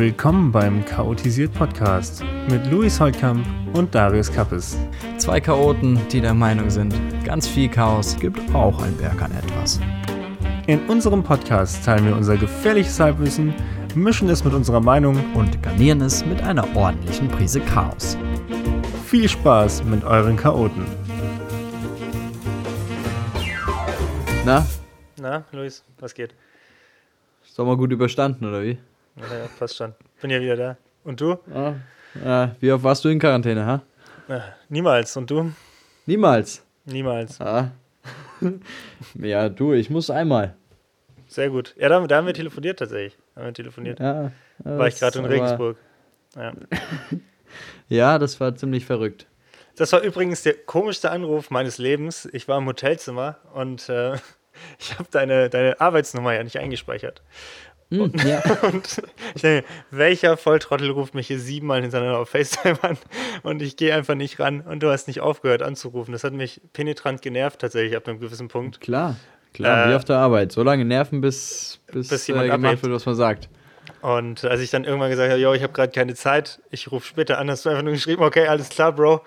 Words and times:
Willkommen 0.00 0.50
beim 0.50 0.82
Chaotisiert 0.86 1.52
Podcast 1.52 2.24
mit 2.48 2.64
Luis 2.70 2.98
Holtkamp 2.98 3.46
und 3.76 3.94
Darius 3.94 4.32
Kappes. 4.32 4.78
Zwei 5.18 5.42
Chaoten, 5.42 6.00
die 6.08 6.22
der 6.22 6.32
Meinung 6.32 6.70
sind, 6.70 6.94
ganz 7.22 7.46
viel 7.46 7.68
Chaos 7.68 8.16
gibt 8.18 8.40
auch 8.54 8.82
ein 8.82 8.96
Berg 8.96 9.20
an 9.20 9.30
etwas. 9.32 9.78
In 10.66 10.80
unserem 10.88 11.22
Podcast 11.22 11.84
teilen 11.84 12.06
wir 12.06 12.16
unser 12.16 12.38
gefährliches 12.38 12.98
Halbwissen, 12.98 13.52
mischen 13.94 14.30
es 14.30 14.42
mit 14.42 14.54
unserer 14.54 14.80
Meinung 14.80 15.22
und 15.34 15.62
garnieren 15.62 16.00
es 16.00 16.24
mit 16.24 16.40
einer 16.44 16.64
ordentlichen 16.74 17.28
Prise 17.28 17.60
Chaos. 17.60 18.16
Viel 19.04 19.28
Spaß 19.28 19.84
mit 19.84 20.02
euren 20.02 20.38
Chaoten. 20.38 20.86
Na, 24.46 24.66
Na, 25.20 25.44
Luis, 25.52 25.84
was 25.98 26.14
geht? 26.14 26.34
Sommer 27.42 27.76
gut 27.76 27.92
überstanden, 27.92 28.46
oder 28.46 28.62
wie? 28.62 28.78
Ja, 29.20 29.48
passt 29.58 29.76
schon. 29.76 29.94
Bin 30.20 30.30
ja 30.30 30.40
wieder 30.40 30.56
da. 30.56 30.76
Und 31.04 31.20
du? 31.20 31.38
Ja. 32.24 32.54
Wie 32.60 32.72
oft 32.72 32.84
warst 32.84 33.04
du 33.04 33.08
in 33.08 33.18
Quarantäne, 33.18 33.64
ha? 33.66 33.82
Ja, 34.28 34.44
niemals. 34.68 35.16
Und 35.16 35.30
du? 35.30 35.52
Niemals. 36.06 36.62
Niemals. 36.84 37.40
Ah. 37.40 37.70
ja, 39.14 39.48
du, 39.48 39.72
ich 39.74 39.90
muss 39.90 40.10
einmal. 40.10 40.54
Sehr 41.28 41.50
gut. 41.50 41.74
Ja, 41.78 41.88
da, 41.88 42.06
da 42.06 42.16
haben 42.16 42.26
wir 42.26 42.34
telefoniert 42.34 42.78
tatsächlich. 42.78 43.16
Haben 43.36 43.46
wir 43.46 43.54
telefoniert. 43.54 44.00
Ja, 44.00 44.32
War 44.58 44.88
ich 44.88 44.98
gerade 44.98 45.18
in 45.18 45.24
Regensburg. 45.24 45.76
Ja. 46.36 46.52
Ja, 47.88 48.20
das 48.20 48.38
war 48.38 48.54
ziemlich 48.54 48.86
verrückt. 48.86 49.26
Das 49.74 49.92
war 49.92 50.00
übrigens 50.02 50.44
der 50.44 50.54
komischste 50.54 51.10
Anruf 51.10 51.50
meines 51.50 51.78
Lebens. 51.78 52.28
Ich 52.32 52.46
war 52.46 52.58
im 52.58 52.66
Hotelzimmer 52.66 53.38
und 53.52 53.88
äh, 53.88 54.14
ich 54.78 54.96
habe 54.96 55.08
deine, 55.10 55.50
deine 55.50 55.80
Arbeitsnummer 55.80 56.32
ja 56.32 56.44
nicht 56.44 56.58
eingespeichert. 56.58 57.22
Hm, 57.90 58.12
ja. 58.24 58.40
Und 58.62 59.02
ich 59.34 59.42
denke, 59.42 59.66
welcher 59.90 60.36
Volltrottel 60.36 60.90
ruft 60.90 61.14
mich 61.14 61.26
hier 61.26 61.40
siebenmal 61.40 61.82
hintereinander 61.82 62.18
auf 62.18 62.28
FaceTime 62.30 62.78
an 62.82 62.98
und 63.42 63.62
ich 63.62 63.76
gehe 63.76 63.92
einfach 63.94 64.14
nicht 64.14 64.38
ran 64.38 64.60
und 64.60 64.82
du 64.82 64.90
hast 64.90 65.08
nicht 65.08 65.20
aufgehört 65.20 65.62
anzurufen. 65.62 66.12
Das 66.12 66.22
hat 66.22 66.32
mich 66.32 66.60
penetrant 66.72 67.20
genervt 67.20 67.60
tatsächlich 67.60 67.96
ab 67.96 68.06
einem 68.06 68.20
gewissen 68.20 68.46
Punkt. 68.48 68.80
Klar, 68.80 69.16
klar, 69.54 69.86
Äh, 69.86 69.90
wie 69.90 69.94
auf 69.96 70.04
der 70.04 70.18
Arbeit. 70.18 70.52
So 70.52 70.62
lange 70.62 70.84
nerven, 70.84 71.20
bis, 71.20 71.80
bis, 71.92 72.08
Bis 72.08 72.28
äh, 72.28 72.32
jemand 72.32 72.50
gemacht 72.50 72.64
abhebt. 72.68 72.82
wird, 72.84 72.94
was 72.94 73.06
man 73.06 73.16
sagt. 73.16 73.48
Und 74.02 74.44
als 74.44 74.60
ich 74.60 74.70
dann 74.70 74.84
irgendwann 74.84 75.10
gesagt 75.10 75.30
habe, 75.30 75.40
yo, 75.40 75.52
ich 75.52 75.62
habe 75.64 75.72
gerade 75.72 75.90
keine 75.92 76.14
Zeit, 76.14 76.60
ich 76.70 76.92
rufe 76.92 77.06
später 77.06 77.38
an, 77.38 77.50
hast 77.50 77.64
du 77.66 77.70
einfach 77.70 77.82
nur 77.82 77.94
geschrieben, 77.94 78.22
okay, 78.22 78.46
alles 78.46 78.68
klar, 78.68 78.92
Bro. 78.92 79.22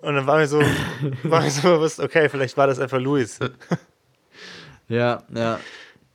Und 0.00 0.14
dann 0.14 0.26
war 0.26 0.38
mir 0.38 0.46
so, 0.46 0.60
war 1.22 1.42
mir 1.42 1.50
so 1.50 1.62
bewusst, 1.62 2.00
okay, 2.00 2.28
vielleicht 2.30 2.56
war 2.56 2.66
das 2.66 2.78
einfach 2.80 2.98
Luis. 2.98 3.38
Ja, 4.88 5.22
ja. 5.34 5.58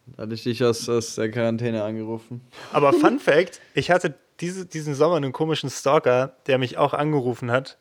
Da 0.08 0.24
hatte 0.24 0.34
ich 0.34 0.44
dich 0.44 0.64
aus, 0.64 0.88
aus 0.90 1.16
der 1.16 1.30
Quarantäne 1.32 1.84
angerufen. 1.84 2.42
Aber 2.74 2.92
Fun 2.94 3.20
Fact, 3.20 3.62
ich 3.74 3.92
hatte 3.92 4.14
diese, 4.40 4.66
diesen 4.66 4.96
Sommer 4.96 5.16
einen 5.18 5.32
komischen 5.32 5.70
Stalker, 5.70 6.36
der 6.48 6.58
mich 6.58 6.78
auch 6.78 6.94
angerufen 6.94 7.52
hat 7.52 7.78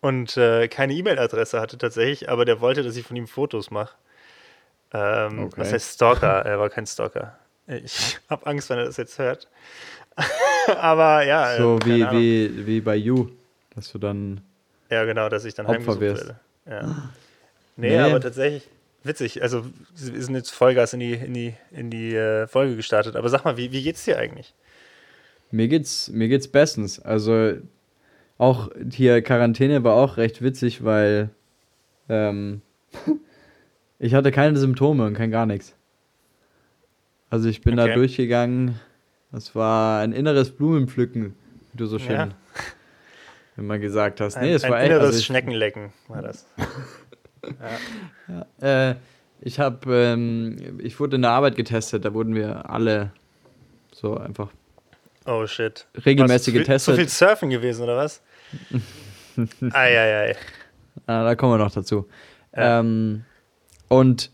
und 0.00 0.36
äh, 0.36 0.68
keine 0.68 0.94
E-Mail-Adresse 0.94 1.60
hatte 1.60 1.76
tatsächlich, 1.78 2.28
aber 2.30 2.44
der 2.44 2.60
wollte, 2.60 2.82
dass 2.82 2.96
ich 2.96 3.04
von 3.06 3.16
ihm 3.16 3.26
Fotos 3.26 3.70
mache. 3.70 3.94
Ähm, 4.92 5.44
Okay. 5.46 5.54
Was 5.60 5.72
heißt 5.72 5.94
Stalker? 5.94 6.44
Er 6.46 6.58
war 6.60 6.70
kein 6.70 6.86
Stalker. 6.86 7.36
Ich 7.66 8.18
habe 8.30 8.46
Angst, 8.46 8.70
wenn 8.70 8.78
er 8.78 8.84
das 8.84 8.96
jetzt 8.96 9.18
hört. 9.18 9.48
aber 10.78 11.24
ja. 11.24 11.56
So 11.56 11.78
äh, 11.78 11.86
wie, 11.86 12.04
Ahnung. 12.04 12.20
wie, 12.22 12.66
wie 12.66 12.80
bei 12.80 12.94
You, 12.96 13.28
dass 13.74 13.90
du 13.90 13.98
dann. 13.98 14.40
Ja, 14.90 15.04
genau, 15.04 15.28
dass 15.28 15.44
ich 15.44 15.54
dann 15.54 15.66
Opfer 15.66 15.98
werde. 15.98 16.38
Ja. 16.66 16.82
Nee, 17.76 17.90
Nee. 17.90 17.98
aber 17.98 18.20
tatsächlich 18.20 18.68
witzig. 19.04 19.42
Also, 19.42 19.64
wir 19.94 20.22
sind 20.22 20.34
jetzt 20.34 20.50
Vollgas 20.50 20.92
in 20.92 21.00
die, 21.00 21.12
in 21.14 21.34
die, 21.34 21.54
in 21.70 21.90
die 21.90 22.14
äh, 22.14 22.46
Folge 22.46 22.76
gestartet. 22.76 23.16
Aber 23.16 23.28
sag 23.28 23.44
mal, 23.44 23.56
wie, 23.56 23.72
wie 23.72 23.82
geht's 23.82 24.04
dir 24.04 24.18
eigentlich? 24.18 24.54
Mir 25.50 25.68
geht's, 25.68 26.08
mir 26.10 26.28
geht's 26.28 26.48
bestens. 26.48 26.98
Also 26.98 27.54
auch 28.38 28.70
hier 28.90 29.22
Quarantäne 29.22 29.84
war 29.84 29.94
auch 29.94 30.16
recht 30.16 30.42
witzig, 30.42 30.82
weil 30.84 31.30
ähm, 32.08 32.60
ich 34.00 34.14
hatte 34.14 34.32
keine 34.32 34.56
Symptome 34.58 35.06
und 35.06 35.14
kein 35.14 35.30
gar 35.30 35.46
nichts. 35.46 35.74
Also 37.30 37.48
ich 37.48 37.60
bin 37.62 37.76
da 37.76 37.84
Okay. 37.84 37.94
durchgegangen. 37.94 38.80
Das 39.30 39.54
war 39.54 40.00
ein 40.00 40.12
inneres 40.12 40.50
Blumenpflücken, 40.50 41.34
wie 41.72 41.76
du 41.76 41.86
so 41.86 41.98
schön 41.98 42.10
Ja. 42.16 42.28
immer 43.56 43.78
gesagt 43.78 44.20
hast. 44.20 44.36
Ein, 44.36 44.44
Nee, 44.46 44.52
es 44.54 44.64
ein 44.64 44.72
war 44.72 44.80
echt. 44.80 44.86
inneres 44.90 45.06
Also 45.06 45.18
ich, 45.18 45.26
Schneckenlecken 45.26 45.92
war 46.08 46.22
das. 46.22 46.46
äh, 48.60 48.94
ich 49.40 49.60
habe, 49.60 49.94
ähm, 49.94 50.78
ich 50.80 50.98
wurde 51.00 51.16
in 51.16 51.22
der 51.22 51.32
Arbeit 51.32 51.56
getestet. 51.56 52.04
Da 52.04 52.14
wurden 52.14 52.34
wir 52.34 52.68
alle 52.70 53.12
so 53.92 54.16
einfach 54.16 54.48
Oh 55.26 55.46
shit. 55.46 55.86
regelmäßig 56.04 56.54
Was, 56.54 56.60
getestet. 56.60 56.94
Zu 56.94 57.00
viel 57.00 57.08
Surfen 57.08 57.50
gewesen, 57.50 57.82
oder 57.84 57.96
was? 57.96 58.22
Eieiei. 59.72 60.36
Ah, 61.06 61.24
da 61.24 61.34
kommen 61.34 61.54
wir 61.54 61.58
noch 61.64 61.72
dazu. 61.72 62.06
Ja. 62.56 62.80
Ähm, 62.80 63.24
und 63.88 64.30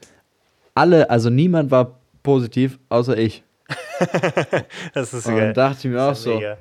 alle, 0.74 1.08
also 1.10 1.30
niemand 1.30 1.70
war 1.70 1.98
positiv, 2.22 2.78
außer 2.88 3.16
ich. 3.16 3.42
Das 4.94 5.12
ist 5.12 5.26
Und 5.26 5.36
geil. 5.36 5.52
dachte 5.52 5.86
ich 5.88 5.92
mir 5.92 6.02
auch 6.02 6.14
so. 6.14 6.36
mega. 6.36 6.56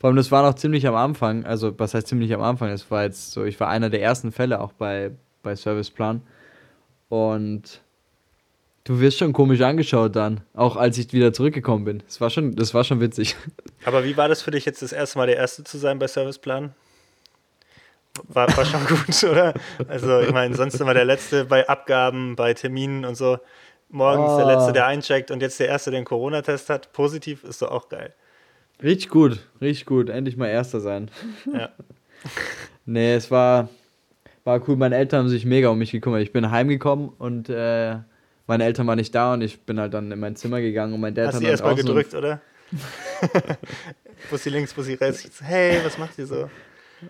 Vor 0.00 0.08
allem, 0.08 0.16
das 0.16 0.30
war 0.30 0.42
noch 0.42 0.54
ziemlich 0.54 0.86
am 0.86 0.94
Anfang. 0.94 1.44
Also, 1.44 1.78
was 1.78 1.92
heißt 1.92 2.06
ziemlich 2.06 2.32
am 2.32 2.40
Anfang? 2.40 2.70
Es 2.70 2.90
war 2.90 3.02
jetzt 3.04 3.32
so, 3.32 3.44
ich 3.44 3.58
war 3.60 3.68
einer 3.68 3.90
der 3.90 4.00
ersten 4.00 4.32
Fälle 4.32 4.60
auch 4.60 4.72
bei, 4.72 5.10
bei 5.48 5.56
Serviceplan. 5.56 6.20
Und 7.08 7.80
du 8.84 9.00
wirst 9.00 9.18
schon 9.18 9.32
komisch 9.32 9.62
angeschaut 9.62 10.14
dann, 10.14 10.42
auch 10.54 10.76
als 10.76 10.98
ich 10.98 11.12
wieder 11.14 11.32
zurückgekommen 11.32 11.84
bin. 11.86 12.02
Das 12.06 12.20
war 12.20 12.28
schon, 12.28 12.54
das 12.54 12.74
war 12.74 12.84
schon 12.84 13.00
witzig. 13.00 13.34
Aber 13.86 14.04
wie 14.04 14.16
war 14.16 14.28
das 14.28 14.42
für 14.42 14.50
dich 14.50 14.66
jetzt 14.66 14.82
das 14.82 14.92
erste 14.92 15.18
Mal 15.18 15.26
der 15.26 15.36
Erste 15.36 15.64
zu 15.64 15.78
sein 15.78 15.98
bei 15.98 16.06
Serviceplan? 16.06 16.74
War, 18.24 18.54
war 18.56 18.64
schon 18.66 18.84
gut, 18.86 19.24
oder? 19.24 19.54
Also, 19.86 20.20
ich 20.20 20.32
meine, 20.32 20.54
sonst 20.54 20.78
immer 20.80 20.92
der 20.92 21.04
Letzte 21.06 21.44
bei 21.46 21.66
Abgaben, 21.66 22.36
bei 22.36 22.52
Terminen 22.52 23.04
und 23.04 23.14
so. 23.14 23.38
Morgens 23.90 24.36
der 24.36 24.44
Oh. 24.44 24.50
Letzte, 24.50 24.72
der 24.74 24.86
eincheckt 24.86 25.30
und 25.30 25.40
jetzt 25.40 25.58
der 25.60 25.68
Erste, 25.68 25.90
der 25.90 25.98
einen 25.98 26.04
Corona-Test 26.06 26.68
hat. 26.68 26.92
Positiv 26.92 27.42
ist 27.44 27.62
doch 27.62 27.70
auch 27.70 27.88
geil. 27.88 28.12
Richtig 28.82 29.08
gut, 29.08 29.40
richtig 29.62 29.86
gut. 29.86 30.10
Endlich 30.10 30.36
mal 30.36 30.48
Erster 30.48 30.80
sein. 30.80 31.10
Ja. 31.50 31.70
Nee, 32.90 33.14
es 33.14 33.30
war, 33.30 33.68
war 34.48 34.66
cool. 34.66 34.76
Meine 34.76 34.96
Eltern 34.96 35.20
haben 35.20 35.28
sich 35.28 35.44
mega 35.44 35.68
um 35.68 35.78
mich 35.78 35.92
gekümmert. 35.92 36.22
Ich 36.22 36.32
bin 36.32 36.50
heimgekommen 36.50 37.10
und 37.10 37.48
äh, 37.50 37.96
meine 38.46 38.64
Eltern 38.64 38.86
waren 38.86 38.96
nicht 38.96 39.14
da 39.14 39.34
und 39.34 39.42
ich 39.42 39.60
bin 39.60 39.78
halt 39.78 39.94
dann 39.94 40.10
in 40.10 40.18
mein 40.18 40.34
Zimmer 40.34 40.60
gegangen 40.60 40.94
und 40.94 41.00
mein 41.00 41.14
Dad 41.14 41.28
Hast 41.28 41.34
hat 41.36 41.42
dann 41.42 41.50
erstmal 41.50 41.74
gedrückt, 41.74 42.14
oder? 42.14 42.40
Bussi 44.30 44.48
links, 44.48 44.72
Bussi 44.72 44.94
rechts. 44.94 45.38
So, 45.38 45.44
Hey, 45.44 45.78
was 45.84 45.98
macht 45.98 46.18
ihr 46.18 46.26
so? 46.26 46.48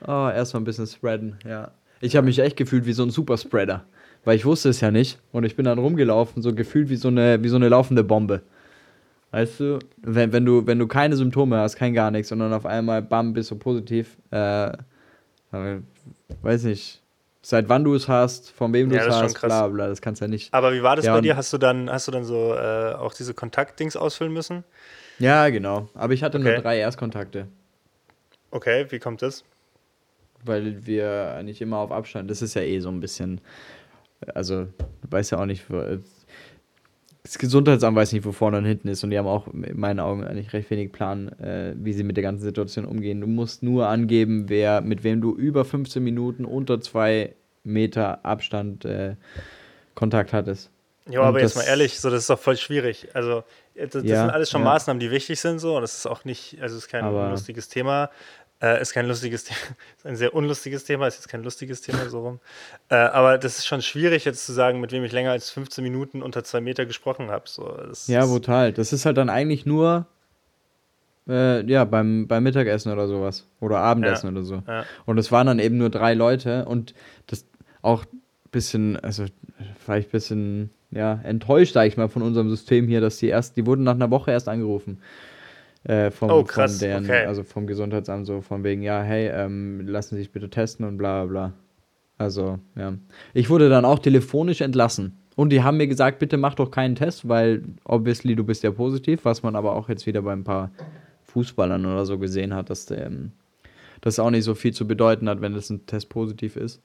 Oh, 0.06 0.28
erstmal 0.28 0.60
ein 0.60 0.64
bisschen 0.64 0.86
spreaden, 0.86 1.38
ja. 1.46 1.70
Ich 2.00 2.16
habe 2.16 2.26
mich 2.26 2.38
echt 2.38 2.56
gefühlt 2.56 2.86
wie 2.86 2.92
so 2.92 3.04
ein 3.04 3.10
Superspreader, 3.10 3.84
weil 4.24 4.36
ich 4.36 4.44
wusste 4.44 4.68
es 4.68 4.80
ja 4.80 4.90
nicht 4.90 5.18
und 5.32 5.44
ich 5.44 5.56
bin 5.56 5.64
dann 5.64 5.78
rumgelaufen, 5.78 6.42
so 6.42 6.54
gefühlt 6.54 6.88
wie 6.90 6.96
so 6.96 7.08
eine, 7.08 7.42
wie 7.42 7.48
so 7.48 7.56
eine 7.56 7.68
laufende 7.68 8.04
Bombe. 8.04 8.42
Weißt 9.30 9.60
du, 9.60 9.78
wenn, 10.02 10.32
wenn 10.32 10.44
du, 10.44 10.66
wenn 10.66 10.78
du 10.78 10.86
keine 10.86 11.16
Symptome 11.16 11.58
hast, 11.58 11.76
kein 11.76 11.94
gar 11.94 12.10
nichts, 12.10 12.32
und 12.32 12.40
dann 12.40 12.52
auf 12.52 12.66
einmal, 12.66 13.02
bam, 13.02 13.32
bist 13.32 13.50
du 13.50 13.56
positiv, 13.56 14.16
äh, 14.30 14.68
äh, 14.68 15.80
weiß 16.42 16.64
nicht, 16.64 17.02
seit 17.48 17.70
wann 17.70 17.82
du 17.82 17.94
es 17.94 18.08
hast, 18.08 18.50
von 18.50 18.74
wem 18.74 18.90
du 18.90 18.96
Ja, 18.96 19.06
es 19.06 19.08
hast, 19.08 19.40
bla 19.40 19.68
bla, 19.68 19.88
das 19.88 20.02
kannst 20.02 20.20
du 20.20 20.26
ja 20.26 20.28
nicht. 20.28 20.52
Aber 20.52 20.74
wie 20.74 20.82
war 20.82 20.96
das 20.96 21.06
Ja, 21.06 21.14
bei 21.14 21.22
dir? 21.22 21.34
Hast 21.34 21.50
du 21.50 21.56
dann, 21.56 21.90
hast 21.90 22.06
du 22.06 22.12
dann 22.12 22.24
so 22.24 22.54
äh, 22.54 22.92
auch 22.92 23.14
diese 23.14 23.32
Kontaktdings 23.32 23.96
ausfüllen 23.96 24.34
müssen? 24.34 24.64
Ja, 25.18 25.48
genau. 25.48 25.88
Aber 25.94 26.12
ich 26.12 26.22
hatte 26.22 26.38
nur 26.38 26.50
Okay. 26.50 26.60
drei 26.62 26.78
Erstkontakte, 26.78 27.48
Okay, 28.50 28.86
wie 28.90 28.98
kommt 28.98 29.22
das? 29.22 29.44
weil 30.44 30.86
wir 30.86 31.34
eigentlich 31.36 31.60
immer 31.60 31.78
auf 31.78 31.90
Abstand, 31.90 32.30
das 32.30 32.42
ist 32.42 32.54
ja 32.54 32.62
eh 32.62 32.78
so 32.80 32.88
ein 32.90 33.00
bisschen, 33.00 33.40
also, 34.34 34.64
du 34.64 35.10
weißt 35.10 35.32
ja 35.32 35.40
auch 35.40 35.46
nicht, 35.46 35.64
das 37.22 37.38
Gesundheitsamt 37.38 37.96
weiß 37.96 38.12
nicht, 38.12 38.24
wo 38.24 38.32
vorne 38.32 38.58
und 38.58 38.64
hinten 38.64 38.88
ist 38.88 39.04
und 39.04 39.10
die 39.10 39.18
haben 39.18 39.26
auch 39.26 39.48
in 39.48 39.78
meinen 39.78 40.00
Augen 40.00 40.24
eigentlich 40.24 40.52
recht 40.52 40.70
wenig 40.70 40.92
Plan, 40.92 41.28
äh, 41.40 41.74
wie 41.76 41.92
sie 41.92 42.04
mit 42.04 42.16
der 42.16 42.22
ganzen 42.22 42.42
Situation 42.44 42.84
umgehen. 42.84 43.20
Du 43.20 43.26
musst 43.26 43.62
nur 43.62 43.88
angeben, 43.88 44.48
wer, 44.48 44.80
mit 44.80 45.04
wem 45.04 45.20
du 45.20 45.34
über 45.36 45.64
15 45.64 46.02
Minuten 46.02 46.44
unter 46.44 46.80
zwei 46.80 47.34
Meter 47.68 48.24
Abstand 48.24 48.84
äh, 48.84 49.14
Kontakt 49.94 50.32
hattest. 50.32 50.70
Ja, 51.08 51.22
aber 51.22 51.40
jetzt 51.40 51.56
mal 51.56 51.62
ehrlich, 51.62 51.98
so 52.00 52.10
das 52.10 52.20
ist 52.20 52.30
doch 52.30 52.38
voll 52.38 52.56
schwierig. 52.56 53.08
Also 53.14 53.42
das, 53.74 53.90
das 53.90 54.04
Ja, 54.04 54.22
sind 54.22 54.30
alles 54.30 54.50
schon 54.50 54.60
ja. 54.60 54.66
Maßnahmen, 54.66 55.00
die 55.00 55.10
wichtig 55.10 55.40
sind 55.40 55.58
so. 55.58 55.76
Und 55.76 55.82
das 55.82 55.94
ist 55.94 56.06
auch 56.06 56.24
nicht, 56.24 56.58
also 56.60 56.76
es 56.76 56.84
ist 56.84 56.90
kein 56.90 57.04
Aber- 57.04 57.30
lustiges 57.30 57.68
Thema. 57.68 58.10
Äh, 58.60 58.82
ist 58.82 58.92
kein 58.92 59.06
lustiges 59.06 59.44
Thema, 59.44 59.58
ist 59.98 60.04
ein 60.06 60.16
sehr 60.16 60.34
unlustiges 60.34 60.82
Thema, 60.84 61.06
ist 61.06 61.14
jetzt 61.14 61.28
kein 61.28 61.44
lustiges 61.44 61.80
Thema 61.80 62.08
so 62.08 62.20
rum. 62.22 62.40
Äh, 62.88 62.96
aber 62.96 63.38
das 63.38 63.58
ist 63.58 63.66
schon 63.68 63.82
schwierig 63.82 64.24
jetzt 64.24 64.44
zu 64.44 64.52
sagen, 64.52 64.80
mit 64.80 64.90
wem 64.90 65.04
ich 65.04 65.12
länger 65.12 65.30
als 65.30 65.50
15 65.50 65.84
Minuten 65.84 66.22
unter 66.22 66.42
zwei 66.42 66.60
Meter 66.60 66.84
gesprochen 66.84 67.30
habe. 67.30 67.44
So, 67.48 67.68
das 67.68 68.08
Ja, 68.08 68.26
brutal. 68.26 68.72
Das 68.72 68.92
ist 68.92 69.06
halt 69.06 69.16
dann 69.16 69.30
eigentlich 69.30 69.64
nur 69.64 70.06
äh, 71.28 71.62
ja, 71.70 71.84
beim, 71.84 72.26
beim 72.26 72.42
Mittagessen 72.42 72.92
oder 72.92 73.06
sowas. 73.06 73.46
Oder 73.60 73.78
Abendessen 73.78 74.30
oder 74.30 74.42
so. 74.44 74.62
Ja. 74.66 74.84
Und 75.06 75.18
es 75.18 75.30
waren 75.30 75.46
dann 75.46 75.58
eben 75.58 75.76
nur 75.78 75.90
drei 75.90 76.14
Leute 76.14 76.64
und 76.64 76.94
das 77.28 77.44
auch 77.82 78.04
ein 78.04 78.20
bisschen, 78.50 78.96
also 78.96 79.24
ich 79.24 79.88
ein 79.88 80.04
bisschen 80.10 80.70
ja, 80.90 81.20
enttäuscht, 81.24 81.74
sag 81.74 81.86
ich 81.86 81.96
mal, 81.96 82.08
von 82.08 82.22
unserem 82.22 82.48
System 82.48 82.88
hier, 82.88 83.00
dass 83.00 83.18
die 83.18 83.28
erst, 83.28 83.56
die 83.56 83.66
wurden 83.66 83.84
nach 83.84 83.94
einer 83.94 84.10
Woche 84.10 84.30
erst 84.30 84.48
angerufen. 84.48 84.98
Äh, 85.84 86.10
vom, 86.10 86.30
Oh, 86.30 86.42
krass, 86.42 86.78
deren, 86.78 87.04
okay. 87.04 87.24
also 87.24 87.44
vom 87.44 87.66
Gesundheitsamt 87.66 88.26
so 88.26 88.40
von 88.40 88.64
wegen, 88.64 88.82
ja, 88.82 89.02
hey, 89.02 89.28
ähm, 89.28 89.86
lassen 89.86 90.16
Sie 90.16 90.22
sich 90.22 90.32
bitte 90.32 90.50
testen 90.50 90.86
und 90.86 90.98
bla 90.98 91.24
bla 91.24 91.30
bla. 91.30 91.52
Also, 92.18 92.58
ja. 92.76 92.94
Ich 93.32 93.48
wurde 93.48 93.68
dann 93.68 93.84
auch 93.84 94.00
telefonisch 94.00 94.60
entlassen. 94.60 95.16
Und 95.36 95.50
die 95.50 95.62
haben 95.62 95.76
mir 95.76 95.86
gesagt, 95.86 96.18
bitte 96.18 96.36
mach 96.36 96.54
doch 96.54 96.72
keinen 96.72 96.96
Test, 96.96 97.28
weil 97.28 97.62
obviously 97.84 98.34
du 98.34 98.42
bist 98.42 98.64
ja 98.64 98.72
positiv, 98.72 99.24
was 99.24 99.44
man 99.44 99.54
aber 99.54 99.76
auch 99.76 99.88
jetzt 99.88 100.04
wieder 100.04 100.22
bei 100.22 100.32
ein 100.32 100.42
paar 100.42 100.72
Fußballern 101.26 101.86
oder 101.86 102.04
so 102.06 102.18
gesehen 102.18 102.54
hat, 102.54 102.70
dass 102.70 102.86
der, 102.86 103.06
ähm, 103.06 103.30
das 104.00 104.18
auch 104.18 104.30
nicht 104.30 104.42
so 104.42 104.56
viel 104.56 104.72
zu 104.72 104.88
bedeuten 104.88 105.28
hat, 105.28 105.40
wenn 105.40 105.54
das 105.54 105.70
ein 105.70 105.86
Test 105.86 106.08
positiv 106.08 106.56
ist. 106.56 106.82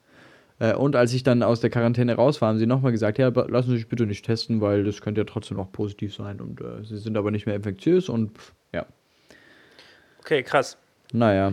Äh, 0.60 0.74
und 0.74 0.94
als 0.96 1.12
ich 1.12 1.22
dann 1.22 1.42
aus 1.42 1.60
der 1.60 1.70
Quarantäne 1.70 2.14
raus 2.14 2.40
war, 2.40 2.48
haben 2.50 2.58
sie 2.58 2.66
nochmal 2.66 2.92
gesagt, 2.92 3.18
ja, 3.18 3.28
lassen 3.28 3.70
Sie 3.70 3.76
sich 3.78 3.88
bitte 3.88 4.06
nicht 4.06 4.24
testen, 4.24 4.60
weil 4.60 4.84
das 4.84 5.00
könnte 5.00 5.20
ja 5.22 5.24
trotzdem 5.24 5.56
noch 5.56 5.72
positiv 5.72 6.14
sein 6.14 6.40
und 6.40 6.60
äh, 6.60 6.84
sie 6.84 6.98
sind 6.98 7.16
aber 7.16 7.30
nicht 7.30 7.46
mehr 7.46 7.56
infektiös 7.56 8.08
und 8.08 8.38
pff, 8.38 8.52
ja, 8.72 8.86
Okay, 10.20 10.42
krass. 10.42 10.76
naja. 11.12 11.52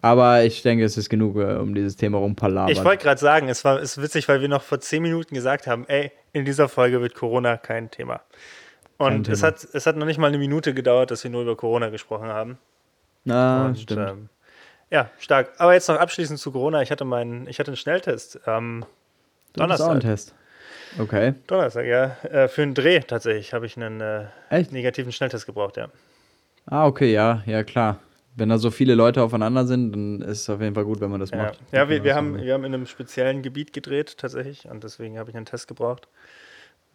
Aber 0.00 0.44
ich 0.44 0.62
denke, 0.62 0.84
es 0.84 0.96
ist 0.96 1.08
genug, 1.08 1.36
äh, 1.38 1.56
um 1.56 1.74
dieses 1.74 1.96
Thema 1.96 2.18
rumpalabern. 2.18 2.70
Ich 2.70 2.84
wollte 2.84 3.02
gerade 3.02 3.20
sagen, 3.20 3.48
es 3.48 3.64
war 3.64 3.80
ist 3.80 4.00
witzig, 4.00 4.28
weil 4.28 4.40
wir 4.40 4.48
noch 4.48 4.62
vor 4.62 4.78
zehn 4.78 5.02
Minuten 5.02 5.34
gesagt 5.34 5.66
haben, 5.66 5.86
ey, 5.88 6.12
in 6.32 6.44
dieser 6.44 6.68
Folge 6.68 7.00
wird 7.00 7.14
Corona 7.14 7.56
kein 7.56 7.90
Thema. 7.90 8.20
Und 8.96 9.24
Kein 9.24 9.32
es, 9.32 9.40
Thema. 9.40 9.48
hat, 9.52 9.64
es 9.72 9.86
hat 9.86 9.96
noch 9.96 10.06
nicht 10.06 10.18
mal 10.18 10.28
eine 10.28 10.38
Minute 10.38 10.72
gedauert, 10.72 11.10
dass 11.10 11.24
wir 11.24 11.30
nur 11.32 11.42
über 11.42 11.56
Corona 11.56 11.88
gesprochen 11.88 12.28
haben. 12.28 12.58
Na, 13.24 13.66
und, 13.66 13.78
stimmt. 13.80 14.08
Ähm, 14.08 14.28
ja, 14.90 15.10
stark. 15.18 15.52
Aber 15.58 15.74
jetzt 15.74 15.88
noch 15.88 15.96
abschließend 15.96 16.38
zu 16.38 16.52
Corona. 16.52 16.82
Ich 16.82 16.90
hatte 16.90 17.04
meinen, 17.04 17.46
ich 17.48 17.58
hatte 17.58 17.70
einen 17.70 17.76
Schnelltest 17.76 18.46
am 18.48 18.80
du 19.54 19.66
bist 19.66 19.80
auch 19.82 19.88
ein 19.88 20.00
Donnerstag. 20.00 20.00
Test. 20.00 20.34
Okay. 20.98 21.34
Donnerstag, 21.46 21.86
ja. 21.86 22.16
Äh, 22.24 22.48
für 22.48 22.62
einen 22.62 22.74
Dreh 22.74 23.00
tatsächlich 23.00 23.52
habe 23.52 23.66
ich 23.66 23.76
einen 23.76 24.00
äh, 24.00 24.26
negativen 24.70 25.12
Schnelltest 25.12 25.46
gebraucht, 25.46 25.76
ja. 25.76 25.88
Ah, 26.66 26.86
okay, 26.86 27.12
ja, 27.12 27.42
ja, 27.46 27.62
klar. 27.64 27.98
Wenn 28.36 28.50
da 28.50 28.58
so 28.58 28.70
viele 28.70 28.94
Leute 28.94 29.22
aufeinander 29.22 29.66
sind, 29.66 29.92
dann 29.92 30.22
ist 30.22 30.42
es 30.42 30.50
auf 30.50 30.60
jeden 30.60 30.74
Fall 30.74 30.84
gut, 30.84 31.00
wenn 31.00 31.10
man 31.10 31.18
das 31.20 31.30
Ja, 31.30 31.36
macht. 31.38 31.60
ja 31.72 31.88
wir, 31.88 32.04
wir, 32.04 32.10
Das 32.10 32.16
haben, 32.16 32.40
wir 32.40 32.54
haben 32.54 32.64
in 32.64 32.72
einem 32.74 32.86
speziellen 32.86 33.42
Gebiet 33.42 33.72
gedreht, 33.72 34.16
tatsächlich. 34.16 34.66
Und 34.68 34.84
deswegen 34.84 35.18
habe 35.18 35.30
ich 35.30 35.36
einen 35.36 35.46
Test 35.46 35.66
gebraucht. 35.66 36.06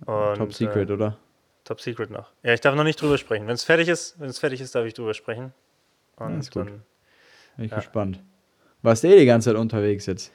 Und, 0.06 0.36
Top 0.36 0.54
Secret, 0.54 0.90
Äh, 0.90 0.94
oder? 0.94 1.18
Top 1.66 1.82
Secret 1.82 2.10
noch. 2.10 2.32
Ja, 2.44 2.54
ich 2.54 2.62
darf 2.62 2.76
noch 2.76 2.84
nicht 2.84 3.02
drüber 3.02 3.18
sprechen. 3.18 3.46
Wenn 3.48 3.56
es 3.56 3.64
fertig 3.64 3.90
ist, 3.90 4.20
wenn 4.20 4.30
es 4.30 4.40
fertig 4.40 4.62
ist, 4.62 4.74
darf 4.76 4.86
ich 4.86 4.94
drüber 4.94 5.14
sprechen. 5.14 5.54
Und 6.16 6.40
ist 6.40 6.52
gut. 6.54 6.68
dann, 6.68 6.84
Bin 7.56 7.66
ich 7.66 7.72
ja. 7.72 7.78
gespannt. 7.78 8.20
Warst 8.82 9.04
du 9.04 9.08
eh 9.08 9.20
die 9.20 9.26
ganze 9.26 9.50
Zeit 9.52 9.58
unterwegs 9.58 10.06
jetzt? 10.06 10.32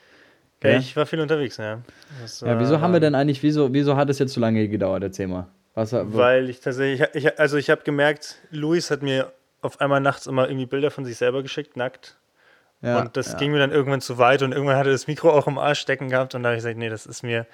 ja, 0.62 0.76
ich 0.78 0.96
war 0.96 1.06
viel 1.06 1.20
unterwegs, 1.20 1.56
ja. 1.58 1.82
Das 2.20 2.40
Ja, 2.40 2.58
wieso 2.58 2.74
war- 2.74 2.80
haben 2.80 2.92
wir 2.92 3.00
denn 3.00 3.14
eigentlich, 3.14 3.42
wieso, 3.42 3.72
wieso 3.72 3.96
hat 3.96 4.10
es 4.10 4.18
jetzt 4.18 4.32
so 4.32 4.40
lange 4.40 4.68
gedauert? 4.68 5.02
Erzähl 5.02 5.26
mal. 5.28 5.46
Was, 5.74 5.92
Weil 5.92 6.50
ich 6.50 6.60
tatsächlich, 6.60 7.06
ich, 7.14 7.38
also 7.38 7.56
ich 7.56 7.70
habe 7.70 7.82
gemerkt, 7.82 8.36
Luis 8.50 8.90
hat 8.90 9.02
mir 9.02 9.32
auf 9.60 9.80
einmal 9.80 10.00
nachts 10.00 10.26
immer 10.26 10.48
irgendwie 10.48 10.66
Bilder 10.66 10.90
von 10.90 11.04
sich 11.04 11.16
selber 11.16 11.42
geschickt, 11.42 11.76
nackt. 11.76 12.16
ja, 12.82 13.00
und 13.00 13.16
das 13.16 13.32
ja. 13.32 13.38
ging 13.38 13.52
mir 13.52 13.58
dann 13.58 13.70
irgendwann 13.70 14.00
zu 14.00 14.18
weit 14.18 14.42
und 14.42 14.52
irgendwann 14.52 14.76
hatte 14.76 14.90
das 14.90 15.06
Mikro 15.06 15.30
auch 15.30 15.46
im 15.46 15.58
Arsch 15.58 15.78
stecken 15.80 16.08
gehabt 16.08 16.34
und 16.34 16.42
da 16.42 16.48
habe 16.48 16.56
ich 16.56 16.62
gesagt, 16.64 16.78
nee, 16.78 16.88
das 16.88 17.06
ist 17.06 17.22
mir, 17.22 17.46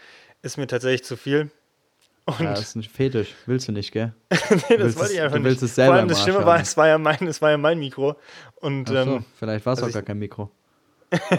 ist 0.42 0.56
mir 0.56 0.66
tatsächlich 0.66 1.04
zu 1.04 1.16
viel. 1.16 1.50
Und 2.26 2.40
Ja, 2.40 2.50
das 2.50 2.60
ist 2.60 2.76
ein 2.76 2.82
Fetisch. 2.82 3.34
Willst 3.46 3.68
du 3.68 3.72
nicht, 3.72 3.92
gell? 3.92 4.14
nee, 4.30 4.36
das 4.38 4.68
willst 4.68 4.98
wollte 4.98 5.12
ich 5.12 5.18
es- 5.18 5.24
einfach 5.24 5.36
du 5.36 5.42
nicht. 5.42 5.44
willst 5.50 5.62
es 5.62 5.74
selber 5.74 5.92
Vor 5.92 5.98
allem 6.00 6.08
das 6.08 6.22
Schlimme 6.22 6.46
war, 6.46 6.60
es 6.60 6.76
war 6.76 6.88
ja 6.88 6.98
mein, 6.98 7.26
es 7.26 7.42
war 7.42 7.50
ja 7.50 7.58
mein 7.58 7.78
Mikro. 7.78 8.16
Und 8.56 8.88
Ach 8.88 9.04
so, 9.04 9.16
ähm, 9.16 9.24
vielleicht 9.38 9.66
war 9.66 9.74
es 9.74 9.78
also 9.82 9.90
auch 9.90 9.92
gar 9.94 10.02
kein 10.02 10.18
Mikro. 10.18 10.50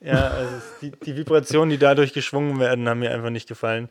ja, 0.00 0.28
also 0.28 0.56
es- 0.56 0.78
die, 0.80 0.90
die 0.90 1.16
Vibrationen, 1.16 1.70
die 1.70 1.78
dadurch 1.78 2.12
geschwungen 2.12 2.58
werden, 2.58 2.88
haben 2.88 2.98
mir 3.00 3.10
einfach 3.12 3.30
nicht 3.30 3.48
gefallen. 3.48 3.88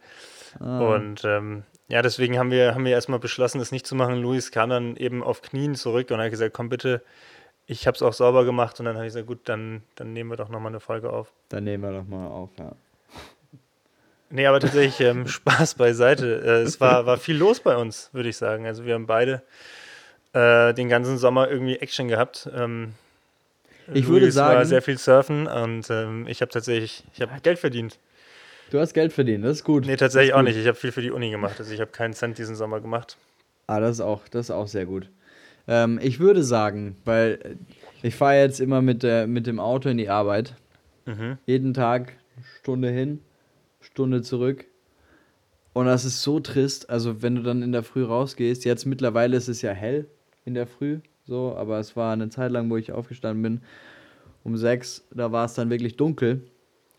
Ah, 0.59 0.79
Und 0.95 1.23
ähm, 1.23 1.63
ja, 1.87 2.01
deswegen 2.01 2.37
haben 2.37 2.51
wir, 2.51 2.73
haben 2.75 2.85
wir 2.85 2.91
erstmal 2.91 3.19
beschlossen, 3.19 3.59
das 3.59 3.71
nicht 3.71 3.87
zu 3.87 3.95
machen. 3.95 4.21
Luis 4.21 4.51
kam 4.51 4.69
dann 4.69 4.95
eben 4.97 5.23
auf 5.23 5.41
Knien 5.41 5.75
zurück 5.75 6.11
und 6.11 6.19
hat 6.19 6.29
gesagt, 6.31 6.53
komm 6.53 6.69
bitte, 6.69 7.01
ich 7.65 7.87
habe 7.87 7.95
es 7.95 8.01
auch 8.01 8.13
sauber 8.13 8.45
gemacht. 8.45 8.79
Und 8.79 8.85
dann 8.85 8.95
habe 8.95 9.05
ich 9.05 9.13
gesagt, 9.13 9.27
gut, 9.27 9.39
dann, 9.45 9.83
dann 9.95 10.13
nehmen 10.13 10.29
wir 10.29 10.37
doch 10.37 10.49
nochmal 10.49 10.71
eine 10.71 10.79
Folge 10.79 11.11
auf. 11.11 11.31
dann 11.49 11.63
nehmen 11.63 11.83
wir 11.83 11.91
doch 11.97 12.07
mal 12.07 12.27
auf, 12.27 12.49
ja. 12.59 12.73
Nee, 14.29 14.45
aber 14.45 14.59
tatsächlich 14.59 14.99
ähm, 15.01 15.27
Spaß 15.27 15.75
beiseite. 15.75 16.41
Äh, 16.43 16.61
es 16.63 16.79
war, 16.81 17.05
war 17.05 17.17
viel 17.17 17.37
los 17.37 17.59
bei 17.59 17.75
uns, 17.77 18.09
würde 18.13 18.29
ich 18.29 18.37
sagen. 18.37 18.65
Also 18.65 18.85
wir 18.85 18.93
haben 18.93 19.07
beide 19.07 19.41
äh, 20.33 20.73
den 20.73 20.89
ganzen 20.89 21.17
Sommer 21.17 21.49
irgendwie 21.49 21.77
Action 21.77 22.07
gehabt. 22.07 22.49
Ähm, 22.55 22.93
Ich 23.93 24.07
würde 24.07 24.25
Luis 24.25 24.35
war 24.35 24.53
sagen- 24.53 24.65
sehr 24.67 24.81
viel 24.81 24.97
surfen 24.97 25.47
und 25.47 25.89
ähm, 25.89 26.25
ich 26.27 26.41
habe 26.41 26.51
tatsächlich, 26.51 27.03
ich 27.13 27.21
habe 27.21 27.31
Geld 27.41 27.59
verdient. 27.59 27.97
Du 28.69 28.79
hast 28.79 28.93
Geld 28.93 29.13
verdient, 29.13 29.45
das 29.45 29.57
ist 29.59 29.63
gut. 29.63 29.85
Nee, 29.85 29.95
tatsächlich 29.95 30.33
auch 30.33 30.39
gut. 30.39 30.49
nicht. 30.49 30.57
Ich 30.57 30.67
habe 30.67 30.75
viel 30.77 30.91
für 30.91 31.01
die 31.01 31.11
Uni 31.11 31.31
gemacht. 31.31 31.55
Also 31.59 31.73
ich 31.73 31.79
habe 31.79 31.91
keinen 31.91 32.13
Cent 32.13 32.37
diesen 32.37 32.57
Sommer 32.57 32.81
gemacht. 32.81 33.15
Ah, 33.67 33.79
das 33.79 33.91
ist 33.91 34.01
auch, 34.01 34.27
das 34.27 34.47
ist 34.47 34.51
auch 34.51 34.67
sehr 34.67 34.85
gut. 34.85 35.09
Ähm, 35.69 35.99
ich 36.01 36.19
würde 36.19 36.43
sagen, 36.43 36.97
weil 37.05 37.39
äh, 37.43 37.55
ich 38.07 38.15
fahre 38.15 38.39
jetzt 38.39 38.59
immer 38.59 38.81
mit, 38.81 39.03
der, 39.03 39.25
mit 39.25 39.47
dem 39.47 39.59
Auto 39.61 39.87
in 39.87 39.97
die 39.97 40.09
Arbeit. 40.09 40.53
Mhm. 41.05 41.37
Jeden 41.45 41.73
Tag 41.73 42.13
Stunde 42.59 42.89
hin, 42.89 43.21
Stunde 43.91 44.21
zurück. 44.21 44.65
Und 45.73 45.85
das 45.85 46.05
ist 46.05 46.21
so 46.21 46.39
trist. 46.39 46.89
Also, 46.89 47.21
wenn 47.21 47.35
du 47.35 47.43
dann 47.43 47.61
in 47.61 47.71
der 47.71 47.83
Früh 47.83 48.03
rausgehst, 48.03 48.65
jetzt 48.65 48.85
mittlerweile 48.85 49.37
ist 49.37 49.47
es 49.47 49.61
ja 49.61 49.71
hell 49.71 50.07
in 50.45 50.53
der 50.53 50.67
Früh, 50.67 50.99
so, 51.25 51.55
aber 51.55 51.79
es 51.79 51.95
war 51.95 52.13
eine 52.13 52.29
Zeit 52.29 52.51
lang, 52.51 52.69
wo 52.69 52.77
ich 52.77 52.91
aufgestanden 52.91 53.43
bin, 53.43 53.61
um 54.43 54.55
sechs, 54.55 55.05
da 55.13 55.31
war 55.31 55.45
es 55.45 55.53
dann 55.53 55.69
wirklich 55.69 55.97
dunkel. 55.97 56.41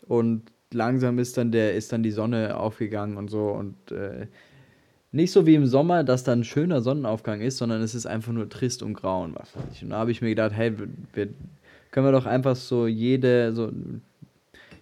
Und 0.07 0.43
langsam 0.71 1.19
ist 1.19 1.37
dann 1.37 1.51
der, 1.51 1.75
ist 1.75 1.91
dann 1.91 2.03
die 2.03 2.11
Sonne 2.11 2.57
aufgegangen 2.57 3.17
und 3.17 3.29
so. 3.29 3.49
Und 3.49 3.91
äh, 3.91 4.27
nicht 5.11 5.31
so 5.31 5.45
wie 5.45 5.55
im 5.55 5.65
Sommer, 5.65 6.03
dass 6.03 6.23
dann 6.23 6.41
ein 6.41 6.43
schöner 6.43 6.81
Sonnenaufgang 6.81 7.41
ist, 7.41 7.57
sondern 7.57 7.81
es 7.81 7.95
ist 7.95 8.05
einfach 8.05 8.31
nur 8.31 8.49
trist 8.49 8.83
und 8.83 8.93
grau 8.93 9.23
und 9.23 9.35
was 9.35 9.55
weiß 9.55 9.63
ich. 9.73 9.83
Und 9.83 9.89
da 9.89 9.97
habe 9.97 10.11
ich 10.11 10.21
mir 10.21 10.29
gedacht, 10.29 10.53
hey, 10.53 10.73
wir, 11.13 11.29
können 11.91 12.05
wir 12.05 12.11
doch 12.11 12.27
einfach 12.27 12.55
so 12.55 12.87
jede, 12.87 13.53
so 13.53 13.71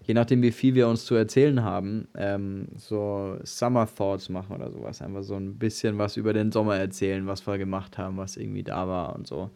je 0.07 0.13
nachdem 0.13 0.41
wie 0.41 0.51
viel 0.53 0.73
wir 0.73 0.87
uns 0.87 1.05
zu 1.05 1.15
erzählen 1.15 1.63
haben, 1.63 2.07
ähm, 2.15 2.69
so 2.77 3.37
Summer 3.43 3.87
Thoughts 3.93 4.29
machen 4.29 4.55
oder 4.55 4.71
sowas. 4.71 5.01
Einfach 5.01 5.23
so 5.23 5.35
ein 5.35 5.59
bisschen 5.59 5.97
was 5.97 6.15
über 6.15 6.31
den 6.31 6.51
Sommer 6.53 6.77
erzählen, 6.77 7.27
was 7.27 7.45
wir 7.45 7.57
gemacht 7.57 7.97
haben, 7.97 8.15
was 8.15 8.37
irgendwie 8.37 8.63
da 8.63 8.87
war 8.87 9.13
und 9.15 9.27
so. 9.27 9.49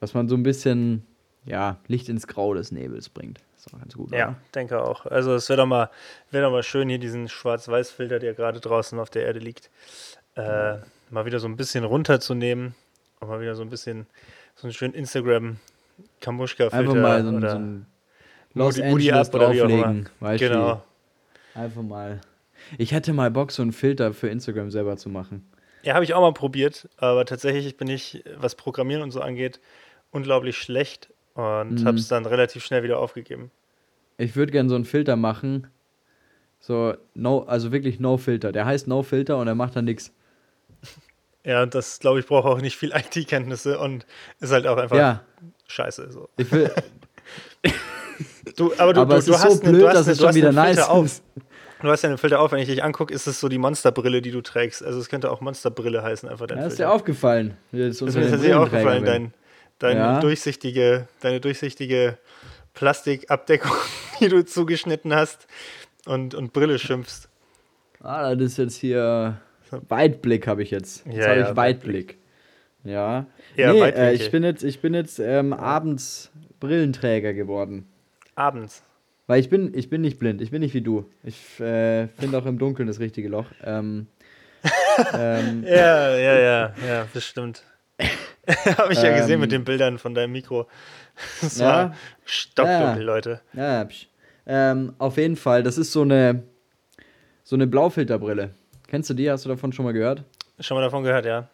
Dass 0.00 0.14
man 0.14 0.30
so 0.30 0.34
ein 0.34 0.42
bisschen, 0.42 1.04
ja, 1.44 1.76
Licht 1.88 2.08
ins 2.08 2.26
Grau 2.26 2.54
des 2.54 2.72
Nebels 2.72 3.10
bringt. 3.10 3.40
Ist 3.54 3.72
auch 3.72 3.78
ganz 3.78 3.94
gut, 3.94 4.12
Ja, 4.12 4.28
oder? 4.28 4.36
denke 4.54 4.82
auch. 4.82 5.04
Also 5.04 5.34
es 5.34 5.50
wäre 5.50 5.58
doch 5.58 5.66
mal, 5.66 5.90
wäre 6.30 6.44
doch 6.44 6.50
mal 6.52 6.62
schön, 6.62 6.88
hier 6.88 6.98
diesen 6.98 7.28
Schwarz-Weiß-Filter, 7.28 8.18
der 8.18 8.32
gerade 8.32 8.60
draußen 8.60 8.98
auf 8.98 9.10
der 9.10 9.26
Erde 9.26 9.40
liegt, 9.40 9.70
äh, 10.36 10.78
mal 11.10 11.26
wieder 11.26 11.38
so 11.38 11.48
ein 11.48 11.56
bisschen 11.56 11.84
runterzunehmen 11.84 12.74
und 13.20 13.28
mal 13.28 13.42
wieder 13.42 13.54
so 13.54 13.62
ein 13.62 13.68
bisschen 13.68 14.06
so 14.56 14.66
einen 14.66 14.72
schönen 14.72 14.94
Instagram-Kamuschka-Filter 14.94 16.76
Einfach 16.78 16.94
mal 16.94 17.22
so 17.22 17.28
ein, 17.28 17.40
so 17.42 17.56
ein 17.56 17.86
Los 18.54 18.76
Moody- 18.76 18.90
Moody 18.90 19.10
Angeles 19.12 19.30
drauflegen. 19.30 20.08
Weißt 20.20 20.42
du? 20.42 20.48
genau. 20.48 20.82
Einfach 21.54 21.82
mal. 21.82 22.20
Ich 22.78 22.92
hätte 22.92 23.12
mal 23.12 23.30
Bock, 23.30 23.50
so 23.52 23.62
einen 23.62 23.72
Filter 23.72 24.14
für 24.14 24.28
Instagram 24.28 24.70
selber 24.70 24.96
zu 24.96 25.08
machen. 25.08 25.46
Ja, 25.82 25.94
habe 25.94 26.04
ich 26.04 26.14
auch 26.14 26.20
mal 26.20 26.32
probiert, 26.32 26.88
aber 26.96 27.24
tatsächlich 27.26 27.76
bin 27.76 27.88
ich, 27.88 28.22
was 28.36 28.54
Programmieren 28.54 29.02
und 29.02 29.10
so 29.10 29.20
angeht, 29.20 29.60
unglaublich 30.12 30.56
schlecht 30.56 31.10
und 31.34 31.80
Mhm. 31.80 31.84
habe 31.86 31.96
es 31.98 32.06
dann 32.08 32.24
relativ 32.24 32.64
schnell 32.64 32.82
wieder 32.84 32.98
aufgegeben. 33.00 33.50
Ich 34.18 34.36
würde 34.36 34.52
gerne 34.52 34.68
so 34.68 34.76
einen 34.76 34.84
Filter 34.84 35.16
machen. 35.16 35.66
So, 36.60 36.94
no, 37.14 37.40
also 37.40 37.72
wirklich 37.72 37.98
No 37.98 38.16
Filter. 38.16 38.52
Der 38.52 38.64
heißt 38.66 38.86
No 38.86 39.02
Filter 39.02 39.38
und 39.38 39.48
er 39.48 39.54
macht 39.56 39.74
dann 39.76 39.84
nichts. 39.84 40.12
Ja, 41.44 41.64
und 41.64 41.74
das, 41.74 41.98
glaube 41.98 42.20
ich, 42.20 42.26
braucht 42.26 42.46
auch 42.46 42.60
nicht 42.60 42.76
viel 42.76 42.92
IT-Kenntnisse 42.94 43.76
und 43.80 44.06
ist 44.38 44.52
halt 44.52 44.64
auch 44.68 44.76
einfach 44.76 44.96
Ja, 44.96 45.24
scheiße. 45.66 46.12
So. 46.12 46.28
ich 46.36 46.52
will. 46.52 46.70
Du, 48.56 48.72
aber 48.78 48.92
du, 48.94 49.00
aber 49.02 49.14
du, 49.14 49.18
es 49.20 49.24
du 49.26 49.32
ist 49.32 49.44
hast 49.44 49.52
so 49.56 49.60
blöd, 49.60 49.82
du 49.82 49.88
hast 49.88 49.94
dass 49.96 50.06
es 50.08 50.18
du 50.18 50.24
schon 50.26 50.34
wieder 50.34 50.52
nice 50.52 50.76
Filter 50.76 50.90
auf. 50.90 51.04
ist. 51.06 51.22
Du 51.80 51.88
hast 51.88 52.02
ja 52.02 52.08
einen 52.10 52.18
Filter 52.18 52.40
auf, 52.40 52.52
wenn 52.52 52.60
ich 52.60 52.68
dich 52.68 52.84
angucke, 52.84 53.12
ist 53.12 53.26
es 53.26 53.40
so 53.40 53.48
die 53.48 53.58
Monsterbrille, 53.58 54.22
die 54.22 54.30
du 54.30 54.40
trägst. 54.40 54.84
Also 54.84 55.00
es 55.00 55.08
könnte 55.08 55.30
auch 55.32 55.40
Monsterbrille 55.40 56.02
heißen, 56.02 56.28
einfach 56.28 56.46
dein 56.46 56.58
Ja, 56.58 56.66
ist 56.66 56.74
dir 56.74 56.76
Filter. 56.84 56.92
aufgefallen. 56.92 57.56
Jetzt 57.72 58.00
ist 58.02 58.14
mir 58.14 58.22
tatsächlich 58.30 58.54
aufgefallen, 58.54 59.04
dein, 59.04 59.34
deine, 59.80 59.98
Ja. 60.00 60.20
durchsichtige, 60.20 61.08
deine 61.20 61.40
durchsichtige 61.40 62.18
Plastikabdeckung, 62.74 63.72
die 64.20 64.28
du 64.28 64.44
zugeschnitten 64.44 65.14
hast 65.14 65.46
und, 66.06 66.34
und 66.34 66.52
Brille 66.52 66.78
schimpfst. 66.78 67.28
Ah, 68.00 68.34
das 68.34 68.52
ist 68.52 68.58
jetzt 68.58 68.76
hier. 68.76 69.40
Weitblick 69.88 70.46
habe 70.46 70.62
ich 70.62 70.70
jetzt. 70.70 71.04
Jetzt 71.06 71.16
Ja, 71.16 71.28
habe 71.28 71.40
ja, 71.40 71.50
ich 71.50 71.56
Weitblick. 71.56 72.18
Ja. 72.84 73.26
Ja, 73.56 73.72
nee, 73.72 73.80
äh, 73.82 74.12
ich 74.12 74.30
bin 74.30 74.42
jetzt, 74.42 74.62
ich 74.64 74.80
bin 74.80 74.92
jetzt 74.94 75.18
ähm, 75.18 75.52
abends 75.52 76.30
Brillenträger 76.60 77.32
geworden. 77.32 77.86
Abends. 78.34 78.82
Weil 79.26 79.40
ich 79.40 79.48
bin, 79.48 79.72
ich 79.74 79.88
bin 79.88 80.00
nicht 80.00 80.18
blind, 80.18 80.40
ich 80.42 80.50
bin 80.50 80.60
nicht 80.60 80.74
wie 80.74 80.80
du. 80.80 81.08
Ich 81.22 81.60
äh, 81.60 82.08
finde 82.08 82.38
auch 82.38 82.46
im 82.46 82.58
Dunkeln 82.58 82.86
das 82.88 82.98
richtige 83.00 83.28
Loch. 83.28 83.46
Ähm, 83.62 84.08
ähm, 85.14 85.64
Ja, 85.64 86.16
ja, 86.16 86.38
ja, 86.38 86.74
ja, 86.86 87.06
das 87.12 87.24
stimmt. 87.24 87.62
Habe 88.78 88.92
ich 88.92 89.02
ja 89.02 89.16
gesehen 89.16 89.34
Ähm, 89.34 89.40
mit 89.40 89.52
den 89.52 89.64
Bildern 89.64 89.98
von 89.98 90.14
deinem 90.14 90.32
Mikro. 90.32 90.66
Das 91.40 91.58
ja. 91.58 91.66
war 91.66 91.94
stockdunkel, 92.24 93.02
Ja. 93.02 93.06
Leute. 93.06 93.40
ja, 93.52 93.86
ähm, 94.46 94.94
auf 94.98 95.18
jeden 95.18 95.36
Fall, 95.36 95.62
das 95.62 95.78
ist 95.78 95.92
so 95.92 96.02
eine, 96.02 96.42
so 97.44 97.54
eine 97.54 97.66
Blaufilterbrille. 97.66 98.50
Kennst 98.88 99.10
du 99.10 99.14
die? 99.14 99.30
Hast 99.30 99.44
du 99.44 99.48
davon 99.50 99.72
schon 99.72 99.84
mal 99.84 99.92
gehört? 99.92 100.24
Schon 100.58 100.76
mal 100.76 100.82
davon 100.82 101.04
gehört, 101.04 101.26
ja. 101.26 101.48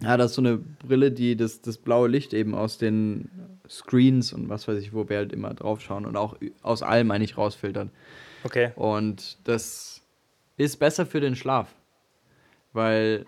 Ja, 0.00 0.16
das 0.16 0.30
ist 0.30 0.34
so 0.36 0.42
eine 0.42 0.58
Brille, 0.58 1.10
die 1.10 1.36
das, 1.36 1.60
das 1.60 1.76
blaue 1.76 2.08
Licht 2.08 2.32
eben 2.32 2.54
aus 2.54 2.78
den 2.78 3.30
Screens 3.68 4.32
und 4.32 4.48
was 4.48 4.68
weiß 4.68 4.80
ich, 4.80 4.92
wo 4.92 5.08
wir 5.08 5.16
halt 5.18 5.32
immer 5.32 5.52
drauf 5.54 5.80
schauen 5.80 6.06
und 6.06 6.16
auch 6.16 6.36
aus 6.62 6.82
allem 6.82 7.10
eigentlich 7.10 7.36
rausfiltern. 7.36 7.90
Okay. 8.44 8.72
Und 8.76 9.38
das 9.44 10.02
ist 10.56 10.76
besser 10.76 11.04
für 11.04 11.20
den 11.20 11.34
Schlaf, 11.34 11.74
weil 12.72 13.26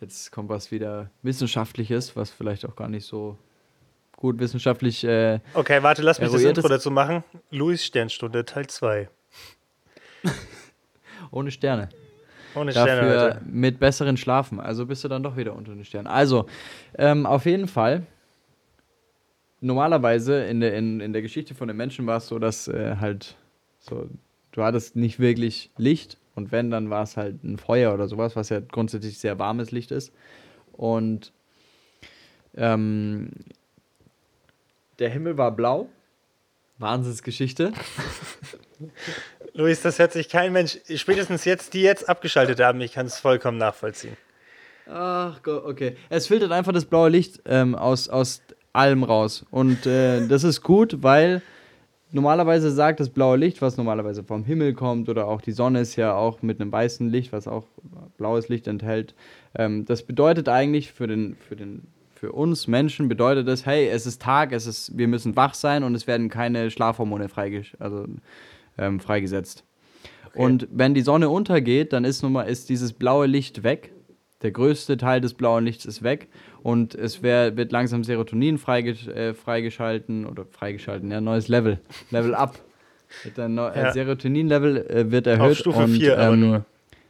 jetzt 0.00 0.32
kommt 0.32 0.48
was 0.48 0.70
wieder 0.70 1.10
Wissenschaftliches, 1.22 2.16
was 2.16 2.30
vielleicht 2.30 2.66
auch 2.66 2.74
gar 2.74 2.88
nicht 2.88 3.06
so 3.06 3.38
gut 4.16 4.38
wissenschaftlich. 4.38 5.04
Äh, 5.04 5.40
Okay, 5.52 5.82
warte, 5.82 6.02
lass 6.02 6.20
mich 6.20 6.30
das 6.30 6.42
Intro 6.42 6.68
dazu 6.68 6.90
machen. 6.90 7.22
Louis 7.50 7.84
Sternstunde, 7.84 8.44
Teil 8.44 8.66
2. 8.66 9.10
ohne 11.30 11.50
Sterne. 11.50 11.88
Ohne 12.54 12.70
Sterne 12.72 13.00
Dafür 13.00 13.22
heute. 13.22 13.40
mit 13.46 13.78
besseren 13.78 14.16
Schlafen. 14.16 14.60
Also 14.60 14.86
bist 14.86 15.04
du 15.04 15.08
dann 15.08 15.22
doch 15.22 15.36
wieder 15.36 15.54
unter 15.54 15.74
den 15.74 15.84
Sternen. 15.84 16.06
Also, 16.06 16.46
ähm, 16.98 17.26
auf 17.26 17.46
jeden 17.46 17.68
Fall. 17.68 18.06
Normalerweise 19.60 20.44
in 20.44 20.60
der, 20.60 20.74
in, 20.74 21.00
in 21.00 21.12
der 21.12 21.22
Geschichte 21.22 21.54
von 21.54 21.68
den 21.68 21.76
Menschen 21.76 22.06
war 22.06 22.16
es 22.16 22.26
so, 22.26 22.38
dass 22.38 22.66
äh, 22.66 22.96
halt 22.96 23.36
so, 23.78 24.08
du 24.50 24.62
hattest 24.62 24.96
nicht 24.96 25.20
wirklich 25.20 25.70
Licht 25.76 26.18
und 26.34 26.50
wenn, 26.50 26.70
dann 26.70 26.90
war 26.90 27.02
es 27.02 27.16
halt 27.16 27.44
ein 27.44 27.58
Feuer 27.58 27.92
oder 27.94 28.08
sowas, 28.08 28.36
was 28.36 28.48
ja 28.48 28.60
grundsätzlich 28.60 29.18
sehr 29.18 29.38
warmes 29.38 29.70
Licht 29.70 29.90
ist. 29.90 30.12
Und 30.72 31.32
ähm, 32.56 33.30
der 34.98 35.10
Himmel 35.10 35.36
war 35.38 35.52
blau. 35.52 35.88
Wahnsinnsgeschichte. 36.78 37.72
Luis, 39.54 39.82
das 39.82 39.98
hört 39.98 40.12
sich 40.12 40.28
kein 40.28 40.52
Mensch, 40.52 40.78
spätestens 40.96 41.44
jetzt, 41.44 41.74
die 41.74 41.82
jetzt 41.82 42.08
abgeschaltet 42.08 42.60
haben, 42.60 42.80
ich 42.80 42.92
kann 42.92 43.06
es 43.06 43.18
vollkommen 43.18 43.58
nachvollziehen. 43.58 44.16
Ach 44.88 45.42
Gott, 45.42 45.64
okay. 45.64 45.96
Es 46.08 46.26
filtert 46.26 46.52
einfach 46.52 46.72
das 46.72 46.86
blaue 46.86 47.08
Licht 47.08 47.40
ähm, 47.44 47.74
aus, 47.74 48.08
aus 48.08 48.42
allem 48.72 49.04
raus. 49.04 49.44
Und 49.50 49.86
äh, 49.86 50.26
das 50.26 50.44
ist 50.44 50.62
gut, 50.62 51.02
weil 51.02 51.42
normalerweise 52.10 52.70
sagt 52.70 53.00
das 53.00 53.10
blaue 53.10 53.36
Licht, 53.36 53.62
was 53.62 53.76
normalerweise 53.76 54.24
vom 54.24 54.44
Himmel 54.44 54.74
kommt, 54.74 55.08
oder 55.08 55.28
auch 55.28 55.40
die 55.40 55.52
Sonne 55.52 55.80
ist 55.80 55.96
ja 55.96 56.14
auch 56.14 56.42
mit 56.42 56.60
einem 56.60 56.72
weißen 56.72 57.08
Licht, 57.08 57.32
was 57.32 57.46
auch 57.46 57.66
blaues 58.16 58.48
Licht 58.48 58.66
enthält. 58.66 59.14
Ähm, 59.54 59.84
das 59.84 60.02
bedeutet 60.02 60.48
eigentlich 60.48 60.92
für 60.92 61.06
den, 61.06 61.36
für 61.36 61.56
den 61.56 61.86
für 62.22 62.30
uns 62.30 62.68
Menschen 62.68 63.08
bedeutet 63.08 63.48
das, 63.48 63.66
hey, 63.66 63.88
es 63.88 64.06
ist 64.06 64.22
Tag, 64.22 64.52
es 64.52 64.68
ist, 64.68 64.96
wir 64.96 65.08
müssen 65.08 65.34
wach 65.34 65.54
sein 65.54 65.82
und 65.82 65.96
es 65.96 66.06
werden 66.06 66.28
keine 66.28 66.70
Schlafhormone 66.70 67.28
freigesch 67.28 67.76
also, 67.80 68.06
ähm, 68.78 69.00
freigesetzt. 69.00 69.64
Und 70.32 70.68
wenn 70.70 70.94
die 70.94 71.00
Sonne 71.00 71.30
untergeht, 71.30 71.92
dann 71.92 72.04
ist 72.04 72.22
nun 72.22 72.30
mal 72.32 72.44
ist 72.44 72.68
dieses 72.68 72.92
blaue 72.92 73.26
Licht 73.26 73.64
weg. 73.64 73.90
Der 74.42 74.52
größte 74.52 74.96
Teil 74.98 75.20
des 75.20 75.34
blauen 75.34 75.64
Lichts 75.64 75.84
ist 75.84 76.04
weg 76.04 76.28
und 76.62 76.94
es 76.94 77.24
wär, 77.24 77.56
wird 77.56 77.72
langsam 77.72 78.04
Serotonin 78.04 78.56
freigesch 78.56 79.08
äh, 79.08 79.34
freigeschalten 79.34 80.24
oder 80.24 80.46
freigeschalten, 80.48 81.10
ja, 81.10 81.20
neues 81.20 81.48
Level, 81.48 81.80
Level 82.12 82.36
up. 82.36 82.56
Dann 83.34 83.56
neu, 83.56 83.66
Ja. 83.66 83.88
äh, 83.88 83.92
Serotonin-Level 83.92 84.76
äh, 84.76 85.10
wird 85.10 85.26
erhöht. 85.26 85.50
Auf 85.50 85.58
Stufe 85.58 85.82
und, 85.82 85.90
4 85.90 86.16
aber 86.20 86.34
ähm, 86.34 86.40
nur. 86.40 86.64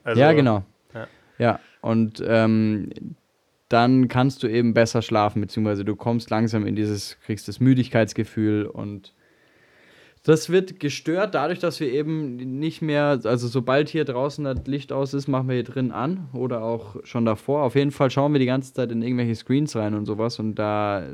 Also, 0.04 0.20
ja, 0.22 0.32
genau. 0.32 0.64
ja. 0.94 1.06
Ja, 1.38 1.60
und 1.82 2.24
ähm, 2.26 2.88
dann 3.72 4.08
kannst 4.08 4.42
du 4.42 4.48
eben 4.48 4.74
besser 4.74 5.02
schlafen, 5.02 5.40
beziehungsweise 5.40 5.84
du 5.84 5.96
kommst 5.96 6.30
langsam 6.30 6.66
in 6.66 6.76
dieses, 6.76 7.18
kriegst 7.24 7.48
das 7.48 7.60
Müdigkeitsgefühl 7.60 8.66
und 8.66 9.14
das 10.24 10.50
wird 10.50 10.78
gestört 10.78 11.34
dadurch, 11.34 11.58
dass 11.58 11.80
wir 11.80 11.92
eben 11.92 12.36
nicht 12.36 12.80
mehr, 12.80 13.20
also 13.24 13.48
sobald 13.48 13.88
hier 13.88 14.04
draußen 14.04 14.44
das 14.44 14.66
Licht 14.66 14.92
aus 14.92 15.14
ist, 15.14 15.26
machen 15.26 15.48
wir 15.48 15.54
hier 15.54 15.64
drin 15.64 15.90
an 15.90 16.28
oder 16.32 16.62
auch 16.62 16.96
schon 17.02 17.24
davor. 17.24 17.64
Auf 17.64 17.74
jeden 17.74 17.90
Fall 17.90 18.08
schauen 18.10 18.32
wir 18.32 18.38
die 18.38 18.46
ganze 18.46 18.72
Zeit 18.72 18.92
in 18.92 19.02
irgendwelche 19.02 19.34
Screens 19.34 19.74
rein 19.74 19.94
und 19.94 20.06
sowas 20.06 20.38
und 20.38 20.54
da, 20.54 21.04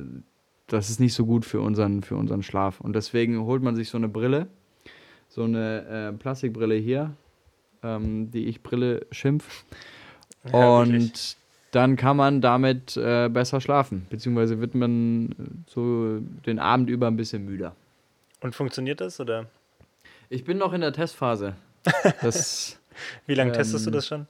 das 0.67 0.91
ist 0.91 1.01
nicht 1.01 1.15
so 1.15 1.25
gut 1.25 1.47
für 1.47 1.61
unseren, 1.61 2.03
für 2.03 2.17
unseren 2.17 2.43
Schlaf. 2.43 2.81
Und 2.81 2.95
deswegen 2.95 3.41
holt 3.45 3.63
man 3.63 3.77
sich 3.77 3.89
so 3.89 3.97
eine 3.97 4.09
Brille, 4.09 4.49
so 5.29 5.45
eine 5.45 6.11
äh, 6.11 6.13
Plastikbrille 6.13 6.75
hier, 6.75 7.15
ähm, 7.83 8.31
die 8.31 8.45
ich 8.45 8.63
Brille 8.63 9.07
schimpf. 9.11 9.65
Ja, 10.53 10.81
und 10.81 10.93
wirklich. 10.93 11.37
Dann 11.71 11.97
kann 11.97 12.17
man 12.17 12.41
damit 12.41 12.97
äh, 12.97 13.29
besser 13.29 13.61
schlafen, 13.61 14.07
beziehungsweise 14.11 14.61
wird 14.61 14.75
man 14.75 15.31
äh, 15.33 15.35
so 15.67 16.21
den 16.47 16.59
Abend 16.59 16.89
über 16.91 17.07
ein 17.09 17.17
bisschen 17.17 17.45
müder. 17.45 17.75
Und 18.41 18.55
funktioniert 18.55 19.01
das 19.01 19.19
oder 19.21 19.47
Ich 20.29 20.45
bin 20.45 20.59
noch 20.59 20.73
in 20.73 20.81
der 20.81 20.93
Testphase. 20.93 21.55
Das 22.23 22.79
wie 23.27 23.35
lange 23.35 23.53
testest 23.53 23.87
du 23.87 23.91
Ähm, 23.91 23.95
das 23.95 24.07
schon? 24.07 24.27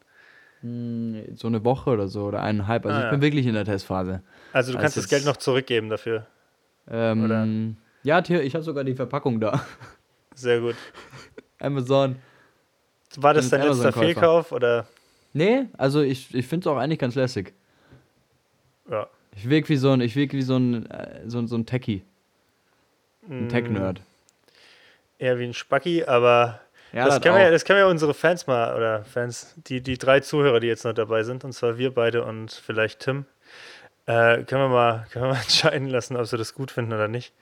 mh, 0.62 1.37
so 1.37 1.49
eine 1.49 1.64
Woche 1.64 1.90
oder 1.90 2.09
so 2.09 2.25
oder 2.25 2.42
eineinhalb. 2.42 2.85
Also 2.85 2.97
Ah, 2.97 3.00
ich 3.00 3.04
ja. 3.07 3.11
bin 3.11 3.21
wirklich 3.23 3.47
in 3.47 3.54
der 3.54 3.64
Testphase. 3.64 4.23
Also 4.52 4.73
du 4.73 4.78
kannst 4.78 4.97
das 4.97 5.09
Geld 5.09 5.25
noch 5.25 5.37
zurückgeben 5.37 5.88
dafür. 5.88 6.26
Ähm, 6.90 7.25
Oder? 7.25 7.47
Ja, 8.02 8.21
ich 8.21 8.54
habe 8.54 8.64
sogar 8.64 8.85
die 8.85 8.95
Verpackung 8.95 9.40
da. 9.40 9.64
Sehr 10.35 10.61
gut. 10.61 10.76
Amazon. 11.61 12.16
War 13.16 13.35
das 13.35 13.50
dein 13.50 13.62
letzter. 13.62 13.92
Fehlkauf 13.92 14.52
oder 14.52 14.87
Nee, 15.38 15.66
also 15.76 16.02
ich, 16.02 16.35
ich 16.35 16.49
finde 16.49 16.68
es 16.68 16.73
auch 16.73 16.78
eigentlich 16.78 16.99
ganz 16.99 17.14
lässig. 17.14 17.54
ja. 18.90 19.07
Ich 19.37 19.49
wirke 19.49 19.68
wie 19.68 19.76
so 19.76 19.92
ein, 19.92 20.00
ich 20.00 20.16
wirk 20.16 20.33
wie 20.33 20.42
so 20.42 20.57
ein, 20.57 20.90
äh, 20.90 21.21
so, 21.26 21.47
so 21.47 21.57
ein 21.57 21.64
Techie, 21.64 22.02
ein 23.28 23.47
Mm, 23.47 23.49
Tech-Nerd. 23.49 24.00
Eher 25.18 25.38
wie 25.38 25.45
ein 25.45 25.54
Spacki, 25.54 26.02
aber 26.02 26.61
Ja, 26.92 27.04
das, 27.04 27.14
das 27.14 27.23
können 27.23 27.37
wir, 27.37 27.52
das 27.52 27.64
können 27.64 27.76
wir 27.76 27.85
ja 27.85 27.90
unsere 27.90 28.14
Fans 28.14 28.49
mal, 28.49 28.75
oder 28.76 29.04
Fans, 29.04 29.54
die, 29.68 29.80
die 29.80 29.97
drei 29.97 30.18
Zuhörer, 30.18 30.59
die 30.59 30.66
jetzt 30.66 30.85
noch 30.85 30.92
dabei 30.92 31.23
sind, 31.23 31.45
und 31.45 31.52
zwar 31.52 31.78
wir 31.78 31.95
beide 31.95 32.25
und 32.25 32.50
vielleicht 32.50 32.99
Tim, 32.99 33.26
äh, 34.07 34.42
können, 34.42 34.62
wir 34.62 34.68
mal, 34.68 35.07
können 35.12 35.26
wir 35.26 35.35
mal 35.35 35.40
entscheiden 35.42 35.87
lassen, 35.88 36.16
ob 36.16 36.26
sie 36.26 36.37
das 36.37 36.52
gut 36.52 36.73
finden 36.73 36.92
oder 36.92 37.07
nicht. 37.07 37.33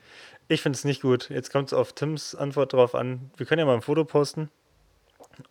Ich 0.49 0.61
finde 0.61 0.77
es 0.77 0.85
nicht 0.85 1.01
gut. 1.01 1.29
Jetzt 1.31 1.51
kommt 1.51 1.69
es 1.69 1.73
auf 1.73 1.93
Tims 1.93 2.35
Antwort 2.35 2.73
drauf 2.73 2.93
an. 2.93 3.31
Wir 3.37 3.47
können 3.47 3.59
ja 3.59 3.65
mal 3.65 3.73
ein 3.73 3.81
Foto 3.81 4.05
posten. 4.05 4.51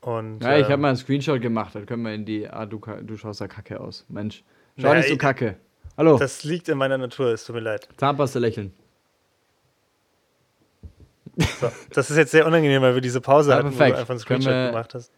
Und, 0.00 0.42
Ja, 0.42 0.56
ich 0.56 0.64
habe 0.64 0.74
ähm, 0.74 0.80
mal 0.80 0.88
einen 0.88 0.96
Screenshot 0.96 1.40
gemacht, 1.40 1.74
dann 1.74 1.86
können 1.86 2.02
wir 2.02 2.14
in 2.14 2.24
die, 2.24 2.48
ah, 2.48 2.66
du, 2.66 2.78
du 3.02 3.16
schaust 3.16 3.40
da 3.40 3.48
kacke 3.48 3.80
aus. 3.80 4.04
Mensch, 4.08 4.42
schau 4.76 4.88
Naja, 4.88 5.00
nicht 5.00 5.08
so 5.08 5.16
kacke. 5.16 5.56
Hallo, 5.96 6.18
Das 6.18 6.44
liegt 6.44 6.68
in 6.68 6.76
meiner 6.78 6.98
Natur, 6.98 7.28
es 7.32 7.44
tut 7.44 7.54
mir 7.54 7.60
leid. 7.62 7.88
Zahnpasta 7.96 8.38
lächeln. 8.38 8.72
So, 11.60 11.70
das 11.92 12.10
ist 12.10 12.16
jetzt 12.16 12.30
sehr 12.30 12.46
unangenehm, 12.46 12.80
weil 12.82 12.94
wir 12.94 13.00
diese 13.02 13.20
Pause 13.20 13.50
Ja, 13.50 13.56
hatten, 13.56 13.66
wo 13.66 13.76
perfekt. 13.76 13.96
du 13.96 14.00
einfach 14.00 14.10
einen 14.10 14.20
Screenshot 14.20 14.52
wir- 14.52 14.66
gemacht 14.68 14.94
hast. 14.94 15.12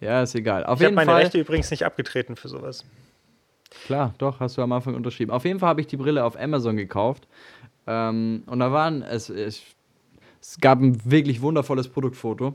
Ja, 0.00 0.22
ist 0.22 0.34
egal. 0.36 0.64
Auf 0.64 0.78
Ich 0.80 0.84
habe 0.86 0.94
meine 0.94 1.10
Fall. 1.10 1.22
Rechte 1.22 1.38
übrigens 1.40 1.70
nicht 1.72 1.84
abgetreten 1.84 2.36
für 2.36 2.48
sowas. 2.48 2.84
Klar, 3.86 4.14
doch, 4.18 4.38
hast 4.38 4.56
du 4.56 4.62
am 4.62 4.70
Anfang 4.72 4.94
unterschrieben. 4.94 5.32
Auf 5.32 5.44
jeden 5.44 5.58
Fall 5.58 5.70
habe 5.70 5.80
ich 5.80 5.88
die 5.88 5.96
Brille 5.96 6.24
auf 6.24 6.38
Amazon 6.38 6.76
gekauft. 6.76 7.26
Ähm, 7.88 8.44
und 8.46 8.60
da 8.60 8.70
waren, 8.70 9.02
es, 9.02 9.28
es, 9.28 9.60
es 10.40 10.58
gab 10.60 10.80
ein 10.80 11.00
wirklich 11.04 11.42
wundervolles 11.42 11.88
Produktfoto. 11.88 12.54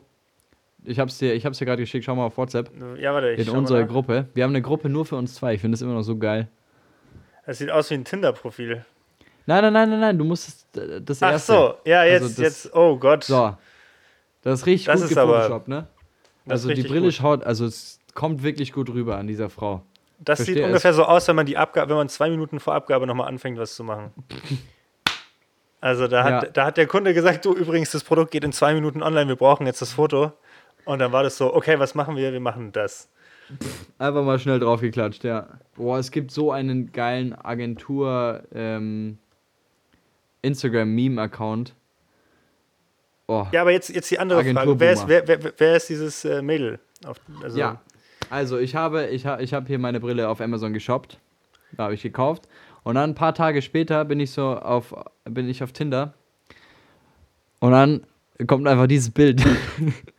Ich 0.85 0.99
habe 0.99 1.09
es 1.09 1.17
dir, 1.17 1.33
ich 1.33 1.45
hab's 1.45 1.57
dir 1.59 1.65
gerade 1.65 1.81
geschickt, 1.81 2.03
schau 2.05 2.15
mal 2.15 2.25
auf 2.25 2.37
WhatsApp. 2.37 2.69
Ja, 2.99 3.13
warte, 3.13 3.31
ich 3.31 3.47
In 3.47 3.53
unserer. 3.55 3.83
Gruppe. 3.85 4.27
Wir 4.33 4.43
haben 4.43 4.51
eine 4.51 4.61
Gruppe 4.61 4.89
nur 4.89 5.05
für 5.05 5.15
uns 5.15 5.35
zwei. 5.35 5.53
Ich 5.53 5.61
finde 5.61 5.75
das 5.75 5.81
immer 5.81 5.93
noch 5.93 6.03
so 6.03 6.17
geil. 6.17 6.47
Es 7.45 7.57
sieht 7.59 7.69
aus 7.71 7.89
wie 7.89 7.95
ein 7.95 8.05
Tinder-Profil. 8.05 8.85
Nein, 9.45 9.61
nein, 9.63 9.73
nein, 9.73 9.89
nein, 9.89 9.99
nein, 9.99 10.17
du 10.17 10.23
musst 10.23 10.65
das, 10.73 10.85
das 11.03 11.23
Ach 11.23 11.31
erste. 11.33 11.51
so, 11.53 11.73
ja, 11.85 12.03
jetzt, 12.05 12.21
Also 12.23 12.41
das- 12.41 12.63
jetzt, 12.65 12.75
oh 12.75 12.97
Gott. 12.97 13.23
So. 13.25 13.55
Das 14.41 14.59
ist 14.61 14.65
richtig 14.65 14.85
Das 14.87 15.01
gut 15.01 15.11
ist 15.11 15.17
aber- 15.17 15.63
ne? 15.67 15.87
Also 16.47 16.69
die 16.73 16.83
Brille 16.83 17.01
gut. 17.07 17.13
schaut, 17.13 17.43
also 17.43 17.65
es 17.65 17.99
kommt 18.13 18.43
wirklich 18.43 18.73
gut 18.73 18.89
rüber 18.89 19.17
an 19.17 19.27
dieser 19.27 19.49
Frau. 19.49 19.83
Das 20.19 20.39
verstehe 20.39 20.55
sieht 20.55 20.63
ungefähr 20.65 20.93
so 20.93 21.03
aus, 21.05 21.27
wenn 21.27 21.35
man 21.35 21.45
die 21.45 21.57
Abgabe, 21.57 21.89
wenn 21.89 21.97
man 21.97 22.09
zwei 22.09 22.29
Minuten 22.29 22.59
vor 22.61 22.73
Abgabe 22.75 23.05
nochmal 23.07 23.27
anfängt, 23.27 23.57
was 23.57 23.75
zu 23.75 23.83
machen. 23.83 24.11
Also 25.81 26.07
da 26.07 26.23
hat, 26.23 26.43
Ja. 26.43 26.49
da 26.49 26.65
hat 26.65 26.77
der 26.77 26.87
Kunde 26.87 27.13
gesagt, 27.13 27.43
du 27.43 27.53
übrigens, 27.53 27.91
das 27.91 28.05
Produkt 28.05 28.31
geht 28.31 28.45
in 28.45 28.53
zwei 28.53 28.73
Minuten 28.73 29.03
online, 29.03 29.27
wir 29.27 29.35
brauchen 29.35 29.65
jetzt 29.67 29.81
das 29.81 29.91
Foto. 29.91 30.31
Und 30.85 30.99
dann 30.99 31.11
war 31.11 31.23
das 31.23 31.37
so, 31.37 31.53
okay, 31.53 31.79
was 31.79 31.95
machen 31.95 32.15
wir? 32.15 32.31
Wir 32.33 32.39
machen 32.39 32.71
das. 32.71 33.09
Einfach 33.97 34.23
mal 34.23 34.39
schnell 34.39 34.59
draufgeklatscht, 34.59 35.23
ja. 35.23 35.47
Boah, 35.75 35.99
es 35.99 36.11
gibt 36.11 36.31
so 36.31 36.51
einen 36.51 36.91
geilen 36.91 37.33
Agentur 37.33 38.43
ähm, 38.53 39.17
Instagram-Meme-Account. 40.41 41.73
Oh, 43.27 43.47
Ja, 43.51 43.61
aber 43.61 43.71
jetzt, 43.71 43.89
jetzt 43.89 44.09
die 44.11 44.19
andere 44.19 44.43
Frage. 44.43 44.79
Wer 44.79 44.91
ist, 44.91 45.07
wer, 45.07 45.27
wer, 45.27 45.39
wer 45.57 45.75
ist 45.75 45.89
dieses 45.89 46.25
äh, 46.25 46.41
Mädel? 46.41 46.79
Auf, 47.05 47.17
also, 47.41 47.57
ja. 47.57 47.81
Also 48.29 48.57
ich 48.57 48.75
habe, 48.75 49.07
ich, 49.07 49.25
ha, 49.25 49.39
ich 49.39 49.53
habe 49.53 49.67
hier 49.67 49.79
meine 49.79 49.99
Brille 49.99 50.27
auf 50.27 50.41
Amazon 50.41 50.73
geshoppt. 50.73 51.19
Da 51.73 51.83
habe 51.83 51.93
ich 51.93 52.01
gekauft. 52.01 52.47
Und 52.83 52.95
dann 52.95 53.11
ein 53.11 53.15
paar 53.15 53.33
Tage 53.33 53.61
später 53.61 54.03
bin 54.05 54.19
ich 54.19 54.31
so 54.31 54.55
auf, 54.57 54.93
bin 55.23 55.47
ich 55.49 55.63
auf 55.63 55.71
Tinder. 55.71 56.13
Und 57.59 57.71
dann 57.71 58.05
kommt 58.45 58.67
einfach 58.67 58.87
dieses 58.87 59.11
Bild. 59.11 59.43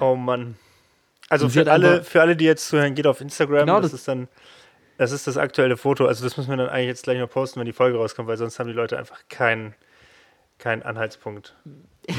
Oh 0.00 0.14
Mann. 0.16 0.56
Also 1.28 1.48
für 1.48 1.70
alle, 1.70 2.04
für 2.04 2.20
alle, 2.20 2.36
die 2.36 2.44
jetzt 2.44 2.68
zuhören, 2.68 2.94
geht 2.94 3.06
auf 3.06 3.20
Instagram. 3.20 3.60
Genau, 3.60 3.80
das, 3.80 3.90
das- 3.90 4.00
ist 4.00 4.08
dann, 4.08 4.28
das 4.98 5.12
ist 5.12 5.26
das 5.26 5.36
aktuelle 5.36 5.76
Foto. 5.76 6.06
Also 6.06 6.24
das 6.24 6.36
müssen 6.36 6.50
wir 6.50 6.56
dann 6.56 6.68
eigentlich 6.68 6.86
jetzt 6.88 7.02
gleich 7.04 7.18
noch 7.18 7.28
posten, 7.28 7.58
wenn 7.60 7.66
die 7.66 7.72
Folge 7.72 7.98
rauskommt, 7.98 8.28
weil 8.28 8.36
sonst 8.36 8.58
haben 8.58 8.68
die 8.68 8.72
Leute 8.74 8.98
einfach 8.98 9.20
keinen 9.28 9.74
keinen 10.58 10.82
Anhaltspunkt. 10.82 11.54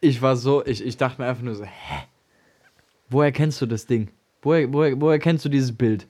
ich 0.00 0.22
war 0.22 0.36
so, 0.36 0.64
ich, 0.64 0.84
ich 0.84 0.96
dachte 0.96 1.20
mir 1.20 1.28
einfach 1.28 1.42
nur 1.42 1.54
so, 1.54 1.64
hä? 1.64 2.04
Woher 3.08 3.32
kennst 3.32 3.60
du 3.60 3.66
das 3.66 3.86
Ding? 3.86 4.10
Woher, 4.42 4.72
woher, 4.72 5.00
woher 5.00 5.18
kennst 5.18 5.44
du 5.44 5.48
dieses 5.48 5.76
Bild? 5.76 6.06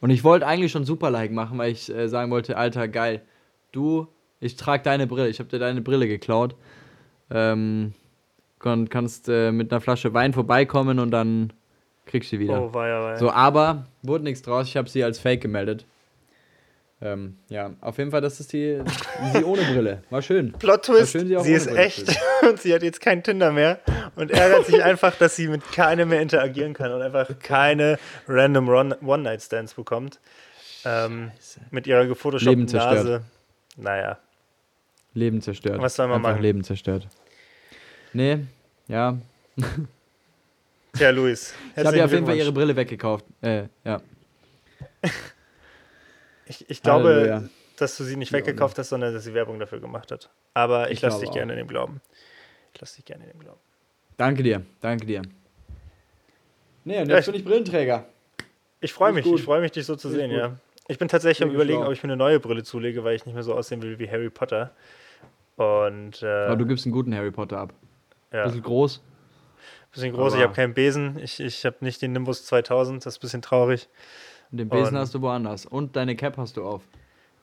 Und 0.00 0.10
ich 0.10 0.22
wollte 0.22 0.46
eigentlich 0.46 0.70
schon 0.72 0.84
super 0.84 1.10
Like 1.10 1.30
machen, 1.32 1.58
weil 1.58 1.72
ich 1.72 1.88
äh, 1.90 2.08
sagen 2.08 2.30
wollte, 2.30 2.56
Alter, 2.56 2.88
geil, 2.88 3.22
du, 3.72 4.08
ich 4.40 4.56
trage 4.56 4.82
deine 4.82 5.06
Brille, 5.06 5.28
ich 5.28 5.38
habe 5.38 5.48
dir 5.48 5.58
deine 5.58 5.80
Brille 5.80 6.06
geklaut. 6.06 6.54
Ähm, 7.30 7.94
kann, 8.58 8.88
kannst 8.88 9.28
äh, 9.28 9.52
mit 9.52 9.72
einer 9.72 9.80
Flasche 9.80 10.14
Wein 10.14 10.32
vorbeikommen 10.32 10.98
und 10.98 11.10
dann 11.10 11.52
kriegst 12.06 12.32
du 12.32 12.36
sie 12.36 12.40
wieder. 12.40 12.62
Oh, 12.62 12.74
weia, 12.74 13.02
weia. 13.02 13.18
So, 13.18 13.30
aber 13.30 13.86
wurde 14.02 14.24
nichts 14.24 14.42
draus. 14.42 14.66
Ich 14.68 14.76
habe 14.76 14.88
sie 14.88 15.04
als 15.04 15.18
Fake 15.18 15.40
gemeldet. 15.40 15.86
Ähm, 17.02 17.36
ja, 17.48 17.72
auf 17.82 17.98
jeden 17.98 18.10
Fall, 18.10 18.22
das 18.22 18.40
ist 18.40 18.52
die, 18.54 18.80
sie 19.34 19.44
ohne 19.44 19.62
Brille. 19.62 20.02
War 20.08 20.22
schön. 20.22 20.52
Plot 20.52 20.86
Twist, 20.86 21.12
schön, 21.12 21.28
sie 21.28 21.38
sie 21.40 21.52
ist 21.52 21.66
Brille 21.66 21.80
echt 21.80 22.16
und 22.48 22.58
sie 22.62 22.72
hat 22.72 22.82
jetzt 22.82 23.00
kein 23.00 23.22
Tinder 23.22 23.52
mehr 23.52 23.80
und 24.16 24.30
ärgert 24.30 24.64
sich 24.64 24.82
einfach, 24.82 25.14
dass 25.16 25.36
sie 25.36 25.48
mit 25.48 25.70
keinem 25.72 26.08
mehr 26.08 26.22
interagieren 26.22 26.72
kann 26.72 26.92
und 26.92 27.02
einfach 27.02 27.28
keine 27.40 27.98
random 28.26 28.68
One-Night-Stands 29.04 29.74
bekommt. 29.74 30.18
Ähm, 30.86 31.30
mit 31.70 31.86
ihrer 31.86 32.06
gefotoshoppten. 32.06 32.66
Nase. 32.66 33.22
Naja, 33.76 34.18
Leben 35.14 35.40
zerstört. 35.40 35.80
Was 35.80 35.94
soll 35.96 36.08
man 36.08 36.16
Einfach 36.16 36.30
machen? 36.32 36.42
Leben 36.42 36.64
zerstört. 36.64 37.08
Nee, 38.12 38.40
ja. 38.88 39.16
tja, 40.92 41.10
Luis. 41.10 41.54
Ich 41.76 41.84
habe 41.84 41.96
ihr 41.96 42.04
auf 42.04 42.12
jeden 42.12 42.26
Fall 42.26 42.36
ihre 42.36 42.52
Brille 42.52 42.74
weggekauft. 42.76 43.24
Äh, 43.40 43.64
ja. 43.84 44.00
Ich, 46.46 46.68
ich 46.68 46.82
glaube, 46.82 47.08
Halleluja. 47.08 47.44
dass 47.78 47.96
du 47.96 48.04
sie 48.04 48.16
nicht 48.16 48.30
Ja, 48.30 48.38
weggekauft 48.38 48.78
hast, 48.78 48.90
sondern 48.90 49.14
dass 49.14 49.24
sie 49.24 49.32
Werbung 49.32 49.58
dafür 49.58 49.80
gemacht 49.80 50.10
hat. 50.12 50.28
Aber 50.52 50.88
ich, 50.90 50.98
Ich 50.98 51.00
lasse 51.02 51.20
dich 51.20 51.30
auch. 51.30 51.34
gerne 51.34 51.52
in 51.54 51.58
dem 51.58 51.68
Glauben. 51.68 52.00
Ich 52.74 52.80
lasse 52.82 52.96
dich 52.96 53.04
gerne 53.06 53.24
in 53.24 53.30
dem 53.30 53.40
Glauben. 53.40 53.60
Danke 54.18 54.42
dir, 54.42 54.62
danke 54.82 55.06
dir. 55.06 55.22
Nee, 56.84 57.00
und 57.00 57.08
Ja, 57.08 57.16
jetzt 57.16 57.28
ich- 57.28 57.32
bin 57.32 57.40
ich 57.40 57.46
Brillenträger. 57.46 58.04
Ich 58.80 58.92
freue 58.92 59.12
mich, 59.12 59.24
ich 59.24 59.30
gut. 59.30 59.38
ich 59.40 59.44
freue 59.46 59.62
mich, 59.62 59.72
dich 59.72 59.86
so 59.86 59.96
zu 59.96 60.08
ich 60.08 60.14
sehen, 60.16 60.30
gut. 60.30 60.38
ja. 60.38 60.56
Ich 60.86 60.98
bin 60.98 61.08
tatsächlich 61.08 61.48
am 61.48 61.54
überlegen, 61.54 61.82
ob 61.82 61.92
ich 61.94 62.02
mir 62.02 62.08
eine 62.08 62.16
neue 62.18 62.38
Brille 62.40 62.62
zulege, 62.62 63.02
weil 63.04 63.16
ich 63.16 63.24
nicht 63.24 63.32
mehr 63.34 63.42
so 63.42 63.54
aussehen 63.54 63.80
will 63.80 63.98
wie 63.98 64.10
Harry 64.10 64.28
Potter. 64.28 64.72
Und 65.56 66.22
äh, 66.22 66.46
Aber 66.46 66.56
du 66.56 66.66
gibst 66.66 66.84
einen 66.86 66.92
guten 66.92 67.14
Harry 67.14 67.30
Potter 67.30 67.58
ab. 67.58 67.72
ja, 68.32 68.44
Bisschen 68.44 68.62
groß. 68.62 69.02
bisschen 69.92 70.12
groß, 70.12 70.32
ich 70.34 70.38
aber- 70.38 70.44
habe 70.48 70.54
keinen 70.54 70.74
Besen, 70.74 71.18
ich, 71.22 71.38
ich 71.40 71.64
habe 71.64 71.76
nicht 71.80 72.02
den 72.02 72.12
Nimbus 72.12 72.44
2000, 72.46 73.04
das 73.06 73.14
ist 73.14 73.18
ein 73.18 73.20
bisschen 73.20 73.42
traurig. 73.42 73.88
Und 74.50 74.58
den 74.58 74.68
Besen 74.68 74.94
Und- 74.96 75.00
hast 75.00 75.14
du 75.14 75.22
woanders. 75.22 75.66
Und 75.66 75.94
deine 75.96 76.16
Cap 76.16 76.36
hast 76.38 76.56
du 76.56 76.64
auf. 76.64 76.82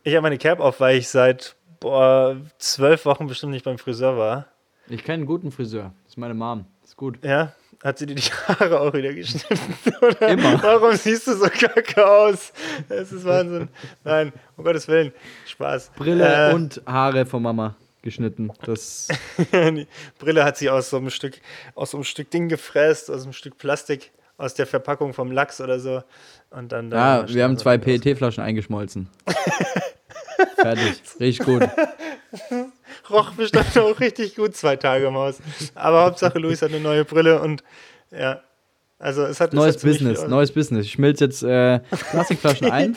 Ich 0.03 0.13
habe 0.13 0.23
meine 0.23 0.37
Cap 0.37 0.59
auf, 0.59 0.79
weil 0.79 0.97
ich 0.97 1.07
seit 1.09 1.55
boah, 1.79 2.35
zwölf 2.57 3.05
Wochen 3.05 3.27
bestimmt 3.27 3.53
nicht 3.53 3.65
beim 3.65 3.77
Friseur 3.77 4.17
war. 4.17 4.47
Ich 4.89 5.03
kenne 5.03 5.15
einen 5.19 5.25
guten 5.25 5.51
Friseur. 5.51 5.93
Das 6.03 6.13
ist 6.13 6.17
meine 6.17 6.33
Mom. 6.33 6.65
Ist 6.83 6.97
gut. 6.97 7.23
Ja, 7.23 7.53
hat 7.83 7.97
sie 7.99 8.05
dir 8.07 8.15
die 8.15 8.21
Haare 8.47 8.81
auch 8.81 8.93
wieder 8.93 9.13
geschnitten? 9.13 9.73
Oder 10.01 10.27
Immer. 10.27 10.61
Warum 10.61 10.95
siehst 10.95 11.27
du 11.27 11.35
so 11.35 11.45
kacke 11.45 12.05
aus? 12.05 12.51
Das 12.89 13.11
ist 13.11 13.23
Wahnsinn. 13.25 13.69
Nein, 14.03 14.33
um 14.57 14.63
Gottes 14.65 14.87
Willen. 14.87 15.13
Spaß. 15.47 15.91
Brille 15.95 16.49
Äh, 16.49 16.53
und 16.53 16.81
Haare 16.85 17.25
von 17.25 17.41
Mama 17.43 17.75
geschnitten. 18.01 18.51
Das 18.65 19.08
die 19.53 19.88
Brille 20.20 20.43
hat 20.43 20.58
sie 20.58 20.70
aus 20.70 20.89
so 20.89 20.98
einem 20.98 21.10
Stück, 21.10 21.39
aus 21.75 21.91
so 21.91 21.98
einem 21.98 22.03
Stück 22.03 22.29
Ding 22.31 22.50
gefräst, 22.50 23.10
aus 23.10 23.24
einem 23.24 23.34
Stück 23.34 23.58
Plastik, 23.58 24.12
aus 24.38 24.53
der 24.53 24.67
Verpackung 24.67 25.13
vom 25.13 25.31
Lachs 25.31 25.62
oder 25.62 25.79
so. 25.79 26.03
Und 26.50 26.72
dann 26.72 26.89
da 26.89 27.22
Ja, 27.22 27.29
wir 27.29 27.43
haben 27.43 27.58
zwei 27.58 27.77
PET-Flaschen 27.77 28.43
eingeschmolzen. 28.43 29.10
Fertig. 30.55 31.01
Richtig 31.20 31.46
gut. 31.46 31.63
Roch 33.10 33.31
bestimmt 33.31 33.77
auch 33.77 34.00
richtig 34.00 34.36
gut 34.36 34.55
zwei 34.55 34.75
Tage 34.75 35.08
im 35.08 35.15
Haus. 35.15 35.39
Aber 35.75 36.03
Hauptsache 36.05 36.40
Luis 36.40 36.61
hat 36.61 36.70
eine 36.70 36.79
neue 36.79 37.05
Brille 37.05 37.42
und 37.42 37.64
ja. 38.11 38.42
Also 39.00 39.24
es 39.24 39.40
hat 39.40 39.50
es 39.50 39.55
Neues 39.55 39.75
hat 39.75 39.81
ziemlich 39.81 40.00
Business, 40.00 40.27
neues 40.27 40.51
Business. 40.51 40.85
Ich 40.85 40.92
schmilze 40.92 41.25
jetzt 41.25 41.42
äh, 41.42 41.79
Plastikflaschen 42.11 42.70
ein. 42.70 42.96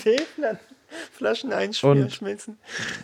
Flaschen 1.13 1.51
schmilzen. 1.73 2.59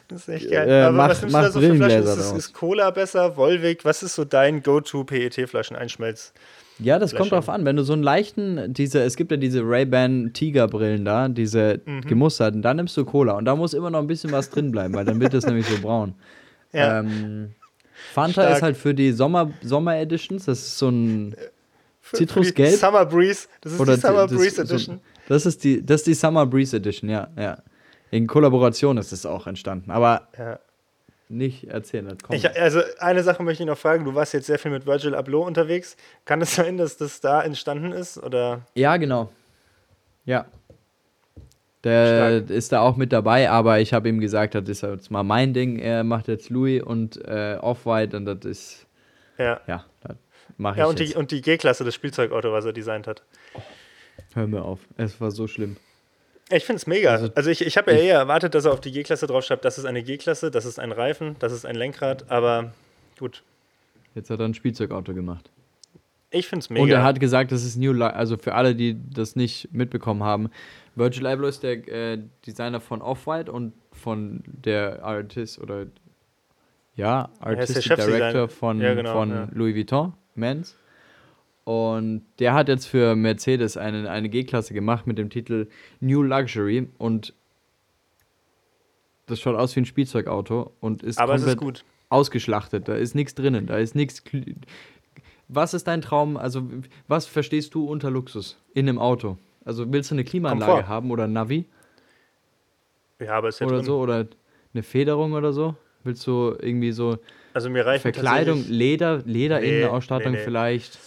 Das 0.09 0.23
ist 0.23 0.29
echt 0.29 0.51
geil. 0.51 0.69
Äh, 0.69 0.83
Aber 0.83 0.97
mach- 0.97 1.09
was 1.11 1.21
nimmst 1.23 1.37
du 1.37 1.41
da 1.41 1.51
so 1.51 1.61
für 1.61 1.75
Flaschen? 1.75 1.99
Ist, 2.01 2.07
daraus. 2.19 2.33
ist 2.39 2.53
Cola 2.53 2.91
besser, 2.91 3.37
Volvic? 3.37 3.85
Was 3.85 4.03
ist 4.03 4.15
so 4.15 4.25
dein 4.25 4.63
Go-To 4.63 5.05
PET-Flaschen 5.05 5.77
einschmelz? 5.77 6.33
Ja, 6.79 6.99
das 6.99 7.15
kommt 7.15 7.31
drauf 7.33 7.49
an. 7.51 7.65
Wenn 7.67 7.77
du 7.77 7.83
so 7.83 7.93
einen 7.93 8.03
leichten, 8.03 8.73
diese, 8.73 9.03
es 9.03 9.17
gibt 9.17 9.31
ja 9.31 9.37
diese 9.37 9.61
Ray-Ban 9.63 10.33
Tiger-Brillen 10.33 11.05
da, 11.05 11.29
diese 11.29 11.81
Mhm. 11.85 12.01
gemusterten, 12.03 12.63
da 12.63 12.73
nimmst 12.73 12.97
du 12.97 13.05
Cola 13.05 13.35
und 13.35 13.45
da 13.45 13.55
muss 13.55 13.75
immer 13.75 13.91
noch 13.91 13.99
ein 13.99 14.07
bisschen 14.07 14.33
was 14.33 14.49
drin 14.49 14.71
bleiben, 14.73 14.95
weil 14.95 15.05
dann 15.05 15.21
wird 15.21 15.35
das 15.35 15.45
nämlich 15.47 15.67
so 15.67 15.79
braun. 15.81 16.15
Ja. 16.73 17.01
Ähm, 17.01 17.51
Fanta 18.15 18.33
Stark. 18.43 18.57
ist 18.57 18.63
halt 18.63 18.77
für 18.79 18.95
die 18.95 19.13
Sommer, 19.13 19.51
Sommer-Editions, 19.63 20.47
das 20.47 20.59
ist 20.61 20.79
so 20.79 20.89
ein 20.89 21.37
Für- 22.01 22.17
Zitrusgelb? 22.17 22.75
Summer 22.77 23.05
Breeze. 23.05 23.47
Das 23.61 23.75
ist 23.75 23.81
Oder 23.81 23.97
die 23.97 24.01
Summer 24.01 24.27
das- 24.27 24.33
Breeze 24.39 24.57
so- 24.67 24.75
Edition. 24.75 25.01
Das 25.29 25.45
ist 25.47 25.63
die, 25.63 25.85
das 25.85 26.01
ist 26.01 26.07
die 26.07 26.15
Summer 26.15 26.47
Breeze 26.47 26.77
Edition, 26.79 27.11
ja, 27.11 27.29
ja. 27.37 27.59
In 28.11 28.27
Kollaboration 28.27 28.99
ist 28.99 29.13
es 29.13 29.25
auch 29.27 29.47
entstanden, 29.47 29.91
aber 29.91 30.29
Ja. 30.39 30.59
nicht 31.29 31.65
erzählen, 31.69 32.09
das 32.09 32.19
kommt. 32.19 32.37
Ich, 32.39 32.61
also 32.61 32.81
eine 32.99 33.23
Sache 33.23 33.43
möchte 33.43 33.63
ich 33.63 33.69
noch 33.69 33.79
fragen. 33.79 34.05
Du 34.05 34.15
warst 34.15 34.33
jetzt 34.35 34.47
sehr 34.47 34.59
viel 34.59 34.71
mit 34.73 34.87
Virgil 34.87 35.15
Abloh 35.15 35.43
unterwegs. 35.45 35.97
Kann 36.25 36.41
es 36.43 36.55
sein, 36.57 36.77
dass 36.77 36.97
das 36.97 37.21
da 37.21 37.43
entstanden 37.43 37.93
ist? 37.93 38.19
Oder? 38.19 38.63
ja, 38.75 38.97
genau. 38.97 39.31
Ja. 40.25 40.47
Der 41.83 42.45
ist 42.51 42.73
da 42.73 42.81
auch 42.81 42.97
mit 42.97 43.11
dabei, 43.11 43.49
aber 43.49 43.81
ich 43.81 43.95
habe 43.95 44.09
ihm 44.11 44.21
gesagt, 44.21 44.55
das 44.55 44.69
ist 44.69 44.83
jetzt 44.83 45.11
mal 45.11 45.23
mein 45.23 45.55
Ding. 45.55 45.79
Er 45.79 46.05
macht 46.05 46.29
jetzt 46.29 46.51
Louis 46.51 46.83
und 46.83 47.17
äh, 47.27 47.57
Off-White 47.59 48.15
und 48.19 48.27
das 48.27 48.45
ist, 48.45 48.87
Ja. 49.39 49.61
ja, 49.67 49.87
das 50.03 50.17
mache 50.59 50.75
ich 50.75 50.79
Ja, 50.81 50.87
und 50.87 51.01
jetzt. 51.01 51.15
die, 51.15 51.17
und 51.17 51.31
die 51.31 51.41
G-Klasse, 51.41 51.85
das 51.85 51.95
Spielzeugauto, 51.95 52.53
was 52.53 52.67
er 52.67 52.75
designt 52.75 53.07
hat. 53.07 53.23
Hör 54.35 54.47
mir 54.47 54.63
auf, 54.63 54.81
es 54.99 55.19
war 55.23 55.31
so 55.31 55.47
schlimm. 55.47 55.79
Ich 56.51 56.65
finde 56.65 56.79
es 56.79 56.87
mega. 56.87 57.11
Also, 57.11 57.31
Also, 57.35 57.51
ich, 57.51 57.65
ich 57.65 57.77
habe 57.77 57.93
ja 57.93 57.99
eher 57.99 58.19
erwartet, 58.19 58.55
dass 58.55 58.65
er 58.65 58.73
auf 58.73 58.81
die 58.81 58.91
G-Klasse 58.91 59.27
draufschreibt, 59.27 59.65
das 59.65 59.79
ist 59.79 59.85
eine 59.85 60.03
G-Klasse, 60.03 60.51
das 60.51 60.65
ist 60.65 60.79
ein 60.79 60.93
Reifen, 60.93 61.37
das 61.39 61.53
ist 61.53 61.65
ein 61.65 61.77
Lenkrad, 61.77 62.31
aber 62.31 62.73
gut. 63.19 63.43
Jetzt 64.15 64.31
hat 64.31 64.41
er 64.41 64.47
ein 64.47 64.55
Spielzeugauto 64.55 65.15
gemacht. 65.15 65.51
Ich 66.31 66.49
finde 66.49 66.63
es 66.63 66.71
mega. 66.71 66.83
Und 66.83 66.91
er 66.91 67.03
hat 67.03 67.19
gesagt, 67.21 67.53
das 67.53 67.65
ist 67.65 67.77
New 67.77 67.93
Life, 67.93 68.15
also 68.15 68.37
für 68.37 68.55
alle, 68.55 68.75
die 68.75 68.97
das 69.13 69.37
nicht 69.37 69.69
mitbekommen 69.73 70.23
haben, 70.23 70.51
Virgil 70.95 71.27
Abloh 71.27 71.49
ist 71.49 71.63
der 71.63 71.87
äh, 71.89 72.19
Designer 72.47 72.81
von 72.81 73.03
Off-White 73.03 73.51
und 73.51 73.73
von 73.93 74.43
der 74.47 75.05
Artist 75.05 75.59
oder 75.61 75.87
ja, 76.95 77.31
Artistic. 77.41 77.97
Director 77.97 78.49
von, 78.49 78.81
Ja, 78.81 78.95
genau, 78.95 79.13
von 79.13 79.31
ja. 79.31 79.49
Louis 79.53 79.75
Vuitton, 79.75 80.13
Men's. 80.35 80.77
Und 81.71 82.23
der 82.41 82.53
hat 82.55 82.67
jetzt 82.69 82.87
für 82.87 83.15
Mercedes 83.15 83.77
eine, 83.77 84.11
eine 84.11 84.29
G-Klasse 84.29 84.75
gemacht 84.75 85.07
mit 85.07 85.19
dem 85.19 85.31
Titel 85.31 85.69
New 86.01 86.21
Luxury 86.21 86.89
und 86.99 87.33
das 89.27 89.39
schaut 89.39 89.55
aus 89.55 89.77
wie 89.77 89.83
ein 89.83 89.85
Spielzeugauto 89.85 90.73
und 90.81 91.05
ist 91.05 91.19
aber 91.21 91.37
ist 91.37 91.43
komplett 91.43 91.59
gut. 91.61 91.85
ausgeschlachtet. 92.09 92.89
Da 92.89 92.97
ist 92.97 93.15
nichts 93.15 93.37
drinnen. 93.37 93.67
Da 93.67 93.77
ist 93.77 93.95
nichts. 93.95 94.25
Was 95.47 95.73
ist 95.73 95.87
dein 95.87 96.03
Traum? 96.03 96.37
Also, 96.37 96.69
was 97.07 97.27
verstehst 97.27 97.73
du 97.75 97.87
unter 97.87 98.11
Luxus 98.11 98.59
in 98.75 98.89
einem 98.89 98.99
Auto? 98.99 99.39
Also, 99.65 99.93
willst 99.93 100.11
du 100.11 100.17
eine 100.17 100.25
Klimaanlage 100.25 100.73
Komfort. 100.73 100.89
haben 100.89 101.13
oder 101.13 101.25
ein 101.25 101.33
Navi 101.33 101.67
Ja, 103.21 103.35
aber 103.35 103.47
es 103.47 103.57
ist 103.57 103.61
ja 103.61 103.67
oder 103.69 103.77
drin. 103.77 103.87
so 103.87 104.01
oder 104.01 104.27
eine 104.75 104.83
Federung 104.83 105.35
oder 105.35 105.53
so? 105.53 105.77
Willst 106.03 106.27
du 106.27 106.57
irgendwie 106.61 106.91
so 106.91 107.19
Also 107.55 107.71
mir 107.71 107.87
reichen 107.87 108.03
Verkleidung, 108.03 108.65
Leder, 108.67 109.19
Lederinnenausstattung 109.25 110.33
nee, 110.33 110.39
nee. 110.39 110.45
vielleicht? 110.45 110.99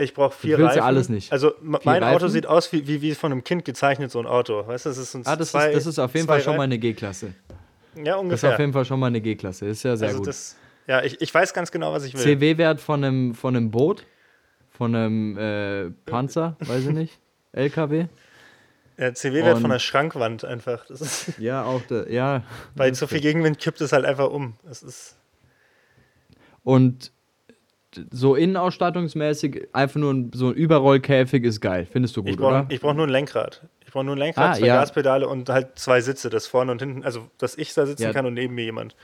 Ich 0.00 0.14
brauche 0.14 0.34
vier 0.36 0.58
willst 0.58 0.76
ja 0.76 0.82
Reifen. 0.82 0.86
alles 0.96 1.08
nicht. 1.08 1.30
Also 1.32 1.54
m- 1.56 1.72
Vier 1.74 1.80
mein 1.84 2.02
Auto 2.04 2.14
Reifen? 2.14 2.28
sieht 2.30 2.46
aus 2.46 2.72
wie, 2.72 2.86
wie, 2.86 3.02
wie 3.02 3.14
von 3.14 3.30
einem 3.32 3.44
Kind 3.44 3.64
gezeichnet, 3.64 4.10
so 4.10 4.18
ein 4.18 4.26
Auto. 4.26 4.66
Weißt 4.66 4.86
du, 4.86 4.90
das 4.90 4.98
ist 4.98 5.14
ein 5.14 5.22
Ah, 5.26 5.36
das, 5.36 5.50
zwei, 5.52 5.68
ist, 5.70 5.76
das 5.76 5.86
ist 5.86 5.98
auf 5.98 6.14
jeden 6.14 6.26
Fall 6.26 6.40
schon 6.40 6.52
mal 6.56 6.60
Reifen. 6.62 6.72
eine 6.72 6.78
G-Klasse. 6.78 7.34
Ja, 7.96 8.02
Das 8.04 8.14
ist 8.14 8.20
ungefähr. 8.20 8.52
auf 8.52 8.58
jeden 8.58 8.72
Fall 8.72 8.84
schon 8.84 9.00
mal 9.00 9.06
eine 9.08 9.20
G-Klasse. 9.20 9.66
Ist 9.66 9.82
ja 9.82 9.96
sehr 9.96 10.08
also 10.08 10.18
gut. 10.20 10.28
das, 10.28 10.56
ja, 10.86 11.02
ich, 11.02 11.20
ich 11.20 11.32
weiß 11.34 11.52
ganz 11.54 11.70
genau, 11.70 11.92
was 11.92 12.04
ich 12.04 12.14
will. 12.14 12.20
CW-Wert 12.38 12.80
von 12.80 13.02
einem, 13.04 13.34
von 13.34 13.54
einem 13.56 13.70
Boot, 13.70 14.04
von 14.70 14.94
einem 14.94 15.36
äh, 15.38 15.90
Panzer, 16.10 16.56
weiß 16.60 16.86
ich 16.86 16.92
nicht, 16.92 17.18
LKW. 17.52 18.06
Der 18.98 19.14
CW-Wert 19.14 19.58
von 19.60 19.70
der 19.70 19.78
Schrankwand 19.78 20.44
einfach. 20.44 20.84
Das 20.86 21.00
ist, 21.00 21.32
Ja, 21.38 21.64
auch 21.64 21.80
der, 21.82 22.10
ja. 22.12 22.42
bei 22.76 22.90
zu 22.90 23.06
viel 23.06 23.20
Gegenwind 23.20 23.58
kippt 23.58 23.80
es 23.80 23.92
halt 23.92 24.04
einfach 24.04 24.30
um. 24.30 24.54
Das 24.64 24.82
ist, 24.82 25.16
Und 26.62 27.12
so 28.12 28.34
innenausstattungsmäßig 28.36 29.68
einfach 29.72 29.96
nur 30.00 30.12
ein, 30.14 30.30
so 30.34 30.48
ein 30.48 30.54
Überrollkäfig 30.54 31.44
ist 31.44 31.60
geil. 31.60 31.86
Findest 31.90 32.16
du 32.16 32.22
gut, 32.22 32.30
ich 32.30 32.36
brauche 32.36 32.66
oder? 32.66 32.78
brauch 32.80 32.94
nur 32.94 33.06
ein 33.06 33.10
Lenkrad. 33.10 33.62
Ich 33.84 33.92
brauche 33.92 34.04
nur 34.04 34.14
ein 34.14 34.18
Lenkrad, 34.18 34.50
Ah, 34.50 34.54
zwei 34.58 34.66
ja. 34.66 34.80
Gaspedale 34.80 35.26
und 35.26 35.48
halt 35.48 35.78
zwei 35.78 36.00
Sitze, 36.00 36.30
das 36.30 36.46
vorne 36.46 36.70
und 36.72 36.80
hinten, 36.80 37.04
also 37.04 37.28
dass 37.38 37.56
ich 37.58 37.74
da 37.74 37.86
sitzen 37.86 38.02
Ja. 38.04 38.12
kann 38.12 38.26
und 38.26 38.34
neben 38.34 38.54
mir 38.54 38.64
jemand. 38.64 38.94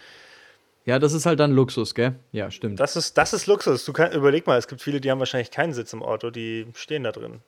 Ja, 0.84 1.00
das 1.00 1.12
ist 1.14 1.26
halt 1.26 1.40
dann 1.40 1.50
Luxus, 1.50 1.96
gell? 1.96 2.14
Ja, 2.30 2.50
stimmt. 2.52 2.78
Das 2.78 2.94
ist, 2.94 3.18
das 3.18 3.32
ist 3.32 3.48
Luxus. 3.48 3.84
Du 3.84 3.92
kann, 3.92 4.12
überleg 4.12 4.46
mal, 4.46 4.56
es 4.56 4.68
gibt 4.68 4.80
viele, 4.80 5.00
die 5.00 5.10
haben 5.10 5.18
wahrscheinlich 5.18 5.50
keinen 5.50 5.72
Sitz 5.74 5.92
im 5.92 6.02
Auto, 6.04 6.30
die 6.30 6.66
stehen 6.74 7.02
da 7.02 7.10
drin. 7.10 7.40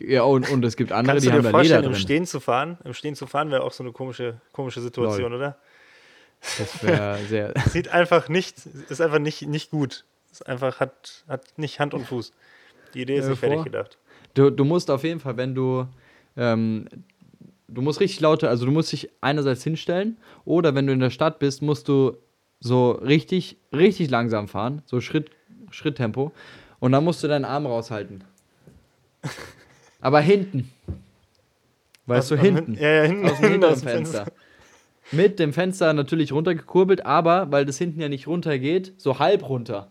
Ja, 0.00 0.22
und, 0.24 0.50
und 0.50 0.62
es 0.64 0.76
gibt 0.76 0.92
andere, 0.92 1.14
Kannst 1.14 1.26
die 1.26 1.30
haben 1.30 1.36
da 1.38 1.48
Leder 1.48 1.50
vorstellen, 1.58 1.84
im 1.84 1.92
drin. 1.92 2.00
Stehen 2.00 2.26
zu 2.26 2.40
fahren? 2.40 2.76
Im 2.84 2.92
Stehen 2.92 3.14
zu 3.14 3.26
fahren 3.26 3.50
wäre 3.50 3.62
auch 3.62 3.72
so 3.72 3.82
eine 3.84 3.92
komische, 3.92 4.40
komische 4.52 4.82
Situation, 4.82 5.32
oder? 5.32 5.56
Das 6.58 6.82
wäre 6.82 7.18
sehr. 7.28 7.54
Sieht 7.68 7.88
einfach 7.88 8.28
nicht, 8.28 8.56
ist 8.90 9.00
einfach 9.00 9.20
nicht, 9.20 9.46
nicht 9.46 9.70
gut. 9.70 10.04
Ist 10.40 10.46
einfach, 10.46 10.80
hat, 10.80 11.24
hat 11.28 11.58
nicht 11.58 11.80
Hand 11.80 11.94
und 11.94 12.04
Fuß. 12.04 12.32
Die 12.94 13.02
Idee 13.02 13.16
ist 13.16 13.28
nicht 13.28 13.38
fertig 13.38 13.64
gedacht. 13.64 13.98
Du, 14.34 14.50
du 14.50 14.64
musst 14.64 14.90
auf 14.90 15.02
jeden 15.02 15.20
Fall, 15.20 15.36
wenn 15.36 15.54
du 15.54 15.86
ähm, 16.36 16.86
du 17.68 17.82
musst 17.82 18.00
richtig 18.00 18.20
laute, 18.20 18.48
also 18.48 18.66
du 18.66 18.72
musst 18.72 18.92
dich 18.92 19.10
einerseits 19.20 19.64
hinstellen 19.64 20.16
oder 20.44 20.74
wenn 20.74 20.86
du 20.86 20.92
in 20.92 21.00
der 21.00 21.10
Stadt 21.10 21.38
bist, 21.38 21.62
musst 21.62 21.88
du 21.88 22.16
so 22.60 22.92
richtig, 22.92 23.56
richtig 23.72 24.10
langsam 24.10 24.48
fahren, 24.48 24.82
so 24.86 25.00
Schritt, 25.00 25.30
Schritttempo 25.70 26.32
und 26.78 26.92
dann 26.92 27.04
musst 27.04 27.22
du 27.22 27.28
deinen 27.28 27.44
Arm 27.44 27.66
raushalten. 27.66 28.24
Aber 30.00 30.20
hinten. 30.20 30.70
Weißt 32.06 32.30
du, 32.30 32.36
hinten. 32.36 32.74
Ja, 32.74 32.88
ja, 32.88 33.02
hinten. 33.02 33.28
Aus 33.28 33.40
dem 33.40 33.50
hinteren 33.50 33.76
Fenster. 33.76 34.26
Mit 35.10 35.38
dem 35.38 35.52
Fenster 35.52 35.92
natürlich 35.92 36.32
runtergekurbelt, 36.32 37.04
aber 37.04 37.50
weil 37.50 37.64
das 37.64 37.78
hinten 37.78 38.00
ja 38.00 38.08
nicht 38.08 38.26
runter 38.26 38.58
geht, 38.58 38.92
so 38.96 39.18
halb 39.18 39.48
runter. 39.48 39.90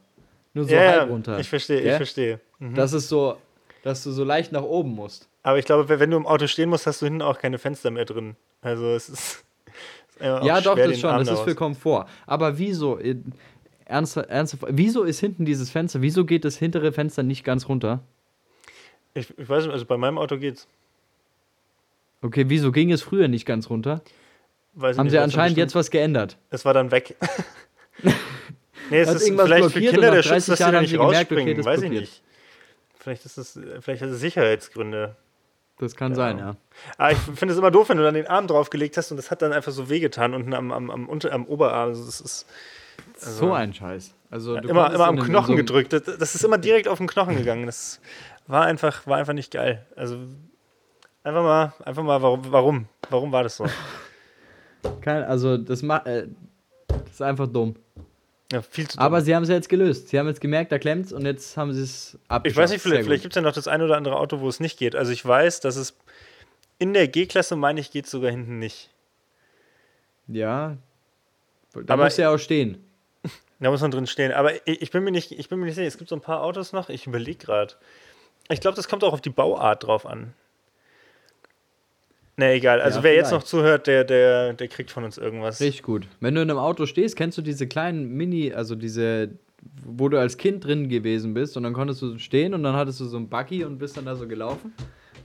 Nur 0.56 0.66
so 0.66 0.74
Ja, 0.74 0.80
halb 1.02 1.10
runter. 1.10 1.38
ich 1.40 1.48
verstehe, 1.50 1.80
ich 1.82 1.86
Ja? 1.86 1.98
verstehe. 1.98 2.40
Mhm. 2.60 2.74
Das 2.74 2.94
ist 2.94 3.10
so, 3.10 3.38
dass 3.84 4.04
du 4.04 4.12
so 4.12 4.24
leicht 4.24 4.52
nach 4.52 4.64
oben 4.64 4.96
musst. 4.96 5.28
Aber 5.44 5.60
ich 5.60 5.66
glaube, 5.66 5.88
wenn 6.00 6.10
du 6.10 6.18
im 6.18 6.26
Auto 6.26 6.48
stehen 6.48 6.70
musst, 6.70 6.88
hast 6.88 7.02
du 7.02 7.06
hinten 7.06 7.22
auch 7.22 7.38
keine 7.38 7.60
Fenster 7.60 7.92
mehr 7.92 8.06
drin. 8.06 8.36
Also 8.62 8.88
es 8.96 9.10
ist. 9.10 9.44
ja, 10.20 10.62
doch, 10.62 10.76
das 10.76 11.00
schon, 11.00 11.12
Arm 11.12 11.24
das 11.26 11.40
ist 11.40 11.44
für 11.44 11.54
Komfort. 11.56 12.08
Aber 12.26 12.58
wieso, 12.58 12.98
äh, 12.98 13.18
ernsthaft, 13.84 14.30
ernsthaft, 14.30 14.64
wieso 14.70 15.04
ist 15.04 15.20
hinten 15.20 15.46
dieses 15.46 15.70
Fenster, 15.70 16.02
wieso 16.02 16.26
geht 16.26 16.46
das 16.46 16.58
hintere 16.58 16.92
Fenster 16.94 17.22
nicht 17.22 17.44
ganz 17.44 17.68
runter? 17.68 18.02
Ich, 19.14 19.38
ich 19.38 19.48
weiß 19.48 19.66
nicht, 19.66 19.74
also 19.74 19.86
bei 19.86 19.98
meinem 19.98 20.18
Auto 20.18 20.38
geht's. 20.38 20.68
Okay, 22.22 22.46
wieso 22.48 22.72
ging 22.72 22.92
es 22.92 23.02
früher 23.04 23.28
nicht 23.28 23.46
ganz 23.46 23.70
runter? 23.70 24.02
Weiß 24.74 24.96
ich 24.96 25.00
Haben 25.00 25.06
nicht, 25.06 25.12
sie 25.12 25.20
anscheinend 25.20 25.58
jetzt 25.58 25.76
was 25.76 25.92
geändert? 25.92 26.38
Es 26.50 26.66
war 26.66 26.74
dann 26.74 26.92
weg. 26.92 27.16
nee, 28.90 29.00
es 29.00 29.14
ist 29.14 29.24
irgendwas 29.24 29.46
vielleicht 29.48 29.72
für 29.72 29.80
Kinder 29.80 30.12
der 30.12 30.24
Schutz, 30.24 30.46
30 30.46 30.48
dass 30.48 30.58
sie 30.58 30.72
da 30.72 30.82
nicht 30.82 30.92
gemerkt, 30.92 31.12
okay, 31.12 31.18
rausspringen. 31.18 31.58
das 31.58 31.66
weiß 31.66 31.82
ich 31.82 31.90
blockiert. 31.90 32.02
nicht. 32.02 32.22
Vielleicht 33.00 33.26
ist 33.26 33.38
es 33.38 33.60
vielleicht 33.82 34.02
hat 34.02 34.10
es 34.10 34.20
Sicherheitsgründe. 34.20 35.16
Das 35.78 35.96
kann 35.96 36.16
sein, 36.16 36.40
ja. 36.40 36.56
Aber 36.98 37.12
ich 37.12 37.18
finde 37.18 37.54
es 37.54 37.60
immer 37.60 37.70
doof, 37.70 37.90
wenn 37.90 37.98
du 37.98 38.04
dann 38.04 38.14
den 38.14 38.28
Arm 38.28 38.48
draufgelegt 38.48 38.96
hast 38.96 39.12
und 39.12 39.18
das 39.18 39.30
hat 39.30 39.42
dann 39.42 39.52
einfach 39.52 39.74
so 39.74 39.90
wehgetan 39.90 40.34
unten 40.34 40.54
am, 40.54 40.72
am, 40.72 40.90
am, 40.90 41.10
unter, 41.10 41.34
am 41.34 41.46
Oberarm. 41.46 41.90
Also 41.90 42.06
das 42.06 42.22
ist 42.22 42.46
so 43.18 43.54
ein 43.54 43.74
Scheiß. 43.74 44.14
Also, 44.30 44.60
du 44.60 44.68
immer, 44.68 44.94
immer 44.94 45.08
am 45.08 45.20
Knochen 45.20 45.54
so 45.54 45.56
gedrückt. 45.56 45.94
Das, 45.94 46.04
das 46.04 46.36
ist 46.36 46.44
immer 46.44 46.58
direkt 46.58 46.88
auf 46.88 46.98
den 46.98 47.08
Knochen 47.08 47.38
gegangen. 47.38 47.66
Das 47.66 48.00
war 48.48 48.66
einfach, 48.66 49.06
war 49.08 49.18
einfach 49.18 49.34
nicht 49.34 49.52
geil. 49.52 49.86
Also 49.96 50.18
einfach 51.24 51.44
mal, 51.44 51.74
einfach 51.84 52.04
mal, 52.04 52.22
warum, 52.22 52.52
warum? 52.52 52.86
Warum 53.10 53.32
war 53.32 53.44
das 53.44 53.58
so? 53.58 53.66
Kein, 55.02 55.24
also, 55.24 55.58
das, 55.58 55.82
ma 55.82 55.98
äh, 56.00 56.28
das 56.88 57.12
ist 57.12 57.22
einfach 57.22 57.48
dumm. 57.48 57.76
Ja, 58.52 58.62
viel 58.62 58.88
zu 58.88 59.00
Aber 59.00 59.22
sie 59.22 59.36
haben 59.36 59.44
es 59.44 59.50
jetzt 59.50 59.70
gelöst. 59.70 60.10
Sie 60.10 60.20
haben 60.20 60.28
jetzt 60.28 60.42
gemerkt, 60.42 60.72
da 60.72 60.78
klemmt's 60.78 61.12
und 61.12 61.26
jetzt 61.26 61.58
haben 61.58 61.74
sie 61.74 61.82
es 61.82 62.20
abgeschafft. 62.28 62.46
Ich 62.46 62.58
weiß 62.58 62.72
nicht, 62.72 62.82
vielleicht, 62.82 63.06
vielleicht 63.06 63.24
gibt 63.24 63.34
es 63.34 63.36
ja 63.36 63.42
noch 63.42 63.54
das 63.54 63.68
eine 63.68 63.86
oder 63.86 63.98
andere 63.98 64.18
Auto, 64.18 64.40
wo 64.40 64.48
es 64.48 64.60
nicht 64.60 64.78
geht. 64.78 64.96
Also 64.96 65.12
ich 65.12 65.26
weiß, 65.26 65.62
dass 65.62 65.76
es 65.78 65.96
in 66.78 66.94
der 66.94 67.08
G-Klasse, 67.08 67.56
meine 67.56 67.80
ich, 67.80 67.92
geht 67.92 68.06
sogar 68.08 68.30
hinten 68.32 68.60
nicht. 68.60 68.90
Ja. 70.28 70.78
Da 71.74 71.94
Aber- 71.94 72.04
muss 72.06 72.18
ja 72.18 72.30
auch 72.34 72.38
stehen. 72.40 72.82
Da 73.60 73.72
muss 73.72 73.80
man 73.82 73.90
drin 73.90 74.06
stehen. 74.06 74.34
Aber 74.34 74.54
ich, 74.68 74.82
ich 74.82 74.92
bin 74.92 75.04
mir 75.06 75.12
nicht, 75.12 75.32
ich 75.32 75.48
bin 75.48 75.60
mir 75.60 75.66
nicht 75.66 75.76
sicher. 75.76 75.88
Es 75.88 75.98
gibt 75.98 76.10
so 76.10 76.16
ein 76.16 76.22
paar 76.22 76.44
Autos 76.44 76.74
noch. 76.74 76.90
Ich 76.90 77.08
überlege 77.08 77.38
gerade. 77.46 77.74
Ich 78.50 78.60
glaube, 78.60 78.76
das 78.76 78.90
kommt 78.90 79.02
auch 79.06 79.14
auf 79.14 79.22
die 79.22 79.30
Bauart 79.30 79.84
drauf 79.86 80.06
an. 80.06 80.34
Ne, 82.38 82.52
egal. 82.54 82.82
Also 82.82 83.00
Ja, 83.00 83.04
wer 83.04 83.14
jetzt 83.14 83.30
vielleicht. 83.30 83.42
noch 83.44 83.48
zuhört, 83.48 83.88
der, 83.88 84.04
der, 84.04 84.54
der 84.54 84.68
kriegt 84.68 84.92
von 84.92 85.04
uns 85.06 85.18
irgendwas. 85.18 85.62
Richtig 85.62 85.84
gut. 85.84 86.08
Wenn 86.20 86.36
du 86.36 86.42
in 86.42 86.50
einem 86.50 86.60
Auto 86.60 86.86
stehst, 86.86 87.16
kennst 87.16 87.38
du 87.38 87.42
diese 87.42 87.66
kleinen 87.68 88.10
Mini, 88.10 88.54
also 88.54 88.76
diese, 88.76 89.30
wo 89.86 90.10
du 90.10 90.20
als 90.20 90.38
Kind 90.38 90.66
drin 90.66 90.90
gewesen 90.90 91.34
bist 91.34 91.56
und 91.56 91.64
dann 91.64 91.74
konntest 91.74 92.02
du 92.02 92.18
stehen 92.20 92.54
und 92.54 92.64
dann 92.64 92.76
hattest 92.76 93.00
du 93.00 93.06
so 93.06 93.18
ein 93.18 93.30
Buggy 93.30 93.64
und 93.64 93.78
bist 93.78 93.96
dann 93.96 94.06
da 94.06 94.16
so 94.16 94.28
gelaufen 94.28 94.74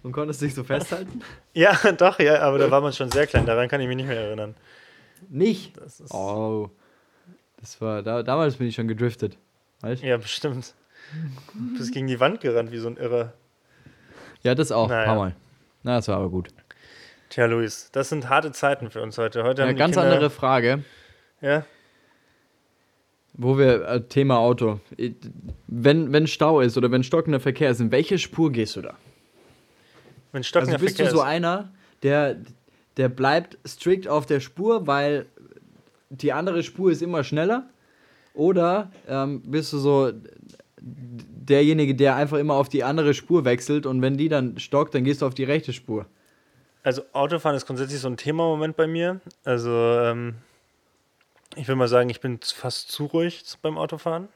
und 0.05 0.13
konntest 0.13 0.41
dich 0.41 0.55
so 0.55 0.63
festhalten? 0.65 1.21
Ja, 1.53 1.77
doch, 1.99 2.21
ja, 2.21 2.41
aber 2.43 2.59
da 2.59 2.71
war 2.71 2.81
man 2.81 2.93
schon 2.93 3.11
sehr 3.11 3.27
klein. 3.27 3.45
Daran 3.45 3.67
kann 3.69 3.81
ich 3.81 3.89
mich 3.89 3.97
nicht 3.97 4.07
mehr 4.07 4.21
erinnern. 4.21 4.55
Nicht? 5.29 5.77
Das 5.79 5.99
ist, 6.01 6.15
Oh. 6.15 6.71
Das 7.61 7.79
war, 7.81 8.03
da, 8.03 8.23
damals 8.23 8.57
bin 8.57 8.69
ich 8.69 8.75
schon 8.77 8.89
gedriftet. 8.89 9.37
Weißt? 9.81 10.03
Ja, 10.03 10.17
bestimmt. 10.17 10.75
Du 11.53 11.77
bist 11.79 11.93
gegen 11.93 12.07
die 12.07 12.21
Wand 12.21 12.41
gerannt 12.41 12.71
wie 12.71 12.79
so 12.79 12.87
ein 12.89 12.97
Irrer. 12.97 13.33
Ja, 14.43 14.55
das 14.55 14.71
auch. 14.73 14.89
Naja. 14.89 15.05
Paar 15.07 15.17
Mal. 15.17 15.37
Na, 15.83 15.97
das 15.97 16.09
war 16.09 16.17
aber 16.19 16.31
gut. 16.31 16.49
Tja, 17.31 17.47
Luis, 17.47 17.91
das 17.93 18.09
sind 18.09 18.29
harte 18.29 18.51
Zeiten 18.51 18.91
für 18.91 19.01
uns 19.01 19.17
heute. 19.17 19.45
Heute 19.45 19.65
die 19.65 19.75
ganz 19.75 19.95
Kinder, 19.95 20.13
andere 20.13 20.31
Frage. 20.31 20.83
Ja, 21.41 21.65
Wo 23.35 23.57
wir, 23.57 23.87
äh, 23.87 24.03
Thema 24.03 24.39
Auto. 24.39 24.81
Wenn, 25.69 26.13
wenn 26.13 26.27
Stau 26.27 26.61
ist 26.61 26.77
oder 26.77 26.91
wenn 26.91 27.05
stockender 27.05 27.39
Verkehr 27.39 27.71
ist, 27.71 27.81
in 27.81 27.93
welche 27.93 28.19
Spur 28.19 28.51
gehst 28.51 28.75
du 28.77 28.83
da? 28.83 28.95
wenn 30.33 30.43
stockender 30.43 30.75
Also 30.75 30.85
bist 30.85 30.97
Verkehr 30.97 31.13
du 31.13 31.19
so 31.19 31.23
ist. 31.23 31.29
einer, 31.29 31.73
der, 32.03 32.37
der 32.97 33.09
bleibt 33.09 33.59
strikt 33.67 34.09
auf 34.09 34.27
der 34.27 34.41
Spur, 34.41 34.89
weil 34.89 35.27
die 36.09 36.33
andere 36.33 36.65
Spur 36.65 36.91
ist 36.91 37.01
immer 37.01 37.23
schneller? 37.23 37.71
Oder 38.35 38.91
ähm, 39.09 39.43
bist 39.43 39.73
du 39.73 39.79
so 39.79 40.13
derjenige, 40.81 41.95
der 41.95 42.17
einfach 42.17 42.39
immer 42.39 42.55
auf 42.55 42.69
die 42.69 42.83
andere 42.83 43.15
Spur 43.15 43.45
wechselt 43.45 43.87
und 43.87 44.03
wenn 44.03 44.17
die 44.17 44.29
dann 44.29 44.59
stockt, 44.59 44.97
dann 44.97 45.05
gehst 45.05 45.23
du 45.23 45.27
auf 45.27 45.35
die 45.35 45.45
rechte 45.45 45.73
Spur? 45.73 46.07
Also 46.83 47.03
Autofahren 47.13 47.57
ist 47.57 47.67
grundsätzlich 47.67 48.01
so 48.01 48.09
ein 48.09 48.17
Thema 48.17 48.45
im 48.45 48.51
Moment 48.51 48.77
bei 48.77 48.87
mir. 48.87 49.21
Also 49.45 49.71
ähm, 49.71 50.37
ich 51.57 51.69
will 51.69 51.77
mal 51.77 51.89
sagen, 51.89 52.09
ich 52.11 52.21
bin 52.21 52.39
fast 52.43 52.91
zu 52.91 53.07
ruhig 53.07 53.45
beim 53.63 53.79
Autofahren. 53.79 54.29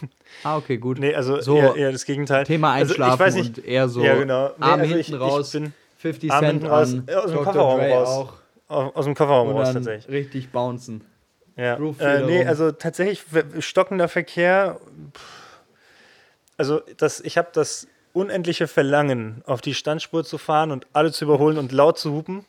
Ah, 0.42 0.56
okay, 0.58 0.76
gut. 0.76 0.98
Nee, 0.98 1.14
also 1.14 1.40
So, 1.40 1.56
eher, 1.56 1.74
eher 1.74 1.92
das 1.92 2.04
Gegenteil. 2.04 2.44
Thema 2.44 2.72
Also, 2.74 2.92
Einschlafen 2.94 3.14
ich 3.14 3.20
weiß 3.20 3.34
nicht, 3.36 3.58
und 3.58 3.64
eher 3.64 3.88
so 3.88 4.04
ja, 4.04 4.14
genau. 4.16 4.48
Nee, 4.48 4.64
Arm 4.64 4.80
also 4.80 4.94
hinten 4.94 5.14
ich, 5.14 5.20
raus, 5.20 5.54
Ich 5.54 5.60
bin 5.62 5.72
50 5.98 6.32
Arm 6.32 6.40
Cent 6.44 6.64
raus, 6.64 6.92
an, 6.92 7.08
ja, 7.08 7.18
aus 7.20 7.30
dem. 7.30 7.44
Kofferraum 7.44 7.78
Dre 7.80 7.90
raus. 7.92 8.08
auch 8.08 8.32
aus, 8.68 8.94
aus 8.96 9.04
dem 9.06 9.14
Kofferraum 9.14 9.48
raus 9.50 9.72
tatsächlich. 9.72 10.08
richtig 10.12 10.50
bouncen. 10.50 11.04
Ja. 11.56 11.76
Äh, 11.98 12.22
nee, 12.26 12.44
also 12.44 12.70
tatsächlich 12.72 13.24
stockender 13.60 14.08
Verkehr. 14.08 14.78
pff, 15.16 15.22
Also 16.56 16.82
das, 16.98 17.20
ich 17.20 17.38
habe 17.38 17.48
das 17.52 17.88
unendliche 18.18 18.66
Verlangen, 18.66 19.42
auf 19.46 19.60
die 19.60 19.74
Standspur 19.74 20.24
zu 20.24 20.38
fahren 20.38 20.70
und 20.70 20.86
alle 20.92 21.12
zu 21.12 21.24
überholen 21.24 21.58
und 21.58 21.72
laut 21.72 21.98
zu 21.98 22.12
hupen. 22.12 22.44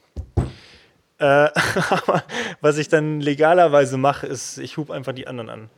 Äh, 1.17 1.23
aber 1.89 2.23
was 2.61 2.77
ich 2.77 2.87
dann 2.89 3.19
legalerweise 3.21 3.97
mache, 3.97 4.27
ist, 4.27 4.57
ich 4.57 4.77
hupe 4.77 4.93
einfach 4.93 5.13
die 5.13 5.27
anderen 5.27 5.49
an. 5.49 5.69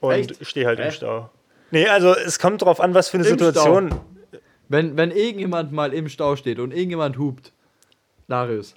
Und 0.00 0.36
stehe 0.42 0.66
halt 0.66 0.78
Hä? 0.78 0.86
im 0.86 0.90
Stau. 0.92 1.30
Nee, 1.70 1.86
also 1.88 2.14
es 2.14 2.38
kommt 2.38 2.62
drauf 2.62 2.80
an, 2.80 2.94
was 2.94 3.08
für 3.08 3.18
eine 3.18 3.26
Im 3.26 3.30
Situation. 3.38 3.90
Wenn, 4.68 4.96
wenn 4.96 5.10
irgendjemand 5.10 5.72
mal 5.72 5.92
im 5.92 6.08
Stau 6.08 6.36
steht 6.36 6.58
und 6.58 6.72
irgendjemand 6.72 7.18
hupt, 7.18 7.52
Darius, 8.28 8.74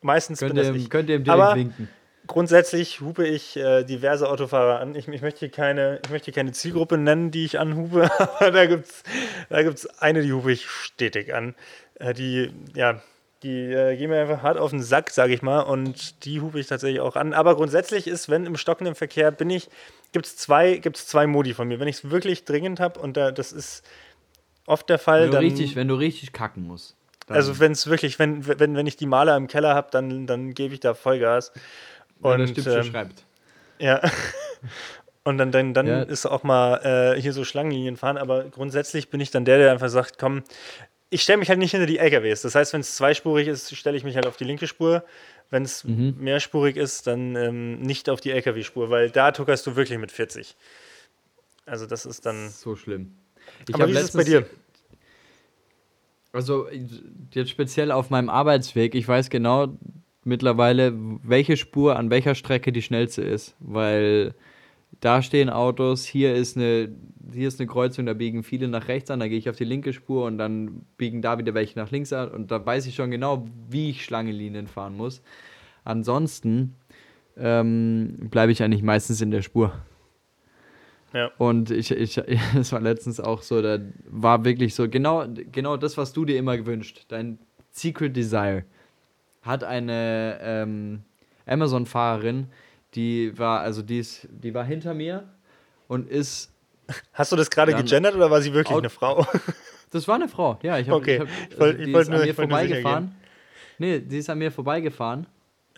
Meistens 0.00 0.38
könnt 0.38 0.50
bin 0.54 0.56
das 0.58 0.66
ihr, 0.68 0.74
ihm- 0.74 0.80
ich. 0.82 0.90
könnt 0.90 1.08
ihr 1.08 1.16
ihm 1.16 1.24
direkt 1.24 1.42
Aber- 1.42 1.54
winken. 1.56 1.88
Grundsätzlich 2.28 3.00
hupe 3.00 3.26
ich 3.26 3.56
äh, 3.56 3.84
diverse 3.84 4.28
Autofahrer 4.28 4.80
an. 4.80 4.94
Ich, 4.94 5.08
ich, 5.08 5.22
möchte 5.22 5.40
hier 5.40 5.50
keine, 5.50 6.00
ich 6.04 6.10
möchte 6.10 6.30
keine 6.30 6.52
Zielgruppe 6.52 6.98
nennen, 6.98 7.30
die 7.30 7.44
ich 7.44 7.58
anhupe, 7.58 8.10
aber 8.18 8.50
da 8.50 8.66
gibt 8.66 8.86
es 8.86 9.02
da 9.48 9.62
gibt's 9.62 9.86
eine, 9.98 10.22
die 10.22 10.32
hupe 10.32 10.52
ich 10.52 10.68
stetig 10.68 11.34
an. 11.34 11.54
Äh, 11.94 12.12
die, 12.12 12.52
ja, 12.74 13.00
die 13.42 13.72
äh, 13.72 13.96
gehen 13.96 14.10
mir 14.10 14.20
einfach 14.20 14.42
hart 14.42 14.58
auf 14.58 14.70
den 14.70 14.82
Sack, 14.82 15.10
sage 15.10 15.32
ich 15.32 15.40
mal, 15.40 15.60
und 15.60 16.24
die 16.26 16.40
hupe 16.40 16.60
ich 16.60 16.66
tatsächlich 16.66 17.00
auch 17.00 17.16
an. 17.16 17.32
Aber 17.32 17.56
grundsätzlich 17.56 18.06
ist, 18.06 18.28
wenn 18.28 18.44
im 18.44 18.56
stockenden 18.56 18.94
Verkehr 18.94 19.30
bin 19.30 19.48
ich, 19.48 19.70
gibt 20.12 20.26
es 20.26 20.36
zwei, 20.36 20.76
gibt's 20.76 21.06
zwei 21.06 21.26
Modi 21.26 21.54
von 21.54 21.66
mir. 21.66 21.80
Wenn 21.80 21.88
ich 21.88 21.96
es 21.96 22.10
wirklich 22.10 22.44
dringend 22.44 22.78
habe, 22.78 23.00
und 23.00 23.16
da, 23.16 23.32
das 23.32 23.52
ist 23.52 23.84
oft 24.66 24.88
der 24.90 24.98
Fall, 24.98 25.22
Wenn 25.22 25.26
du, 25.28 25.32
dann. 25.32 25.44
richtig, 25.44 25.76
wenn 25.76 25.88
du 25.88 25.94
richtig 25.94 26.32
kacken 26.32 26.64
musst. 26.64 26.94
Also 27.28 27.58
wenn 27.58 27.72
es 27.72 27.86
wirklich, 27.86 28.18
wenn, 28.18 28.46
wenn, 28.46 28.74
wenn 28.74 28.86
ich 28.86 28.96
die 28.96 29.06
Maler 29.06 29.36
im 29.36 29.48
Keller 29.48 29.74
habe, 29.74 29.88
dann, 29.90 30.26
dann 30.26 30.54
gebe 30.54 30.74
ich 30.74 30.80
da 30.80 30.94
Vollgas. 30.94 31.52
Und, 32.20 32.48
Stippchen 32.48 32.72
ähm, 32.72 32.84
schreibt. 32.84 33.24
Ja. 33.78 34.00
Und 35.24 35.36
dann, 35.36 35.52
dann, 35.52 35.74
dann 35.74 35.86
Ja. 35.86 36.02
ist 36.02 36.24
auch 36.24 36.42
mal 36.42 37.14
äh, 37.16 37.20
hier 37.20 37.32
so 37.34 37.44
Schlangenlinien 37.44 37.96
fahren, 37.98 38.16
aber 38.16 38.44
grundsätzlich 38.44 39.10
bin 39.10 39.20
ich 39.20 39.30
dann 39.30 39.44
der, 39.44 39.58
der 39.58 39.72
einfach 39.72 39.90
sagt, 39.90 40.18
komm, 40.18 40.42
ich 41.10 41.22
stelle 41.22 41.38
mich 41.38 41.50
halt 41.50 41.58
nicht 41.58 41.72
hinter 41.72 41.86
die 41.86 41.98
LKWs. 41.98 42.42
Das 42.42 42.54
heißt, 42.54 42.72
wenn 42.72 42.80
es 42.80 42.96
zweispurig 42.96 43.46
ist, 43.48 43.74
stelle 43.76 43.96
ich 43.96 44.04
mich 44.04 44.14
halt 44.16 44.26
auf 44.26 44.36
die 44.38 44.44
linke 44.44 44.66
Spur. 44.66 45.04
Wenn 45.50 45.64
es 45.64 45.84
Mhm. 45.84 46.14
mehrspurig 46.18 46.76
ist, 46.76 47.06
dann 47.06 47.34
ähm, 47.36 47.80
nicht 47.80 48.08
auf 48.08 48.20
die 48.20 48.30
LKW-Spur, 48.30 48.90
weil 48.90 49.10
da 49.10 49.32
tuckerst 49.32 49.66
du 49.66 49.76
wirklich 49.76 49.98
mit 49.98 50.12
40. 50.12 50.56
Also 51.66 51.86
das 51.86 52.06
ist 52.06 52.24
dann. 52.24 52.48
So 52.48 52.76
schlimm. 52.76 53.12
Ich 53.68 53.74
aber 53.74 53.88
wie 53.88 53.92
ist 53.92 54.02
es 54.02 54.12
bei 54.12 54.24
dir? 54.24 54.46
Also 56.32 56.68
jetzt 57.32 57.50
speziell 57.50 57.90
auf 57.90 58.10
meinem 58.10 58.28
Arbeitsweg, 58.28 58.94
ich 58.94 59.08
weiß 59.08 59.30
genau 59.30 59.76
mittlerweile, 60.28 60.92
welche 61.22 61.56
Spur 61.56 61.96
an 61.96 62.10
welcher 62.10 62.34
Strecke 62.34 62.70
die 62.70 62.82
schnellste 62.82 63.22
ist, 63.22 63.56
weil 63.58 64.34
da 65.00 65.22
stehen 65.22 65.50
Autos, 65.50 66.04
hier 66.04 66.34
ist 66.34 66.56
eine, 66.56 66.90
hier 67.32 67.48
ist 67.48 67.60
eine 67.60 67.68
Kreuzung, 67.68 68.06
da 68.06 68.14
biegen 68.14 68.42
viele 68.42 68.68
nach 68.68 68.88
rechts 68.88 69.10
an, 69.10 69.20
da 69.20 69.28
gehe 69.28 69.38
ich 69.38 69.48
auf 69.48 69.56
die 69.56 69.64
linke 69.64 69.92
Spur 69.92 70.26
und 70.26 70.38
dann 70.38 70.82
biegen 70.96 71.22
da 71.22 71.38
wieder 71.38 71.54
welche 71.54 71.78
nach 71.78 71.90
links 71.90 72.12
an 72.12 72.30
und 72.30 72.50
da 72.50 72.64
weiß 72.64 72.86
ich 72.86 72.94
schon 72.94 73.10
genau, 73.10 73.46
wie 73.68 73.90
ich 73.90 74.04
Schlangenlinien 74.04 74.66
fahren 74.66 74.96
muss. 74.96 75.22
Ansonsten 75.84 76.74
ähm, 77.36 78.28
bleibe 78.30 78.52
ich 78.52 78.62
eigentlich 78.62 78.82
meistens 78.82 79.20
in 79.20 79.30
der 79.30 79.42
Spur. 79.42 79.72
Ja. 81.14 81.30
Und 81.38 81.70
ich, 81.70 81.90
ich, 81.90 82.18
es 82.58 82.72
war 82.72 82.80
letztens 82.80 83.20
auch 83.20 83.42
so, 83.42 83.62
da 83.62 83.78
war 84.08 84.44
wirklich 84.44 84.74
so, 84.74 84.88
genau, 84.88 85.26
genau 85.52 85.76
das, 85.76 85.96
was 85.96 86.12
du 86.12 86.24
dir 86.24 86.38
immer 86.38 86.56
gewünscht, 86.56 87.06
dein 87.08 87.38
Secret 87.70 88.16
Desire. 88.16 88.64
Hat 89.42 89.64
eine 89.64 90.38
ähm, 90.42 91.02
Amazon-Fahrerin, 91.46 92.48
die 92.94 93.36
war, 93.38 93.60
also 93.60 93.82
die 93.82 93.98
ist, 93.98 94.26
die 94.30 94.52
war 94.54 94.64
hinter 94.64 94.94
mir 94.94 95.28
und 95.88 96.08
ist. 96.08 96.52
Hast 97.12 97.32
du 97.32 97.36
das 97.36 97.50
gerade 97.50 97.72
Dann- 97.72 97.84
gegendert 97.84 98.14
oder 98.14 98.30
war 98.30 98.40
sie 98.40 98.52
wirklich 98.52 98.76
eine 98.76 98.90
Frau? 98.90 99.26
Das 99.90 100.06
war 100.06 100.16
eine 100.16 100.28
Frau, 100.28 100.58
ja. 100.62 100.78
Ich 100.78 100.86
hab, 100.90 100.96
Okay, 100.96 101.14
ich 101.14 101.20
hab, 101.20 101.28
ich 101.50 101.58
wollt- 101.58 101.70
also 101.76 101.78
ich 101.80 101.86
die 101.86 101.92
wollt 101.94 102.02
ist 102.02 102.08
nur- 102.10 102.18
an 102.18 102.24
mir 102.24 102.30
ich 102.30 102.36
vorbeigefahren. 102.36 103.14
Nee, 103.78 103.98
die 104.00 104.18
ist 104.18 104.28
an 104.28 104.38
mir 104.38 104.52
vorbeigefahren. 104.52 105.26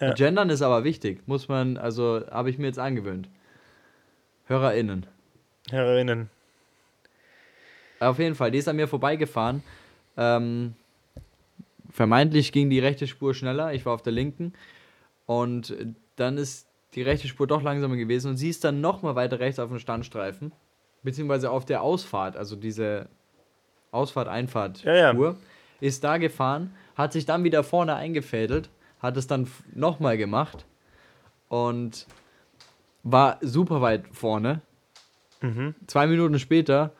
Ja. 0.01 0.14
Gendern 0.14 0.51
ist 0.51 0.62
aber 0.62 0.83
wichtig, 0.83 1.23
muss 1.29 1.46
man, 1.46 1.77
also 1.77 2.25
habe 2.29 2.51
ich 2.51 2.59
mir 2.59 2.66
jetzt 2.66 2.81
angewöhnt. 2.81 3.29
HörerInnen. 4.46 5.07
Hörerinnen. 5.70 6.29
Auf 8.01 8.18
jeden 8.18 8.35
Fall, 8.35 8.51
die 8.51 8.59
ist 8.59 8.66
an 8.68 8.75
mir 8.77 8.88
vorbeigefahren. 8.88 9.62
Ähm, 10.16 10.75
vermeintlich 11.90 12.53
ging 12.53 12.70
die 12.70 12.79
rechte 12.79 13.07
Spur 13.07 13.35
schneller, 13.35 13.72
ich 13.72 13.85
war 13.87 13.94
auf 13.94 14.03
der 14.03 14.12
linken. 14.12 14.53
Und 15.26 15.76
dann 16.16 16.38
ist 16.38 16.66
die 16.94 17.03
rechte 17.03 17.29
Spur 17.29 17.46
doch 17.46 17.62
langsamer 17.62 17.96
gewesen 17.96 18.31
und 18.31 18.37
sie 18.37 18.48
ist 18.48 18.64
dann 18.64 18.81
nochmal 18.81 19.14
weiter 19.14 19.38
rechts 19.38 19.59
auf 19.59 19.68
dem 19.68 19.79
Standstreifen. 19.79 20.53
Beziehungsweise 21.03 21.50
auf 21.50 21.64
der 21.64 21.83
Ausfahrt, 21.83 22.37
also 22.37 22.57
diese 22.57 23.09
Ausfahrt-Einfahrt-Spur, 23.92 24.92
Ja, 24.92 25.12
ja. 25.12 25.37
ist 25.81 26.05
da 26.05 26.18
gefahren, 26.18 26.74
hat 26.94 27.12
sich 27.12 27.26
dann 27.26 27.44
wieder 27.44 27.64
vorne 27.64 27.94
eingefädelt, 27.94 28.68
hat 29.00 29.16
es 29.16 29.26
dann 29.26 29.48
nochmal 29.74 30.18
gemacht 30.18 30.66
und 31.48 32.07
war 33.03 33.38
super 33.40 33.81
weit 33.81 34.05
vorne. 34.12 34.61
Mhm. 35.40 35.74
Zwei 35.87 36.07
Minuten 36.07 36.38
später, 36.38 36.92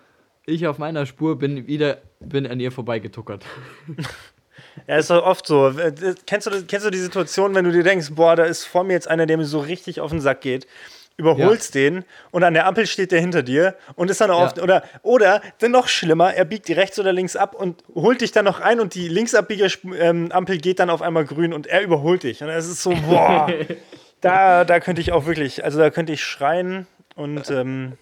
ich 0.47 0.67
auf 0.67 0.79
meiner 0.79 1.05
Spur 1.05 1.39
bin 1.39 1.67
wieder 1.67 1.99
bin 2.21 2.47
an 2.47 2.61
ihr 2.61 2.73
vorbeigetuckert. 2.73 3.45
Ja, 4.87 4.97
ist 4.97 5.11
doch 5.11 5.25
oft 5.25 5.47
so. 5.47 5.73
Kennst 6.27 6.47
du, 6.47 6.51
kennst 6.67 6.87
du 6.87 6.91
die 6.91 6.99
Situation, 6.99 7.55
wenn 7.55 7.65
du 7.65 7.73
dir 7.73 7.83
denkst, 7.85 8.09
boah, 8.13 8.37
da 8.37 8.45
ist 8.45 8.65
vor 8.65 8.85
mir 8.85 8.93
jetzt 8.95 9.09
einer, 9.09 9.27
der 9.27 9.37
mir 9.37 9.45
so 9.45 9.61
richtig 9.61 10.01
auf 10.01 10.11
den 10.11 10.21
Sack 10.21 10.41
geht, 10.41 10.67
überholst 11.17 11.75
den 11.75 12.05
und 12.31 12.45
an 12.45 12.55
der 12.55 12.67
Ampel 12.67 12.87
steht 12.87 13.13
der 13.13 13.21
hinter 13.21 13.43
dir 13.43 13.75
und 13.95 14.11
ist 14.11 14.21
dann 14.23 14.31
auch 14.31 14.39
Ja. 14.41 14.47
oft, 14.47 14.59
oder, 14.63 14.83
oder, 15.03 15.43
dann 15.59 15.71
noch 15.71 15.87
schlimmer, 15.89 16.33
er 16.35 16.47
biegt 16.47 16.67
die 16.69 16.73
rechts 16.73 16.99
oder 16.99 17.13
links 17.13 17.37
ab 17.37 17.55
und 17.55 17.83
holt 17.95 18.23
dich 18.23 18.33
dann 18.33 18.47
noch 18.47 18.61
ein 18.61 18.81
und 18.81 18.95
die 18.95 19.07
Linksabbieger-Ampel 19.09 20.59
geht 20.59 20.79
dann 20.79 20.89
auf 20.91 21.03
einmal 21.03 21.25
grün 21.27 21.53
und 21.53 21.67
er 21.67 21.83
überholt 21.83 22.23
dich. 22.23 22.43
Und 22.43 22.49
es 22.49 22.67
ist 22.67 22.83
so, 22.83 22.91
boah, 23.07 23.53
da, 24.23 24.65
da 24.65 24.81
könnte 24.81 25.01
ich 25.03 25.13
auch 25.13 25.27
wirklich, 25.27 25.63
also 25.63 25.79
da 25.79 25.91
könnte 25.91 26.13
ich 26.13 26.25
schreien 26.25 26.87
und, 27.17 27.51
ähm, 27.51 27.93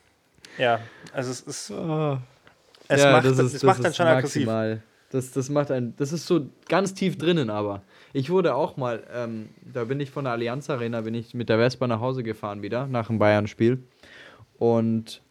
ja, 0.56 0.80
also 1.12 1.30
es 1.32 1.40
ist, 1.40 1.70
es 1.70 1.70
Ja, 1.70 3.12
macht, 3.12 3.24
das 3.24 3.38
es 3.38 3.54
ist- 3.54 3.62
macht 3.64 3.78
das 3.78 3.84
dann 3.84 3.94
schon 3.94 4.06
aggressiv. 4.06 4.46
maximal. 4.46 4.80
Das, 5.10 5.30
das 5.30 5.48
macht 5.48 5.70
ein, 5.70 5.94
das 5.96 6.12
ist 6.12 6.26
so 6.26 6.48
ganz 6.68 6.92
tief 6.92 7.16
drinnen, 7.16 7.48
aber. 7.48 7.82
Ich 8.12 8.28
wurde 8.28 8.54
auch 8.54 8.76
mal, 8.76 9.04
ähm, 9.14 9.48
da 9.72 9.84
bin 9.84 10.00
ich 10.00 10.10
von 10.10 10.24
der 10.24 10.34
Allianz 10.34 10.68
Arena, 10.68 11.00
bin 11.00 11.14
ich 11.14 11.32
mit 11.34 11.48
der 11.48 11.58
Vespa 11.58 11.86
nach 11.86 12.00
Hause 12.00 12.22
gefahren 12.22 12.62
wieder, 12.62 12.86
nach 12.86 13.06
dem 13.06 13.18
Bayern-Spiel. 13.18 13.82
Und 14.58 15.22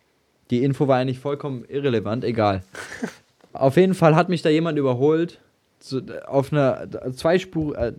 die 0.49 0.63
Info 0.63 0.87
war 0.87 0.97
eigentlich 0.97 1.19
vollkommen 1.19 1.65
irrelevant, 1.65 2.23
egal. 2.23 2.63
auf 3.53 3.77
jeden 3.77 3.93
Fall 3.93 4.15
hat 4.15 4.29
mich 4.29 4.41
da 4.41 4.49
jemand 4.49 4.79
überholt, 4.79 5.39
so, 5.79 6.01
auf 6.25 6.51
einer 6.51 6.87
Zweispur, 7.13 7.77
äh, 7.77 7.93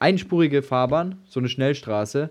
einspurige 0.00 0.62
Fahrbahn, 0.62 1.20
so 1.26 1.38
eine 1.38 1.48
Schnellstraße, 1.48 2.30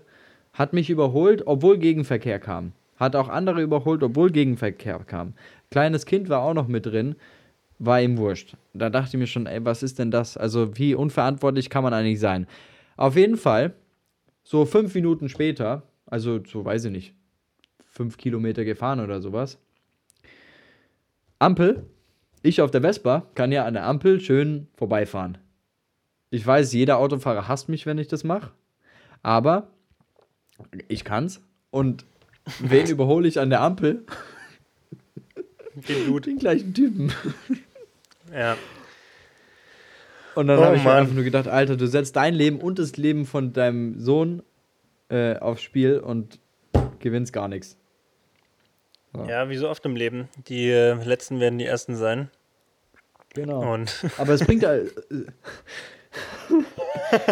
hat 0.52 0.72
mich 0.72 0.90
überholt, 0.90 1.46
obwohl 1.46 1.78
Gegenverkehr 1.78 2.38
kam. 2.38 2.72
Hat 2.96 3.16
auch 3.16 3.28
andere 3.28 3.62
überholt, 3.62 4.02
obwohl 4.02 4.30
Gegenverkehr 4.30 5.00
kam. 5.00 5.32
Kleines 5.70 6.06
Kind 6.06 6.28
war 6.28 6.42
auch 6.42 6.54
noch 6.54 6.68
mit 6.68 6.86
drin, 6.86 7.16
war 7.84 8.00
ihm 8.00 8.18
wurscht. 8.18 8.56
Da 8.72 8.90
dachte 8.90 9.16
ich 9.16 9.20
mir 9.20 9.26
schon, 9.26 9.46
ey, 9.46 9.64
was 9.64 9.82
ist 9.82 9.98
denn 9.98 10.10
das? 10.10 10.36
Also, 10.36 10.76
wie 10.76 10.94
unverantwortlich 10.94 11.70
kann 11.70 11.84
man 11.84 11.94
eigentlich 11.94 12.20
sein? 12.20 12.46
Auf 12.96 13.16
jeden 13.16 13.36
Fall, 13.36 13.74
so 14.42 14.64
fünf 14.64 14.94
Minuten 14.94 15.28
später, 15.28 15.82
also 16.06 16.40
so 16.44 16.64
weiß 16.64 16.86
ich 16.86 16.92
nicht, 16.92 17.14
fünf 17.84 18.16
Kilometer 18.16 18.64
gefahren 18.64 19.00
oder 19.00 19.20
sowas. 19.20 19.58
Ampel, 21.38 21.86
ich 22.42 22.60
auf 22.60 22.70
der 22.70 22.82
Vespa 22.82 23.26
kann 23.34 23.52
ja 23.52 23.64
an 23.64 23.74
der 23.74 23.84
Ampel 23.84 24.20
schön 24.20 24.68
vorbeifahren. 24.76 25.38
Ich 26.30 26.46
weiß, 26.46 26.72
jeder 26.72 26.98
Autofahrer 26.98 27.48
hasst 27.48 27.68
mich, 27.68 27.86
wenn 27.86 27.98
ich 27.98 28.08
das 28.08 28.24
mache, 28.24 28.50
aber 29.22 29.68
ich 30.88 31.04
kann's. 31.04 31.40
Und 31.70 32.04
wen 32.60 32.86
überhole 32.90 33.28
ich 33.28 33.40
an 33.40 33.50
der 33.50 33.62
Ampel? 33.62 34.04
Den. 35.88 36.20
Den 36.20 36.38
gleichen 36.38 36.74
Typen. 36.74 37.12
Ja. 38.34 38.56
Und 40.34 40.48
dann 40.48 40.58
Oh 40.58 40.64
habe 40.64 40.76
ich 40.76 40.82
mir 40.82 40.88
Mann. 40.88 40.98
einfach 40.98 41.14
nur 41.14 41.22
gedacht, 41.24 41.46
Alter, 41.46 41.76
du 41.76 41.86
setzt 41.86 42.16
dein 42.16 42.34
Leben 42.34 42.58
und 42.60 42.78
das 42.80 42.96
Leben 42.96 43.26
von 43.26 43.52
deinem 43.52 44.00
Sohn 44.00 44.42
äh, 45.08 45.36
aufs 45.36 45.62
Spiel 45.62 45.98
und 46.00 46.40
gewinnst 46.98 47.32
gar 47.32 47.46
nichts. 47.48 47.76
ja, 49.28 49.48
wie 49.48 49.56
so 49.56 49.68
oft 49.68 49.84
im 49.86 49.94
Leben. 49.94 50.28
Die 50.48 50.68
äh, 50.70 50.94
Letzten 50.94 51.38
werden 51.38 51.58
die 51.58 51.66
Ersten 51.66 51.94
sein. 51.94 52.30
Genau. 53.34 53.72
Und 53.74 54.04
Aber 54.18 54.32
es 54.32 54.44
bringt 54.44 54.64
äh, 54.64 54.86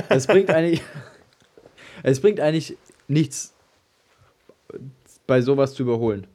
es 0.08 0.26
bringt 0.26 0.50
eigentlich 0.50 0.82
es 2.04 2.20
bringt 2.20 2.40
eigentlich 2.40 2.76
nichts 3.08 3.54
bei 5.26 5.40
sowas 5.40 5.74
zu 5.74 5.82
überholen. 5.82 6.26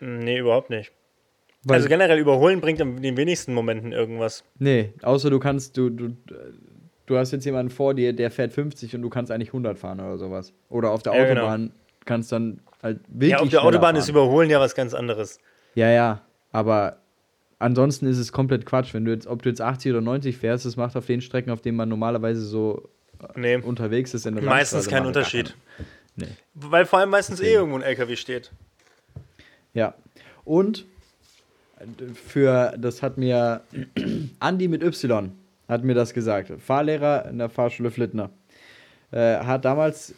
nee, 0.00 0.38
überhaupt 0.38 0.70
nicht. 0.70 0.92
Weil, 1.64 1.76
also 1.76 1.88
generell 1.88 2.18
überholen 2.18 2.60
bringt 2.60 2.80
in 2.80 3.02
den 3.02 3.16
wenigsten 3.16 3.52
Momenten 3.54 3.92
irgendwas. 3.92 4.44
nee, 4.58 4.92
außer 5.02 5.28
du 5.30 5.38
kannst 5.38 5.76
du 5.76 5.90
du 5.90 6.16
du 7.06 7.18
hast 7.18 7.32
jetzt 7.32 7.44
jemanden 7.44 7.70
vor 7.70 7.92
dir, 7.94 8.12
der 8.12 8.30
fährt 8.30 8.52
50 8.52 8.94
und 8.94 9.02
du 9.02 9.10
kannst 9.10 9.30
eigentlich 9.32 9.48
100 9.50 9.78
fahren 9.78 10.00
oder 10.00 10.16
sowas. 10.16 10.52
Oder 10.68 10.90
auf 10.92 11.02
der 11.02 11.14
Ja, 11.14 11.24
genau. 11.26 11.40
Autobahn 11.42 11.72
kannst 12.06 12.30
dann 12.32 12.60
halt 12.82 13.00
wirklich 13.08 13.32
Ja, 13.32 13.38
auf 13.40 13.48
der 13.48 13.62
Autobahn 13.62 13.80
fahren. 13.94 13.96
ist 13.96 14.08
Überholen 14.08 14.48
ja 14.48 14.60
was 14.60 14.74
ganz 14.74 14.94
anderes. 14.94 15.38
Ja, 15.74 15.90
ja, 15.90 16.22
aber 16.52 16.96
ansonsten 17.58 18.06
ist 18.06 18.18
es 18.18 18.32
komplett 18.32 18.64
Quatsch, 18.64 18.94
wenn 18.94 19.04
du 19.04 19.10
jetzt 19.12 19.26
ob 19.26 19.42
du 19.42 19.48
jetzt 19.50 19.60
80 19.60 19.92
oder 19.92 20.00
90 20.00 20.36
fährst, 20.38 20.64
das 20.64 20.76
macht 20.76 20.96
auf 20.96 21.04
den 21.06 21.20
Strecken, 21.20 21.50
auf 21.50 21.60
denen 21.60 21.76
man 21.76 21.88
normalerweise 21.88 22.40
so 22.42 22.88
Nee, 23.36 23.56
unterwegs 23.56 24.14
ist 24.14 24.24
in 24.24 24.36
der 24.36 24.44
meistens 24.44 24.86
Landstraße, 24.86 24.88
kein 24.90 25.02
macht 25.04 25.14
gar 25.14 25.20
Unterschied. 25.22 25.46
keinen- 25.76 25.86
Nee. 26.16 26.36
Weil 26.54 26.86
vor 26.86 26.98
allem 27.00 27.10
meistens 27.10 27.40
eh 27.40 27.52
irgendwo 27.52 27.76
ein 27.76 27.82
LKW 27.82 28.16
steht. 28.16 28.50
Ja. 29.74 29.94
Und 30.44 30.86
für, 32.14 32.74
das 32.78 33.02
hat 33.02 33.18
mir 33.18 33.62
Andi 34.40 34.68
mit 34.68 34.82
Y 34.82 35.32
hat 35.68 35.84
mir 35.84 35.94
das 35.94 36.12
gesagt. 36.14 36.50
Fahrlehrer 36.60 37.26
in 37.30 37.38
der 37.38 37.48
Fahrschule 37.48 37.90
Flittner. 37.92 38.30
Äh, 39.12 39.36
hat 39.38 39.64
damals 39.64 40.14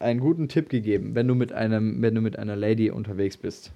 einen 0.00 0.20
guten 0.20 0.48
Tipp 0.48 0.68
gegeben, 0.70 1.14
wenn 1.14 1.28
du 1.28 1.34
mit 1.34 1.52
einem, 1.52 2.00
wenn 2.00 2.14
du 2.14 2.20
mit 2.22 2.38
einer 2.38 2.56
Lady 2.56 2.90
unterwegs 2.90 3.36
bist. 3.36 3.70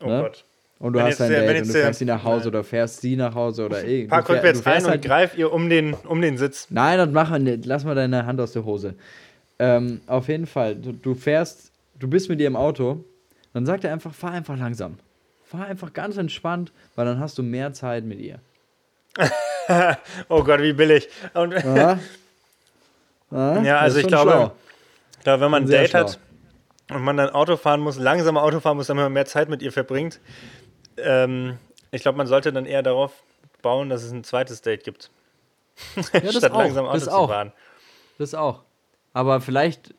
Oh 0.00 0.06
Ne? 0.06 0.22
Gott. 0.22 0.44
Und 0.78 0.92
du 0.92 0.98
Wenn 0.98 1.06
hast 1.06 1.20
ein 1.22 1.30
wenn 1.30 1.46
Date 1.46 1.60
und 1.62 1.68
du 1.68 1.72
fährst 1.72 1.98
sie 2.00 2.04
nach 2.04 2.22
Hause 2.22 2.38
Nein. 2.40 2.48
oder 2.48 2.64
fährst 2.64 3.00
sie 3.00 3.16
nach 3.16 3.34
Hause 3.34 3.64
oder 3.64 3.82
eh. 3.82 4.06
Park 4.06 4.28
rückwärts 4.28 4.58
du 4.58 4.62
fährst 4.64 4.80
ein 4.80 4.84
und 4.84 4.90
halt- 4.90 5.04
greif 5.04 5.38
ihr 5.38 5.50
um 5.50 5.70
den, 5.70 5.94
um 5.94 6.20
den 6.20 6.36
Sitz. 6.36 6.66
Nein, 6.70 6.98
wir 7.14 7.38
nicht. 7.38 7.64
Lass 7.64 7.84
mal 7.84 7.94
deine 7.94 8.26
Hand 8.26 8.40
aus 8.40 8.52
der 8.52 8.64
Hose. 8.66 8.94
Ähm, 9.58 10.00
auf 10.06 10.28
jeden 10.28 10.46
Fall, 10.46 10.76
du, 10.76 10.92
du 10.92 11.14
fährst, 11.14 11.72
du 11.98 12.08
bist 12.08 12.28
mit 12.28 12.40
ihr 12.40 12.46
im 12.46 12.56
Auto, 12.56 13.02
dann 13.54 13.64
sagt 13.64 13.84
er 13.84 13.92
einfach, 13.92 14.12
fahr 14.12 14.32
einfach 14.32 14.58
langsam. 14.58 14.96
Fahr 15.56 15.66
einfach 15.66 15.92
ganz 15.92 16.16
entspannt, 16.16 16.72
weil 16.94 17.06
dann 17.06 17.18
hast 17.20 17.38
du 17.38 17.42
mehr 17.42 17.72
Zeit 17.72 18.04
mit 18.04 18.18
ihr. 18.20 18.40
Oh 20.28 20.44
Gott, 20.44 20.60
wie 20.60 20.72
billig. 20.72 21.08
Und 21.34 21.52
Ja, 21.52 21.98
ja, 23.32 23.62
Ja, 23.62 23.78
also 23.80 23.98
ich 23.98 24.06
glaube, 24.06 24.30
schlau. 24.30 24.52
ich 25.18 25.24
glaube, 25.24 25.42
wenn 25.42 25.50
man 25.50 25.64
ein 25.64 25.68
Date 25.68 25.90
schlau. 25.90 26.00
hat 26.00 26.20
und 26.90 27.02
man 27.02 27.16
dann 27.16 27.30
Auto 27.30 27.56
fahren 27.56 27.80
muss, 27.80 27.98
langsamer 27.98 28.42
Auto 28.42 28.60
fahren 28.60 28.76
muss, 28.76 28.86
damit 28.86 29.02
man 29.02 29.12
mehr 29.12 29.26
Zeit 29.26 29.48
mit 29.48 29.62
ihr 29.62 29.72
verbringt, 29.72 30.20
ähm, 30.98 31.58
ich 31.90 32.02
glaube, 32.02 32.16
man 32.18 32.26
sollte 32.28 32.52
dann 32.52 32.64
eher 32.66 32.82
darauf 32.82 33.12
bauen, 33.62 33.88
dass 33.88 34.04
es 34.04 34.12
ein 34.12 34.22
zweites 34.22 34.62
Date 34.62 34.84
gibt. 34.84 35.10
das 35.96 36.06
Statt 36.36 36.52
auch, 36.52 36.58
langsam 36.58 36.84
Auto 36.86 36.94
das 36.94 37.04
zu 37.04 37.10
auch. 37.12 37.28
fahren. 37.28 37.52
Das 38.18 38.34
auch. 38.34 38.62
Aber 39.12 39.40
vielleicht, 39.40 39.94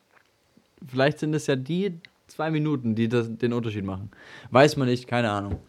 vielleicht 0.87 1.19
sind 1.19 1.33
es 1.33 1.47
ja 1.47 1.55
die 1.57 1.99
zwei 2.37 2.51
Minuten, 2.51 2.93
die 2.93 3.09
das, 3.09 3.35
den 3.35 3.51
Unterschied 3.51 3.83
machen. 3.83 4.11
Weiß 4.51 4.77
man 4.77 4.87
nicht, 4.87 5.07
keine 5.07 5.31
Ahnung. 5.31 5.59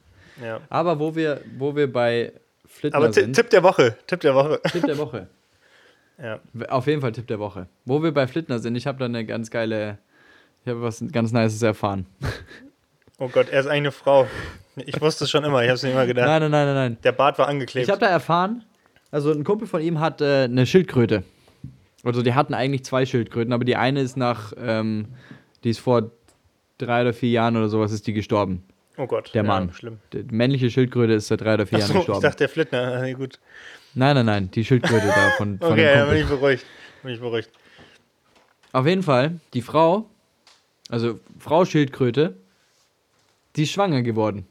Ja. 0.43 0.61
Aber 0.69 1.01
wo 1.01 1.17
wir, 1.17 1.41
wo 1.57 1.75
wir 1.75 1.91
bei 1.91 2.33
Flittner 2.67 2.99
Aber 2.99 3.13
sind, 3.13 3.35
Tipp 3.35 3.49
der 3.49 3.63
Woche, 3.63 3.97
Tipp 4.07 4.21
der 4.21 4.35
Woche. 4.35 4.61
Tipp 4.71 4.85
der 4.85 4.99
Woche. 4.99 5.27
Ja. 6.21 6.41
Auf 6.69 6.89
jeden 6.89 7.01
Fall 7.01 7.13
Tipp 7.13 7.29
der 7.29 7.39
Woche. 7.39 7.69
Wo 7.85 8.03
wir 8.03 8.11
bei 8.11 8.27
Flittner 8.27 8.59
sind, 8.59 8.75
ich 8.75 8.89
habe 8.89 8.99
da 8.99 9.05
eine 9.05 9.25
ganz 9.25 9.53
geile, 9.53 9.99
ich 10.65 10.69
habe 10.69 10.83
was 10.83 11.01
ganz 11.13 11.31
Nices 11.31 11.63
erfahren. 11.63 12.07
Oh 13.21 13.29
Gott, 13.29 13.51
er 13.51 13.61
ist 13.61 13.67
eigentlich 13.67 13.77
eine 13.77 13.93
Frau. 13.93 14.27
Ich 14.75 15.01
wusste 15.01 15.25
es 15.25 15.31
schon 15.31 15.45
immer, 15.45 15.63
ich 15.63 15.69
habe 15.69 15.77
es 15.77 15.85
mir 15.85 15.93
immer 15.93 16.07
gedacht. 16.07 16.27
Nein, 16.27 16.43
nein, 16.43 16.51
nein, 16.51 16.67
nein, 16.67 16.75
nein. 16.75 16.99
Der 17.05 17.13
Bart 17.13 17.39
war 17.39 17.47
angeklebt. 17.47 17.85
Ich 17.85 17.91
habe 17.91 18.01
da 18.01 18.09
erfahren, 18.09 18.65
also 19.13 19.31
ein 19.31 19.45
Kumpel 19.45 19.69
von 19.69 19.81
ihm 19.81 20.01
hat 20.01 20.21
äh, 20.21 20.43
eine 20.43 20.67
Schildkröte. 20.67 21.23
Also 22.03 22.23
die 22.23 22.35
hatten 22.35 22.53
eigentlich 22.53 22.85
zwei 22.85 23.07
Schildkröten, 23.07 23.53
aber 23.53 23.65
die 23.65 23.77
eine 23.77 24.01
ist 24.01 24.17
nach, 24.17 24.53
ähm, 24.59 25.07
die 25.63 25.71
ist 25.71 25.79
vor 25.79 26.11
drei 26.79 27.03
oder 27.03 27.13
vier 27.13 27.31
Jahren 27.31 27.57
oder 27.57 27.69
sowas 27.69 27.93
ist 27.93 28.07
die 28.07 28.13
gestorben. 28.13 28.65
oh 28.97 29.07
Gott, 29.07 29.35
Der 29.35 29.43
ja, 29.43 29.49
Mann. 29.49 29.73
Schlimm. 29.73 29.99
Die 30.13 30.25
männliche 30.31 30.71
Schildkröte 30.71 31.13
ist 31.15 31.29
seit 31.29 31.41
drei 31.41 31.55
oder 31.55 31.67
vier 31.67 31.79
Jahren 31.81 31.91
Achso, 31.91 31.99
ich 32.01 32.07
gestorben. 32.07 32.23
dachte 32.23 32.39
der 32.39 32.49
Flittner. 32.49 33.03
Nee, 33.03 33.15
gut. 33.15 33.39
Nein, 33.95 34.15
nein, 34.17 34.27
nein, 34.27 34.51
die 34.51 34.65
Schildkröte 34.65 35.07
da 35.07 35.31
von, 35.37 35.59
von 35.59 35.73
Okay, 35.73 35.93
Kumpel. 35.99 36.09
bin 36.15 36.23
ich 36.23 36.29
beruhigt. 36.29 36.67
Bin 37.03 37.13
ich 37.15 37.21
beruhigt. 37.21 37.51
Auf 38.73 38.87
jeden 38.87 39.03
Fall, 39.03 39.41
die 39.55 39.63
Frau, 39.63 40.09
also 40.91 41.19
Frau 41.39 41.65
Schildkröte, 41.65 42.37
die 43.57 43.63
ist 43.63 43.71
schwanger 43.73 44.03
geworden. 44.03 44.47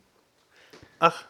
Ach. 0.99 1.25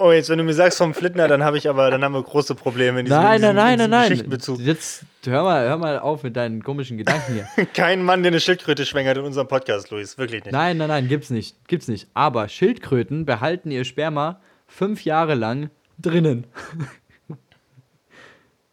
Oh, 0.00 0.12
jetzt, 0.12 0.30
wenn 0.30 0.38
du 0.38 0.44
mir 0.44 0.54
sagst 0.54 0.78
vom 0.78 0.94
Flittner, 0.94 1.28
dann 1.28 1.42
habe 1.42 1.58
ich 1.58 1.68
aber, 1.68 1.90
dann 1.90 2.04
haben 2.04 2.14
wir 2.14 2.22
große 2.22 2.54
Probleme 2.54 3.00
in 3.00 3.06
diesem, 3.06 3.20
Nein, 3.20 3.40
nein, 3.40 3.50
in 3.50 3.56
nein, 3.56 3.78
diesem 3.78 3.78
nein, 3.78 3.90
nein. 3.90 4.08
Geschichtenbezug. 4.10 4.60
Jetzt 4.60 5.04
hör 5.24 5.42
mal, 5.42 5.68
hör 5.68 5.76
mal 5.78 5.98
auf 5.98 6.22
mit 6.22 6.36
deinen 6.36 6.62
komischen 6.62 6.98
Gedanken 6.98 7.34
hier. 7.34 7.66
Kein 7.74 8.02
Mann, 8.02 8.22
der 8.22 8.32
eine 8.32 8.40
Schildkröte 8.40 8.86
schwängert 8.86 9.18
in 9.18 9.24
unserem 9.24 9.48
Podcast, 9.48 9.90
Luis. 9.90 10.18
Wirklich 10.18 10.44
nicht. 10.44 10.52
Nein, 10.52 10.76
nein, 10.76 10.88
nein, 10.88 11.08
gibt's 11.08 11.30
nicht. 11.30 11.56
Gibt's 11.68 11.88
nicht. 11.88 12.08
Aber 12.14 12.48
Schildkröten 12.48 13.24
behalten 13.24 13.70
ihr 13.70 13.84
Sperma 13.84 14.40
fünf 14.66 15.04
Jahre 15.04 15.34
lang 15.34 15.70
drinnen. 15.98 16.46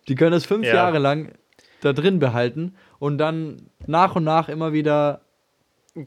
Die 0.08 0.15
können 0.15 0.34
es 0.34 0.46
fünf 0.46 0.65
Ja. 0.65 0.76
Jahre 0.76 1.00
lang 1.00 1.32
da 1.82 1.94
drin 1.94 2.20
behalten 2.20 2.76
und 3.00 3.17
dann 3.17 3.70
nach 3.88 4.15
und 4.15 4.24
nach 4.24 4.50
immer 4.50 4.74
wieder 4.74 5.22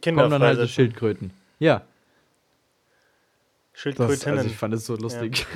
Kinder 0.01 0.23
kommen 0.23 0.33
dann 0.33 0.43
halt 0.43 0.59
so. 0.59 0.67
Schildkröten. 0.67 1.33
Ja. 1.59 1.83
Das, 3.75 3.83
Schildkrötinnen. 3.83 4.39
also 4.39 4.51
ich 4.51 4.57
fand 4.57 4.73
es 4.75 4.87
so 4.87 4.97
lustig. 4.97 5.47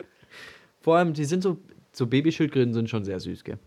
Vor 0.80 0.96
allem, 0.96 1.14
die 1.14 1.24
sind 1.24 1.42
so, 1.42 1.58
so 1.92 2.06
Babyschildkröten 2.06 2.72
sind 2.72 2.88
schon 2.88 3.04
sehr 3.04 3.18
süß, 3.18 3.42
gell? 3.42 3.58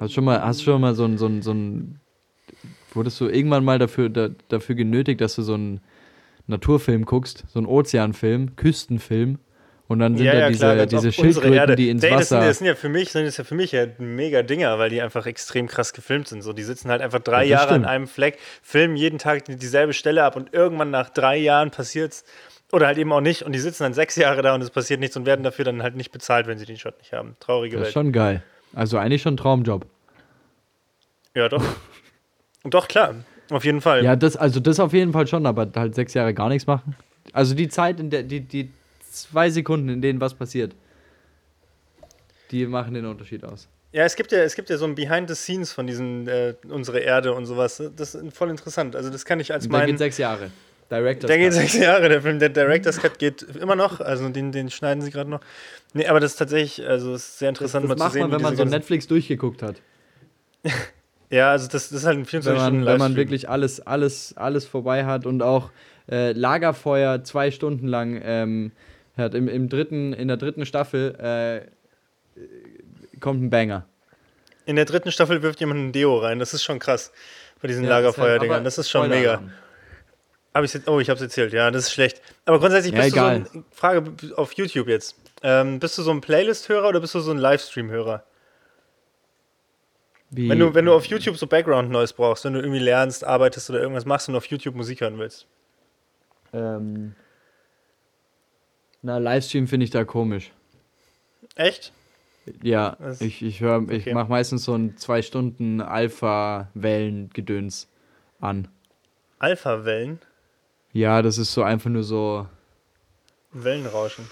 Hast 0.00 0.14
schon 0.14 0.24
mal, 0.24 0.40
hast 0.42 0.62
schon 0.62 0.80
mal 0.80 0.94
so 0.94 1.04
ein, 1.04 1.18
so 1.18 1.26
ein, 1.26 1.42
so 1.42 1.52
ein, 1.52 2.00
wurdest 2.92 3.20
du 3.20 3.28
irgendwann 3.28 3.64
mal 3.64 3.78
dafür, 3.78 4.08
da, 4.08 4.30
dafür 4.48 4.74
genötigt, 4.74 5.20
dass 5.20 5.34
du 5.34 5.42
so 5.42 5.54
einen 5.54 5.80
Naturfilm 6.46 7.04
guckst, 7.04 7.44
so 7.48 7.58
einen 7.58 7.66
Ozeanfilm, 7.66 8.56
Küstenfilm, 8.56 9.38
und 9.88 9.98
dann 10.00 10.16
sind 10.16 10.26
ja, 10.26 10.32
da 10.32 10.38
ja, 10.38 10.48
diese, 10.48 10.58
klar, 10.60 10.86
diese 10.86 11.12
Schildkröten, 11.12 11.76
die 11.76 11.88
ins 11.90 12.04
Ey, 12.04 12.10
das 12.10 12.28
sind, 12.28 12.38
Wasser. 12.38 12.46
das 12.46 12.58
sind 12.58 12.66
ja 12.66 12.74
für 12.74 12.88
mich, 12.90 13.10
sind 13.10 13.24
das 13.24 13.36
ja 13.38 13.44
für 13.44 13.54
mich 13.54 13.72
ja 13.72 13.86
mega 13.98 14.42
Dinger, 14.42 14.78
weil 14.78 14.90
die 14.90 15.00
einfach 15.00 15.26
extrem 15.26 15.66
krass 15.66 15.92
gefilmt 15.94 16.28
sind. 16.28 16.42
So, 16.42 16.52
die 16.52 16.62
sitzen 16.62 16.90
halt 16.90 17.00
einfach 17.02 17.20
drei 17.20 17.44
Jahre 17.44 17.68
an 17.68 17.74
stimmt. 17.76 17.86
einem 17.86 18.06
Fleck, 18.06 18.38
filmen 18.62 18.96
jeden 18.96 19.18
Tag 19.18 19.46
die- 19.46 19.56
dieselbe 19.56 19.94
Stelle 19.94 20.22
ab 20.24 20.36
und 20.36 20.52
irgendwann 20.52 20.90
nach 20.90 21.08
drei 21.10 21.36
Jahren 21.38 21.70
passiert's. 21.70 22.24
Oder 22.70 22.86
halt 22.86 22.98
eben 22.98 23.10
auch 23.14 23.22
nicht. 23.22 23.44
Und 23.44 23.52
die 23.52 23.58
sitzen 23.60 23.84
dann 23.84 23.94
sechs 23.94 24.14
Jahre 24.16 24.42
da 24.42 24.54
und 24.54 24.60
es 24.60 24.68
passiert 24.70 25.00
nichts 25.00 25.16
und 25.16 25.24
werden 25.24 25.42
dafür 25.42 25.64
dann 25.64 25.82
halt 25.82 25.96
nicht 25.96 26.12
bezahlt, 26.12 26.46
wenn 26.46 26.58
sie 26.58 26.66
den 26.66 26.76
Shot 26.76 26.98
nicht 26.98 27.14
haben. 27.14 27.34
Traurige 27.40 27.76
das 27.78 27.88
ist 27.88 27.96
Welt. 27.96 28.04
schon 28.04 28.12
geil. 28.12 28.42
Also 28.74 28.98
eigentlich 28.98 29.22
schon 29.22 29.34
ein 29.34 29.36
Traumjob. 29.38 29.86
Ja, 31.34 31.48
doch. 31.48 31.64
doch, 32.64 32.88
klar. 32.88 33.14
Auf 33.50 33.64
jeden 33.64 33.80
Fall. 33.80 34.04
Ja, 34.04 34.16
das, 34.16 34.36
also 34.36 34.60
das 34.60 34.78
auf 34.80 34.92
jeden 34.92 35.12
Fall 35.14 35.26
schon, 35.26 35.46
aber 35.46 35.66
halt 35.74 35.94
sechs 35.94 36.12
Jahre 36.12 36.34
gar 36.34 36.50
nichts 36.50 36.66
machen. 36.66 36.94
Also 37.32 37.54
die 37.54 37.68
Zeit, 37.68 38.00
in 38.00 38.10
der, 38.10 38.22
die, 38.22 38.40
die 38.40 38.70
zwei 39.22 39.50
Sekunden, 39.50 39.88
in 39.88 40.02
denen 40.02 40.20
was 40.20 40.34
passiert, 40.34 40.74
die 42.50 42.66
machen 42.66 42.94
den 42.94 43.06
Unterschied 43.06 43.44
aus. 43.44 43.68
Ja, 43.92 44.04
es 44.04 44.16
gibt 44.16 44.32
ja, 44.32 44.38
es 44.40 44.54
gibt 44.54 44.68
ja 44.70 44.76
so 44.76 44.84
ein 44.84 44.94
Behind 44.94 45.28
the 45.28 45.34
Scenes 45.34 45.72
von 45.72 45.86
diesen 45.86 46.28
äh, 46.28 46.54
unsere 46.68 47.00
Erde 47.00 47.32
und 47.32 47.46
sowas. 47.46 47.82
Das 47.96 48.14
ist 48.14 48.36
voll 48.36 48.50
interessant. 48.50 48.94
Also 48.94 49.10
das 49.10 49.24
kann 49.24 49.40
ich 49.40 49.52
als 49.52 49.68
mein. 49.68 49.86
geht 49.86 49.98
sechs 49.98 50.18
Jahre. 50.18 50.50
Director's 50.90 51.28
Der 51.28 51.38
geht 51.38 51.52
sechs 51.52 51.74
Jahre, 51.74 52.08
der 52.08 52.22
Film. 52.22 52.38
Der 52.38 52.48
Director's 52.48 52.98
Cut 52.98 53.18
geht 53.18 53.42
immer 53.42 53.76
noch, 53.76 54.00
also 54.00 54.28
den, 54.30 54.52
den 54.52 54.70
schneiden 54.70 55.02
sie 55.02 55.10
gerade 55.10 55.28
noch. 55.28 55.40
Nee, 55.92 56.06
aber 56.06 56.18
das 56.20 56.32
ist 56.32 56.36
tatsächlich, 56.38 56.86
also 56.86 57.12
es 57.12 57.28
ist 57.28 57.38
sehr 57.38 57.52
Das, 57.52 57.60
interessant 57.60 57.84
das 57.84 57.88
mal 57.90 57.96
zu 57.96 58.04
macht 58.04 58.12
sehen. 58.14 58.22
man, 58.22 58.32
wenn 58.32 58.42
man 58.42 58.56
so 58.56 58.64
Netflix 58.64 59.06
durchgeguckt 59.06 59.62
hat. 59.62 59.76
Ja, 61.30 61.50
also 61.50 61.68
das, 61.68 61.90
das 61.90 61.98
ist 61.98 62.06
halt 62.06 62.16
ein 62.16 62.24
24 62.24 62.46
Wenn 62.66 62.76
man, 62.78 62.86
wenn 62.86 62.98
man 62.98 63.14
wirklich 63.14 63.50
alles, 63.50 63.80
alles, 63.80 64.34
alles 64.38 64.64
vorbei 64.64 65.04
hat 65.04 65.26
und 65.26 65.42
auch 65.42 65.70
äh, 66.10 66.32
Lagerfeuer 66.32 67.22
zwei 67.22 67.50
Stunden 67.50 67.86
lang 67.86 68.18
ähm, 68.24 68.72
hat. 69.18 69.34
Im, 69.34 69.48
im 69.48 69.68
dritten, 69.68 70.12
in 70.12 70.28
der 70.28 70.36
dritten 70.36 70.64
Staffel 70.66 71.14
äh, 72.36 72.40
kommt 73.20 73.42
ein 73.42 73.50
Banger. 73.50 73.86
In 74.66 74.76
der 74.76 74.84
dritten 74.84 75.10
Staffel 75.12 75.42
wirft 75.42 75.60
jemand 75.60 75.80
ein 75.80 75.92
Deo 75.92 76.18
rein. 76.18 76.38
Das 76.38 76.54
ist 76.54 76.62
schon 76.62 76.78
krass. 76.78 77.12
Bei 77.60 77.68
diesen 77.68 77.84
Ja, 77.84 77.94
halt- 77.94 78.04
Lagerfeuerdingern. 78.04 78.64
Das 78.64 78.78
ist 78.78 78.90
schon 78.90 79.08
mega. 79.08 79.30
alarm. 79.34 79.52
Hab 80.54 80.64
ich's 80.64 80.72
jetzt, 80.72 80.88
oh, 80.88 80.98
ich 81.00 81.08
hab's 81.10 81.20
erzählt. 81.20 81.52
Ja, 81.52 81.70
das 81.70 81.84
ist 81.84 81.92
schlecht. 81.92 82.20
Aber 82.44 82.58
grundsätzlich 82.58 82.94
Ja, 82.94 83.00
bist 83.02 83.12
egal. 83.16 83.40
du 83.40 83.44
so 83.46 83.58
ein, 83.58 83.64
Frage 83.70 84.12
auf 84.36 84.52
YouTube 84.54 84.88
jetzt. 84.88 85.14
Ähm, 85.42 85.78
bist 85.78 85.96
du 85.98 86.02
so 86.02 86.10
ein 86.10 86.20
Playlist-Hörer 86.20 86.88
oder 86.88 87.00
bist 87.00 87.14
du 87.14 87.20
so 87.20 87.30
ein 87.30 87.38
Livestream-Hörer? 87.38 88.24
Wie, 90.30 90.48
Wenn 90.48 90.58
du, 90.58 90.74
wenn 90.74 90.84
du 90.84 90.92
auf 90.92 91.06
YouTube 91.06 91.36
so 91.36 91.46
Background-Noise 91.46 92.14
brauchst, 92.14 92.44
wenn 92.44 92.52
du 92.52 92.60
irgendwie 92.60 92.80
lernst, 92.80 93.24
arbeitest 93.24 93.70
oder 93.70 93.80
irgendwas 93.80 94.04
machst 94.04 94.28
und 94.28 94.36
auf 94.36 94.44
YouTube 94.46 94.74
Musik 94.74 95.00
hören 95.00 95.18
willst. 95.18 95.46
ähm, 96.52 97.14
na, 99.02 99.18
Livestream 99.18 99.66
finde 99.68 99.84
ich 99.84 99.90
da 99.90 100.04
komisch. 100.04 100.50
Echt? 101.54 101.92
Ja, 102.62 102.96
Das- 102.98 103.20
ich, 103.20 103.42
ich 103.42 103.60
höre, 103.60 103.82
ich 103.90 104.02
okay. 104.02 104.14
mache 104.14 104.30
meistens 104.30 104.64
so 104.64 104.74
ein 104.74 104.96
zwei 104.96 105.22
Stunden 105.22 105.80
Alpha-Wellen-Gedöns 105.80 107.88
an. 108.40 108.68
Alpha-Wellen? 109.38 110.20
Ja, 110.92 111.22
das 111.22 111.38
ist 111.38 111.52
so 111.52 111.62
einfach 111.62 111.90
nur 111.90 112.02
so, 112.04 112.46
Wellenrauschen. 113.52 114.24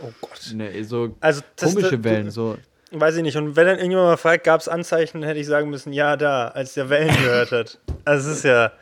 Oh 0.00 0.10
Gott. 0.20 0.52
ne, 0.54 0.84
so 0.84 1.16
Also, 1.20 1.42
das, 1.56 1.72
komische 1.74 1.96
das, 1.98 2.04
Wellen. 2.04 2.30
So, 2.30 2.56
Weiß 2.90 3.16
ich 3.16 3.22
nicht. 3.22 3.36
Und 3.36 3.56
wenn 3.56 3.66
dann 3.66 3.76
irgendjemand 3.78 4.08
mal 4.08 4.16
fragt, 4.18 4.44
gab 4.44 4.60
es 4.60 4.68
Anzeichen, 4.68 5.22
hätte 5.22 5.40
ich 5.40 5.46
sagen 5.46 5.70
müssen, 5.70 5.92
ja, 5.94 6.16
da, 6.16 6.48
als 6.48 6.74
der 6.74 6.90
Wellen 6.90 7.08
gehört 7.22 7.52
hat. 7.52 7.78
Also, 8.04 8.30
es 8.30 8.38
ist 8.38 8.44
ja 8.44 8.72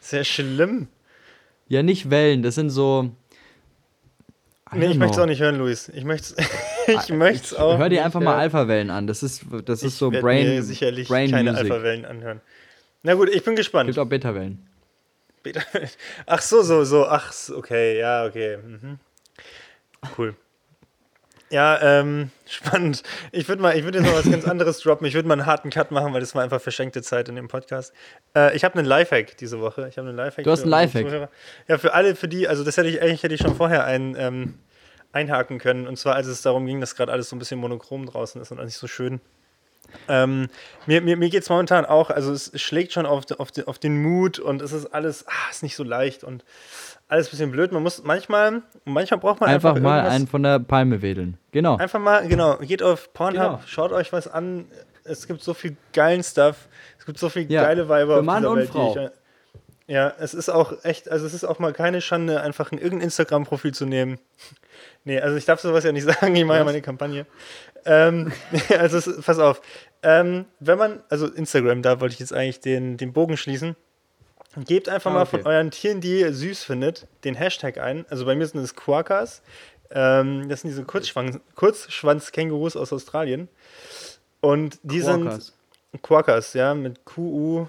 sehr 0.00 0.22
schlimm. 0.24 0.86
ja, 1.68 1.82
nicht 1.82 2.10
Wellen, 2.10 2.42
das 2.42 2.54
sind 2.54 2.70
so. 2.70 3.10
Nee, 4.72 4.86
ich 4.86 4.96
möchte 4.98 5.14
es 5.14 5.18
auch 5.22 5.26
nicht 5.26 5.40
hören, 5.40 5.56
Luis. 5.58 5.88
Ich 5.90 6.04
möchte 6.04 6.34
es 6.36 6.48
ich 7.08 7.08
möcht's 7.14 7.54
auch 7.54 7.78
Hör 7.78 7.88
dir 7.88 8.04
einfach 8.04 8.20
mal 8.20 8.32
hören. 8.32 8.40
Alpha-Wellen 8.40 8.90
an. 8.90 9.06
Das 9.06 9.22
ist, 9.22 9.42
das 9.64 9.82
ist 9.82 9.92
Ich 9.92 9.94
so 9.98 10.10
Brain, 10.10 10.46
mir 10.48 10.62
sicherlich 10.62 11.08
Brain 11.08 11.30
keine. 11.30 11.56
Alpha-Wellen 11.56 12.04
anhören. 12.04 12.40
Na 13.02 13.14
gut, 13.14 13.28
ich 13.28 13.44
bin 13.44 13.54
gespannt. 13.54 13.86
Gibt 13.88 13.98
auch 13.98 14.06
Beta-Wellen. 14.08 14.66
Beta- 15.44 15.62
Ach 16.26 16.42
so, 16.42 16.62
so, 16.62 16.84
so. 16.84 17.06
Ach, 17.06 17.32
okay, 17.54 17.98
ja, 17.98 18.26
okay. 18.26 18.56
Mhm. 18.58 18.98
Cool. 20.18 20.34
Ja, 21.50 21.80
ähm, 22.00 22.30
spannend. 22.46 23.02
Ich 23.30 23.48
würde 23.48 23.62
mal, 23.62 23.76
ich 23.78 23.84
würde 23.84 23.98
jetzt 23.98 24.06
noch 24.08 24.16
was 24.16 24.28
ganz 24.30 24.44
anderes 24.46 24.80
droppen. 24.80 25.06
Ich 25.06 25.14
würde 25.14 25.28
mal 25.28 25.34
einen 25.34 25.46
harten 25.46 25.70
Cut 25.70 25.90
machen, 25.92 26.12
weil 26.12 26.20
das 26.20 26.34
war 26.34 26.42
einfach 26.42 26.60
verschenkte 26.60 27.02
Zeit 27.02 27.28
in 27.28 27.36
dem 27.36 27.46
Podcast. 27.48 27.92
Äh, 28.34 28.56
ich 28.56 28.64
habe 28.64 28.76
einen 28.78 28.86
Lifehack 28.86 29.36
diese 29.36 29.60
Woche. 29.60 29.86
Ich 29.88 29.96
habe 29.98 30.08
einen 30.08 30.16
Lifehack. 30.16 30.44
Du 30.44 30.50
hast 30.50 30.62
einen 30.62 30.70
Lifehack? 30.70 31.28
Ja, 31.68 31.78
für 31.78 31.94
alle, 31.94 32.16
für 32.16 32.26
die, 32.28 32.48
also 32.48 32.64
das 32.64 32.76
hätte 32.76 32.88
ich 32.88 33.00
eigentlich 33.00 33.22
hätte 33.22 33.34
ich 33.34 33.40
schon 33.40 33.54
vorher 33.54 33.84
ein, 33.84 34.16
ähm, 34.18 34.58
einhaken 35.12 35.58
können. 35.58 35.86
Und 35.86 35.96
zwar, 35.98 36.16
als 36.16 36.26
es 36.26 36.42
darum 36.42 36.66
ging, 36.66 36.80
dass 36.80 36.96
gerade 36.96 37.12
alles 37.12 37.28
so 37.28 37.36
ein 37.36 37.38
bisschen 37.38 37.60
monochrom 37.60 38.06
draußen 38.06 38.40
ist 38.42 38.50
und 38.50 38.62
nicht 38.64 38.76
so 38.76 38.86
schön. 38.88 39.20
Ähm, 40.08 40.48
mir 40.86 41.00
mir, 41.00 41.16
mir 41.16 41.28
geht 41.30 41.44
es 41.44 41.48
momentan 41.48 41.86
auch, 41.86 42.10
also 42.10 42.32
es 42.32 42.50
schlägt 42.60 42.92
schon 42.92 43.06
auf, 43.06 43.22
auf, 43.38 43.52
den- 43.52 43.68
auf 43.68 43.78
den 43.78 44.02
Mut 44.02 44.40
und 44.40 44.60
es 44.60 44.72
ist 44.72 44.86
alles, 44.86 45.26
ah, 45.28 45.32
ist 45.50 45.62
nicht 45.62 45.76
so 45.76 45.84
leicht 45.84 46.24
und 46.24 46.44
alles 47.08 47.28
ein 47.28 47.30
bisschen 47.30 47.50
blöd. 47.52 47.72
Man 47.72 47.82
muss 47.82 48.02
manchmal, 48.04 48.62
manchmal 48.84 49.20
braucht 49.20 49.40
man 49.40 49.48
einfach, 49.50 49.70
Einfach 49.70 49.82
mal 49.82 50.00
einen 50.08 50.26
von 50.26 50.42
der 50.42 50.58
Palme 50.58 51.02
wedeln. 51.02 51.36
Genau. 51.52 51.76
Einfach 51.76 52.00
mal, 52.00 52.26
genau, 52.28 52.56
geht 52.58 52.82
auf 52.82 53.12
Pornhub, 53.12 53.42
Genau. 53.42 53.60
schaut 53.66 53.92
euch 53.92 54.12
was 54.12 54.26
an. 54.28 54.66
Es 55.04 55.26
gibt 55.26 55.42
so 55.42 55.54
viel 55.54 55.76
geilen 55.92 56.22
Stuff. 56.24 56.68
Es 56.98 57.06
gibt 57.06 57.18
so 57.18 57.28
viel 57.28 57.50
Ja, 57.50 57.62
geile 57.62 57.88
Weiber 57.88 58.14
für 58.14 58.20
auf 58.20 58.26
Mann 58.26 58.38
dieser 58.42 58.50
und 58.50 58.58
Welt. 58.58 58.68
die 58.68 58.72
Frau. 58.72 58.96
Ich, 58.96 59.10
ja, 59.88 60.12
es 60.18 60.34
ist 60.34 60.48
auch 60.48 60.84
echt, 60.84 61.08
also 61.08 61.26
es 61.26 61.32
ist 61.34 61.44
auch 61.44 61.60
mal 61.60 61.72
keine 61.72 62.00
Schande, 62.00 62.40
einfach 62.40 62.72
ein 62.72 62.78
irgendein 62.78 63.02
Instagram-Profil 63.02 63.72
zu 63.74 63.86
nehmen. 63.86 64.18
Nee, 65.04 65.20
also 65.20 65.36
ich 65.36 65.44
darf 65.44 65.60
sowas 65.60 65.84
ja 65.84 65.92
nicht 65.92 66.02
sagen, 66.20 66.34
ich 66.34 66.44
mache 66.44 66.58
ja 66.58 66.64
meine 66.64 66.82
Kampagne. 66.82 67.26
Ähm, 67.84 68.32
also 68.78 68.98
es, 68.98 69.20
pass 69.24 69.38
auf. 69.38 69.62
Ähm, 70.02 70.46
wenn 70.58 70.76
man, 70.78 71.00
also 71.08 71.28
Instagram, 71.28 71.80
da 71.82 72.00
wollte 72.00 72.12
ich 72.14 72.18
jetzt 72.18 72.32
eigentlich 72.34 72.58
den, 72.60 72.96
den 72.96 73.12
Bogen 73.12 73.36
schließen. 73.36 73.76
Gebt 74.64 74.88
einfach 74.88 75.10
Ah, 75.10 75.14
mal 75.14 75.22
okay. 75.22 75.38
von 75.42 75.46
euren 75.46 75.70
Tieren, 75.70 76.00
die 76.00 76.20
ihr 76.20 76.32
süß 76.32 76.64
findet, 76.64 77.06
den 77.24 77.34
Hashtag 77.34 77.78
ein. 77.78 78.06
Also 78.08 78.24
bei 78.24 78.34
mir 78.34 78.46
sind 78.46 78.60
es 78.60 78.74
Quackers. 78.74 79.42
Ähm, 79.90 80.48
das 80.48 80.62
sind 80.62 80.70
diese 80.70 80.82
Kurzschwanz- 80.82 81.40
Kurzschwanz-Kängurus 81.54 82.76
aus 82.76 82.92
Australien. 82.92 83.48
Und 84.40 84.78
die 84.82 85.00
Quackers. 85.00 85.52
sind 85.92 86.02
Quackers, 86.02 86.52
ja, 86.54 86.74
mit 86.74 87.04
Q-U, 87.04 87.66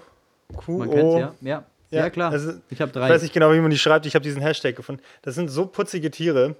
Q-O. 0.56 0.78
Man 0.78 0.90
kennt's 0.90 1.14
ja. 1.14 1.34
Ja, 1.40 1.64
ja, 1.90 2.10
klar. 2.10 2.30
Also, 2.32 2.52
ich 2.68 2.80
habe 2.80 2.90
ich 2.90 2.92
drei. 2.94 3.08
weiß 3.08 3.22
nicht 3.22 3.32
genau, 3.32 3.52
wie 3.52 3.60
man 3.60 3.70
die 3.70 3.78
schreibt. 3.78 4.04
Ich 4.06 4.14
habe 4.14 4.22
diesen 4.22 4.42
Hashtag 4.42 4.76
gefunden. 4.76 5.02
Das 5.22 5.34
sind 5.34 5.48
so 5.48 5.66
putzige 5.66 6.10
Tiere. 6.10 6.56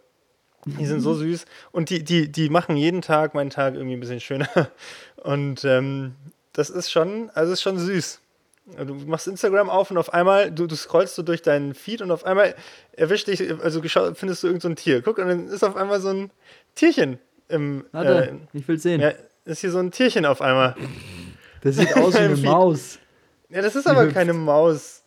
Die 0.64 0.86
sind 0.86 1.00
so 1.00 1.14
süß. 1.14 1.44
Und 1.72 1.90
die, 1.90 2.02
die, 2.02 2.30
die 2.32 2.48
machen 2.48 2.76
jeden 2.76 3.02
Tag 3.02 3.34
meinen 3.34 3.50
Tag 3.50 3.74
irgendwie 3.74 3.96
ein 3.96 4.00
bisschen 4.00 4.20
schöner. 4.20 4.48
Und 5.16 5.64
ähm, 5.64 6.14
das 6.52 6.70
ist 6.70 6.90
schon, 6.90 7.30
also 7.34 7.52
ist 7.52 7.60
schon 7.62 7.78
süß. 7.78 8.20
Du 8.76 8.94
machst 8.94 9.26
Instagram 9.26 9.70
auf 9.70 9.90
und 9.90 9.96
auf 9.98 10.12
einmal, 10.12 10.50
du, 10.50 10.66
du 10.66 10.76
scrollst 10.76 11.14
so 11.14 11.22
durch 11.22 11.40
deinen 11.42 11.74
Feed 11.74 12.02
und 12.02 12.10
auf 12.10 12.24
einmal 12.24 12.54
erwischt 12.92 13.28
dich, 13.28 13.40
also 13.62 13.80
findest 13.82 14.42
du 14.42 14.46
irgendein 14.48 14.60
so 14.60 14.68
ein 14.68 14.76
Tier. 14.76 15.00
Guck, 15.02 15.18
und 15.18 15.28
dann 15.28 15.48
ist 15.48 15.64
auf 15.64 15.76
einmal 15.76 16.00
so 16.00 16.08
ein 16.10 16.30
Tierchen 16.74 17.18
im. 17.48 17.86
Warte, 17.92 18.38
Äh, 18.52 18.58
ich 18.58 18.68
will 18.68 18.78
sehen. 18.78 19.00
ja, 19.00 19.12
ist 19.46 19.60
hier 19.60 19.70
so 19.70 19.78
ein 19.78 19.90
Tierchen 19.90 20.26
auf 20.26 20.42
einmal. 20.42 20.76
Das 21.62 21.76
sieht 21.76 21.96
aus 21.96 22.14
wie 22.14 22.18
eine. 22.24 22.36
Maus. 22.36 22.98
Ja, 23.48 23.62
das 23.62 23.74
ist 23.74 23.86
Die 23.86 23.90
aber 23.90 24.02
hüpft. 24.02 24.14
keine 24.14 24.34
Maus. 24.34 25.02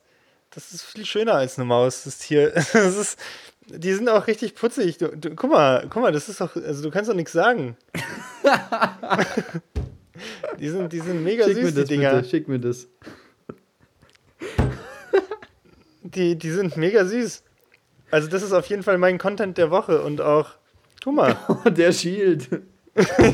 Das 0.53 0.73
ist 0.73 0.81
viel 0.83 1.05
schöner 1.05 1.35
als 1.35 1.57
eine 1.59 1.65
Maus, 1.65 2.03
das 2.03 2.17
Tier. 2.17 2.51
Das 2.55 2.73
ist, 2.97 3.19
Die 3.67 3.93
sind 3.93 4.09
auch 4.09 4.25
richtig 4.25 4.55
putzig. 4.55 4.97
Du, 4.97 5.09
du, 5.15 5.35
guck 5.35 5.51
mal, 5.51 5.85
guck 5.89 6.01
mal, 6.01 6.11
das 6.11 6.27
ist 6.27 6.41
doch, 6.41 6.55
also 6.55 6.81
du 6.81 6.89
kannst 6.89 7.09
doch 7.11 7.15
nichts 7.15 7.31
sagen. 7.31 7.77
die, 10.59 10.69
sind, 10.69 10.91
die 10.91 10.99
sind 10.99 11.23
mega 11.23 11.45
Schick 11.45 11.55
süß, 11.55 11.63
mir 11.63 11.71
die 11.71 11.79
das 11.79 11.89
Dinger. 11.89 12.15
bitte, 12.15 12.29
schick 12.29 12.47
mir 12.47 12.59
das. 12.59 12.87
Die, 16.03 16.35
die 16.37 16.49
sind 16.51 16.77
mega 16.77 17.05
süß. 17.05 17.43
Also 18.09 18.27
das 18.27 18.43
ist 18.43 18.51
auf 18.53 18.65
jeden 18.67 18.83
Fall 18.83 18.97
mein 18.97 19.17
Content 19.17 19.57
der 19.57 19.71
Woche 19.71 20.01
und 20.01 20.19
auch, 20.21 20.49
guck 21.03 21.15
mal, 21.15 21.37
der 21.65 21.91
Shield. 21.91 22.49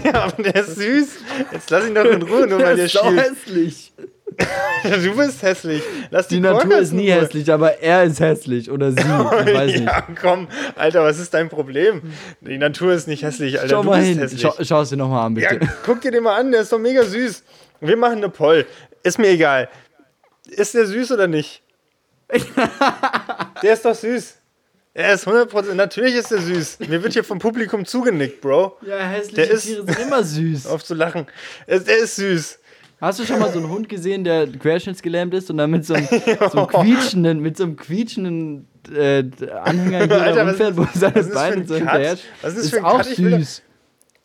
ja, 0.04 0.14
aber 0.26 0.44
der 0.44 0.56
ist 0.56 0.76
süß. 0.76 1.08
Jetzt 1.52 1.70
lass 1.72 1.88
ihn 1.88 1.96
doch 1.96 2.06
in 2.06 2.22
Ruhe, 2.22 2.46
nur 2.48 2.60
weil 2.62 2.76
der 2.76 2.86
ist 2.86 2.92
so 2.94 3.00
schielt. 3.04 3.20
hässlich. 3.22 3.94
Du 4.84 5.16
bist 5.16 5.42
hässlich. 5.42 5.82
Lass 6.12 6.28
die, 6.28 6.36
Die 6.36 6.42
Natur 6.42 6.78
ist 6.78 6.94
nie 6.94 7.10
hässlich, 7.10 7.52
aber 7.52 7.80
er 7.82 8.04
ist 8.04 8.20
hässlich 8.20 8.70
oder 8.70 8.92
sie. 8.92 9.00
Ich 9.00 9.06
weiß 9.56 9.72
nicht. 9.72 9.86
Ja, 9.86 10.06
komm, 10.22 10.48
Alter, 10.76 11.04
was 11.04 11.18
ist 11.18 11.34
dein 11.34 11.50
Problem? 11.50 12.02
Die 12.42 12.60
Natur 12.60 12.94
ist 12.94 13.08
nicht 13.08 13.24
hässlich, 13.24 13.60
Alter. 13.60 13.78
Schau 13.78 13.82
du 13.82 13.90
mal 13.90 13.98
bist 13.98 14.10
hin. 14.10 14.20
hässlich. 14.20 14.42
Schau, 14.42 14.54
schau 14.62 14.82
es 14.82 14.90
dir 14.90 14.98
nochmal 14.98 15.26
an, 15.26 15.36
Ja, 15.38 15.50
bitte. 15.54 15.68
guck 15.84 16.02
dir 16.02 16.12
den 16.12 16.22
mal 16.22 16.40
an, 16.40 16.52
der 16.52 16.62
ist 16.62 16.72
doch 16.72 16.78
mega 16.78 17.04
süß. 17.04 17.44
Wir 17.82 17.98
machen 17.98 18.18
eine 18.18 18.30
Poll. 18.30 18.68
Ist 19.02 19.18
mir 19.18 19.30
egal. 19.30 19.70
Ist 20.48 20.76
der 20.76 20.86
süß 20.86 21.14
oder 21.14 21.26
nicht? 21.28 21.64
der 23.64 23.74
ist 23.74 23.86
doch 23.86 23.96
süß. 23.96 24.36
Er 24.94 25.14
ist 25.14 25.28
100%, 25.28 25.76
natürlich 25.76 26.16
ist 26.16 26.32
er 26.32 26.40
süß. 26.42 26.80
Mir 26.88 27.04
wird 27.04 27.14
hier 27.14 27.24
vom 27.24 27.38
Publikum 27.38 27.86
zugenickt, 27.86 28.42
Bro. 28.42 28.78
Ja, 28.86 28.98
hässliche 28.98 29.36
Der 29.36 29.52
ist- 29.52 29.64
Tiere 29.66 29.86
sind 29.86 30.00
immer 30.00 30.24
süß. 30.24 30.66
Auf 30.68 30.84
zu 30.84 30.96
lachen. 30.96 31.28
Er, 31.68 31.80
der 31.80 31.98
ist 32.00 32.16
süß. 32.16 32.60
Hast 33.00 33.20
du 33.20 33.26
schon 33.26 33.38
mal 33.38 33.52
so 33.52 33.60
einen 33.60 33.70
Hund 33.70 33.88
gesehen, 33.90 34.24
der 34.24 34.48
querschnittsgelähmt 34.48 35.32
ist 35.36 35.52
und 35.52 35.58
dann 35.58 35.70
mit 35.70 35.86
so 35.86 35.94
einem, 35.94 36.08
so 36.52 36.58
einem 36.58 36.68
quietschenden, 36.98 37.40
mit 37.42 37.56
so 37.56 37.66
einem 37.66 37.76
quietschenden 37.76 38.68
äh, 38.92 39.24
Anhänger 39.64 40.06
hier 40.08 40.20
Alter, 40.22 40.48
rumfährt, 40.48 40.78
wo 40.78 40.88
seine 40.96 41.14
das 41.14 41.30
Beine 41.32 41.58
ein 41.58 41.68
so 41.68 41.76
hinterher. 41.76 42.18
Was 42.42 42.54
ist 42.54 42.58
das 42.58 42.64
ist 42.66 42.70
für 42.72 42.78
ein 42.80 42.86
auch 42.86 42.98
Cut? 42.98 43.06
Süß. 43.16 43.62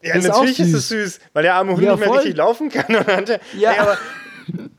Ja, 0.05 0.15
Das 0.15 0.25
ist 0.25 0.31
natürlich 0.31 0.59
ist 0.61 0.73
es 0.73 0.89
süß, 0.89 1.21
weil 1.35 1.43
der 1.43 1.55
arme 1.57 1.73
Hund 1.75 1.83
Ja, 1.83 1.91
nicht 1.91 1.99
mehr 2.01 2.09
voll. 2.09 2.17
richtig 2.19 2.37
laufen 2.39 2.71
kann. 2.71 2.97
Und 2.97 3.07
hatte, 3.07 3.41
Ja. 3.59 3.73
Ey, 3.73 3.79
aber 3.79 3.99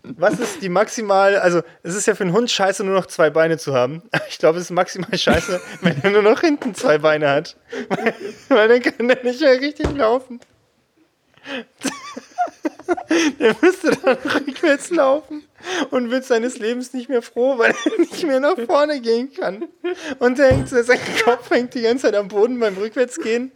was 0.03 0.37
ist 0.39 0.61
die 0.61 0.67
maximale, 0.67 1.41
also 1.41 1.61
es 1.81 1.95
ist 1.95 2.05
ja 2.07 2.15
für 2.15 2.23
einen 2.23 2.33
Hund 2.33 2.51
scheiße, 2.51 2.83
nur 2.83 2.93
noch 2.93 3.05
zwei 3.05 3.29
Beine 3.29 3.57
zu 3.57 3.73
haben. 3.73 4.03
Ich 4.29 4.37
glaube, 4.37 4.57
es 4.57 4.65
ist 4.65 4.71
maximal 4.71 5.17
scheiße, 5.17 5.61
wenn 5.81 6.01
er 6.01 6.09
nur 6.09 6.21
noch 6.21 6.41
hinten 6.41 6.75
zwei 6.75 6.97
Beine 6.97 7.29
hat. 7.29 7.55
Weil, 7.87 8.13
weil 8.49 8.67
dann 8.67 8.81
kann 8.81 9.09
er 9.09 9.23
nicht 9.23 9.39
mehr 9.39 9.61
richtig 9.61 9.89
laufen. 9.95 10.41
Der 13.39 13.55
müsste 13.61 13.91
dann 13.91 14.17
rückwärts 14.17 14.89
laufen 14.89 15.43
und 15.91 16.09
wird 16.11 16.25
seines 16.25 16.57
Lebens 16.57 16.93
nicht 16.93 17.09
mehr 17.09 17.21
froh, 17.21 17.57
weil 17.57 17.73
er 17.85 17.99
nicht 17.99 18.23
mehr 18.23 18.39
nach 18.39 18.57
vorne 18.65 18.99
gehen 18.99 19.31
kann. 19.33 19.67
Und 20.19 20.39
er 20.39 20.51
hängt, 20.51 20.69
sein 20.69 20.99
Kopf 21.23 21.49
hängt 21.49 21.73
die 21.73 21.81
ganze 21.81 22.05
Zeit 22.05 22.15
am 22.15 22.27
Boden 22.27 22.59
beim 22.59 22.75
Rückwärtsgehen. 22.75 23.51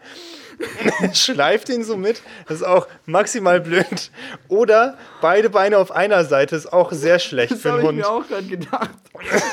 schleift 1.13 1.69
ihn 1.69 1.83
so 1.83 1.97
mit. 1.97 2.21
Das 2.47 2.57
ist 2.57 2.63
auch 2.63 2.87
maximal 3.05 3.61
blöd. 3.61 4.11
Oder 4.47 4.97
beide 5.21 5.49
Beine 5.49 5.77
auf 5.77 5.91
einer 5.91 6.25
Seite 6.25 6.55
ist 6.55 6.71
auch 6.71 6.91
sehr 6.91 7.19
schlecht 7.19 7.51
Das 7.51 7.61
für 7.61 7.71
habe 7.71 7.87
einen 7.89 7.99
ich 7.99 8.05
Hund. 8.05 8.19
mir 8.19 8.23
auch 8.23 8.27
gerade 8.27 8.47
gedacht. 8.47 8.89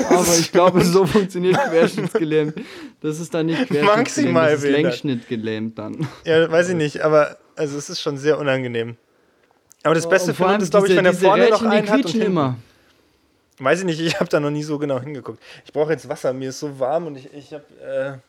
Aber 0.08 0.38
ich 0.38 0.52
glaube, 0.52 0.82
so 0.84 1.06
funktioniert 1.06 1.56
querschnittsgelähmt. 1.56 2.54
Das 3.00 3.20
ist 3.20 3.34
dann 3.34 3.46
nicht 3.46 3.68
querschnittsgelähmt, 3.68 3.96
Maximal 3.96 4.50
das 4.52 4.64
ist 4.64 4.70
längsschnittgelähmt 4.70 5.78
dann. 5.78 6.08
Ja, 6.24 6.50
weiß 6.50 6.70
ich 6.70 6.76
nicht, 6.76 7.02
aber 7.02 7.36
also 7.56 7.76
es 7.78 7.90
ist 7.90 8.00
schon 8.00 8.16
sehr 8.16 8.38
unangenehm. 8.38 8.96
Aber 9.82 9.94
das 9.94 10.08
Beste 10.08 10.30
Und 10.30 10.36
für 10.36 10.48
Hund 10.48 10.62
ist, 10.62 10.70
glaube 10.70 10.88
ich, 10.88 10.96
wenn 10.96 11.04
er 11.04 11.12
vorne 11.12 11.50
noch 11.50 11.62
Rädchen, 11.62 11.70
die 11.70 11.76
einen 11.76 11.90
hat 11.90 12.04
und 12.06 12.20
immer. 12.20 12.56
Weiß 13.58 13.80
ich 13.80 13.84
nicht, 13.84 14.00
ich 14.00 14.18
habe 14.18 14.28
da 14.28 14.40
noch 14.40 14.50
nie 14.50 14.62
so 14.62 14.78
genau 14.78 14.98
hingeguckt. 14.98 15.40
Ich 15.64 15.72
brauche 15.72 15.92
jetzt 15.92 16.08
Wasser, 16.08 16.32
mir 16.32 16.48
ist 16.48 16.58
so 16.58 16.78
warm 16.80 17.06
und 17.06 17.16
ich, 17.16 17.32
ich 17.32 17.52
habe, 17.52 18.20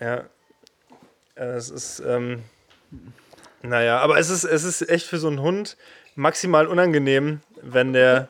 äh, 0.00 0.04
ja, 0.04 0.24
es 1.36 1.70
ist, 1.70 2.00
ähm, 2.00 2.42
naja, 3.62 3.98
aber 3.98 4.18
es 4.18 4.30
ist, 4.30 4.44
es 4.44 4.64
ist 4.64 4.88
echt 4.88 5.06
für 5.06 5.18
so 5.18 5.28
einen 5.28 5.40
Hund 5.40 5.76
maximal 6.14 6.66
unangenehm, 6.66 7.40
wenn 7.62 7.92
der, 7.92 8.28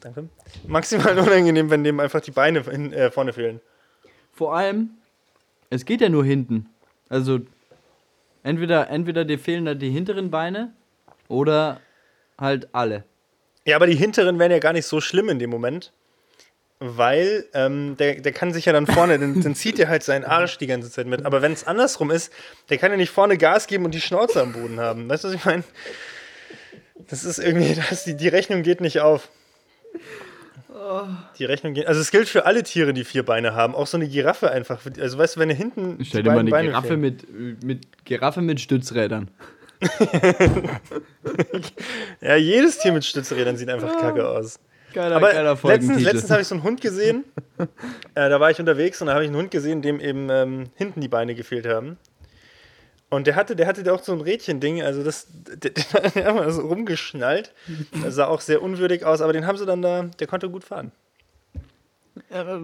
danke, 0.00 0.28
maximal 0.66 1.18
unangenehm, 1.18 1.70
wenn 1.70 1.84
dem 1.84 2.00
einfach 2.00 2.20
die 2.20 2.30
Beine 2.30 2.62
hin, 2.62 2.92
äh, 2.92 3.10
vorne 3.10 3.32
fehlen. 3.32 3.60
Vor 4.32 4.56
allem, 4.56 4.90
es 5.68 5.84
geht 5.84 6.00
ja 6.00 6.08
nur 6.08 6.24
hinten. 6.24 6.70
Also, 7.08 7.40
entweder, 8.42 8.88
entweder 8.88 9.24
dir 9.24 9.38
fehlen 9.38 9.66
da 9.66 9.74
die 9.74 9.90
hinteren 9.90 10.30
Beine 10.30 10.72
oder 11.28 11.80
halt 12.38 12.68
alle. 12.72 13.04
Ja, 13.66 13.76
aber 13.76 13.86
die 13.86 13.94
hinteren 13.94 14.38
wären 14.38 14.50
ja 14.50 14.58
gar 14.58 14.72
nicht 14.72 14.86
so 14.86 15.00
schlimm 15.00 15.28
in 15.28 15.38
dem 15.38 15.50
Moment. 15.50 15.92
Weil 16.82 17.44
ähm, 17.52 17.98
der, 17.98 18.22
der 18.22 18.32
kann 18.32 18.54
sich 18.54 18.64
ja 18.64 18.72
dann 18.72 18.86
vorne, 18.86 19.18
dann, 19.18 19.42
dann 19.42 19.54
zieht 19.54 19.78
er 19.78 19.88
halt 19.88 20.02
seinen 20.02 20.24
Arsch 20.24 20.56
die 20.56 20.66
ganze 20.66 20.90
Zeit 20.90 21.06
mit. 21.06 21.26
Aber 21.26 21.42
wenn 21.42 21.52
es 21.52 21.66
andersrum 21.66 22.10
ist, 22.10 22.32
der 22.70 22.78
kann 22.78 22.90
ja 22.90 22.96
nicht 22.96 23.10
vorne 23.10 23.36
Gas 23.36 23.66
geben 23.66 23.84
und 23.84 23.94
die 23.94 24.00
Schnauze 24.00 24.40
am 24.40 24.54
Boden 24.54 24.80
haben. 24.80 25.06
Weißt 25.06 25.24
du, 25.24 25.28
was 25.28 25.34
ich 25.34 25.44
meine? 25.44 25.62
Das 27.08 27.22
ist 27.24 27.38
irgendwie, 27.38 27.74
das, 27.90 28.04
die, 28.04 28.16
die 28.16 28.28
Rechnung 28.28 28.62
geht 28.62 28.80
nicht 28.80 29.00
auf. 29.00 29.28
Die 31.38 31.44
Rechnung 31.44 31.74
geht. 31.74 31.86
Also 31.86 32.00
es 32.00 32.10
gilt 32.10 32.28
für 32.28 32.46
alle 32.46 32.62
Tiere, 32.62 32.94
die 32.94 33.04
vier 33.04 33.24
Beine 33.24 33.54
haben. 33.54 33.74
Auch 33.74 33.86
so 33.86 33.98
eine 33.98 34.08
Giraffe 34.08 34.50
einfach. 34.50 34.80
Also 34.98 35.18
weißt 35.18 35.36
du, 35.36 35.40
wenn 35.40 35.50
er 35.50 35.56
hinten. 35.56 36.02
Stell 36.02 36.22
dir 36.22 36.30
mal 36.30 36.38
eine 36.38 36.50
Beine 36.50 36.68
Giraffe 36.68 36.88
fehlen. 36.88 37.00
mit, 37.00 37.62
mit, 37.62 38.04
Giraffe 38.06 38.40
mit 38.40 38.60
Stützrädern. 38.60 39.30
Ja, 42.20 42.36
jedes 42.36 42.78
Tier 42.78 42.92
mit 42.92 43.04
Stützrädern 43.04 43.56
sieht 43.56 43.68
einfach 43.68 43.98
kacke 43.98 44.28
aus. 44.28 44.58
Geiler, 44.92 45.16
Aber 45.16 45.32
geiler 45.32 45.58
letztens, 45.62 46.02
letztens 46.02 46.30
habe 46.30 46.42
ich 46.42 46.48
so 46.48 46.54
einen 46.54 46.64
Hund 46.64 46.80
gesehen. 46.80 47.24
äh, 47.58 47.66
da 48.14 48.40
war 48.40 48.50
ich 48.50 48.58
unterwegs 48.58 49.00
und 49.00 49.06
da 49.06 49.14
habe 49.14 49.24
ich 49.24 49.28
einen 49.28 49.38
Hund 49.38 49.50
gesehen, 49.50 49.82
dem 49.82 50.00
eben 50.00 50.28
ähm, 50.30 50.66
hinten 50.74 51.00
die 51.00 51.08
Beine 51.08 51.34
gefehlt 51.34 51.66
haben. 51.66 51.96
Und 53.10 53.26
der 53.26 53.34
hatte, 53.34 53.56
der 53.56 53.66
hatte 53.66 53.82
da 53.82 53.92
auch 53.92 54.02
so 54.02 54.12
ein 54.12 54.20
Rädchen-Ding, 54.20 54.82
also 54.82 55.02
das, 55.02 55.26
der, 55.30 55.72
der 55.72 55.84
hat 55.84 56.16
einfach 56.16 56.50
so 56.50 56.62
rumgeschnallt. 56.62 57.52
Das 58.02 58.14
sah 58.14 58.26
auch 58.26 58.40
sehr 58.40 58.62
unwürdig 58.62 59.04
aus, 59.04 59.20
aber 59.20 59.32
den 59.32 59.46
haben 59.46 59.58
sie 59.58 59.66
dann 59.66 59.82
da, 59.82 60.04
der 60.18 60.26
konnte 60.26 60.48
gut 60.48 60.64
fahren. 60.64 60.92
Äh, 62.30 62.60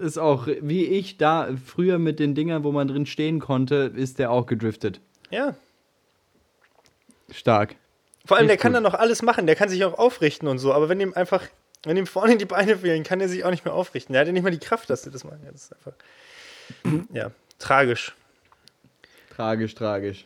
Ist 0.00 0.18
auch, 0.18 0.46
wie 0.46 0.86
ich 0.86 1.18
da 1.18 1.48
früher 1.64 1.98
mit 1.98 2.18
den 2.18 2.34
Dingern, 2.34 2.64
wo 2.64 2.72
man 2.72 2.88
drin 2.88 3.04
stehen 3.04 3.40
konnte, 3.40 3.92
ist 3.94 4.18
der 4.18 4.30
auch 4.30 4.46
gedriftet. 4.46 5.00
Ja. 5.30 5.54
Stark. 7.30 7.76
Vor 8.24 8.36
allem, 8.36 8.46
der 8.46 8.56
kann 8.56 8.72
dann 8.72 8.82
noch 8.82 8.94
alles 8.94 9.22
machen, 9.22 9.46
der 9.46 9.56
kann 9.56 9.68
sich 9.68 9.84
auch 9.84 9.98
aufrichten 9.98 10.48
und 10.48 10.58
so, 10.58 10.72
aber 10.72 10.88
wenn 10.88 11.00
ihm 11.00 11.12
einfach, 11.14 11.42
wenn 11.84 11.96
ihm 11.96 12.06
vorne 12.06 12.36
die 12.36 12.44
Beine 12.44 12.76
fehlen, 12.78 13.02
kann 13.02 13.20
er 13.20 13.28
sich 13.28 13.44
auch 13.44 13.50
nicht 13.50 13.64
mehr 13.64 13.74
aufrichten. 13.74 14.12
Der 14.12 14.20
hat 14.20 14.26
ja 14.28 14.32
nicht 14.32 14.44
mal 14.44 14.50
die 14.50 14.58
Kraft, 14.58 14.90
dass 14.90 15.04
er 15.04 15.12
das 15.12 15.24
machen 15.24 15.40
kann. 15.42 15.52
Das 15.52 15.64
ist 15.64 15.72
einfach, 15.74 15.92
ja, 17.12 17.30
tragisch. 17.58 18.14
Tragisch, 19.34 19.74
tragisch. 19.74 20.24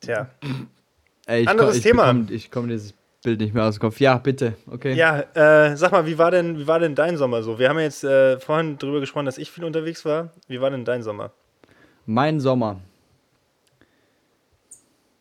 Tja. 0.00 0.30
Ey, 1.26 1.46
Anderes 1.46 1.70
komm, 1.70 1.76
ich 1.76 1.82
Thema. 1.82 2.12
Bekomm, 2.12 2.34
ich 2.34 2.50
komme 2.50 2.68
dieses 2.68 2.94
Bild 3.22 3.40
nicht 3.40 3.52
mehr 3.52 3.64
aus 3.64 3.76
dem 3.76 3.80
Kopf. 3.80 4.00
Ja, 4.00 4.16
bitte. 4.16 4.54
Okay. 4.70 4.94
Ja, 4.94 5.20
äh, 5.34 5.76
sag 5.76 5.92
mal, 5.92 6.06
wie 6.06 6.16
war 6.16 6.30
denn, 6.30 6.58
wie 6.58 6.66
war 6.66 6.78
denn 6.78 6.94
dein 6.94 7.18
Sommer 7.18 7.42
so? 7.42 7.58
Wir 7.58 7.68
haben 7.68 7.76
ja 7.76 7.84
jetzt 7.84 8.02
äh, 8.04 8.38
vorhin 8.40 8.78
darüber 8.78 9.00
gesprochen, 9.00 9.26
dass 9.26 9.36
ich 9.36 9.50
viel 9.50 9.64
unterwegs 9.64 10.04
war. 10.06 10.30
Wie 10.48 10.60
war 10.60 10.70
denn 10.70 10.86
dein 10.86 11.02
Sommer? 11.02 11.32
Mein 12.06 12.40
Sommer. 12.40 12.80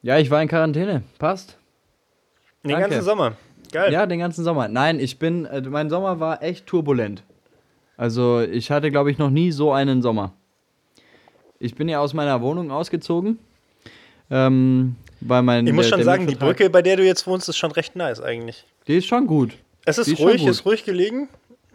Ja, 0.01 0.17
ich 0.17 0.29
war 0.31 0.41
in 0.41 0.47
Quarantäne. 0.47 1.03
Passt. 1.17 1.57
Den 2.63 2.71
Danke. 2.71 2.89
ganzen 2.89 3.03
Sommer. 3.05 3.33
Geil. 3.71 3.91
Ja, 3.93 4.05
den 4.05 4.19
ganzen 4.19 4.43
Sommer. 4.43 4.67
Nein, 4.67 4.99
ich 4.99 5.19
bin, 5.19 5.45
äh, 5.45 5.61
mein 5.61 5.89
Sommer 5.89 6.19
war 6.19 6.41
echt 6.41 6.65
turbulent. 6.67 7.23
Also 7.97 8.41
ich 8.41 8.71
hatte, 8.71 8.91
glaube 8.91 9.11
ich, 9.11 9.17
noch 9.17 9.29
nie 9.29 9.51
so 9.51 9.71
einen 9.71 10.01
Sommer. 10.01 10.33
Ich 11.59 11.75
bin 11.75 11.89
ja 11.89 11.99
aus 11.99 12.13
meiner 12.13 12.41
Wohnung 12.41 12.71
ausgezogen. 12.71 13.37
Ähm, 14.31 14.95
weil 15.21 15.41
mein, 15.41 15.67
ich 15.67 15.73
muss 15.73 15.85
der- 15.85 15.89
schon 15.89 15.97
der 15.99 16.05
sagen, 16.05 16.27
die 16.27 16.35
Brücke, 16.35 16.69
bei 16.69 16.81
der 16.81 16.95
du 16.97 17.03
jetzt 17.05 17.27
wohnst, 17.27 17.49
ist 17.49 17.57
schon 17.57 17.71
recht 17.71 17.95
nice 17.95 18.21
eigentlich. 18.21 18.65
Die 18.87 18.95
ist 18.97 19.07
schon 19.07 19.27
gut. 19.27 19.53
Es 19.85 19.97
ist 19.97 20.07
ist 20.07 20.19
ruhig, 20.19 20.45
ist 20.45 20.65
ruhig 20.65 20.85
gelegen. 20.85 21.27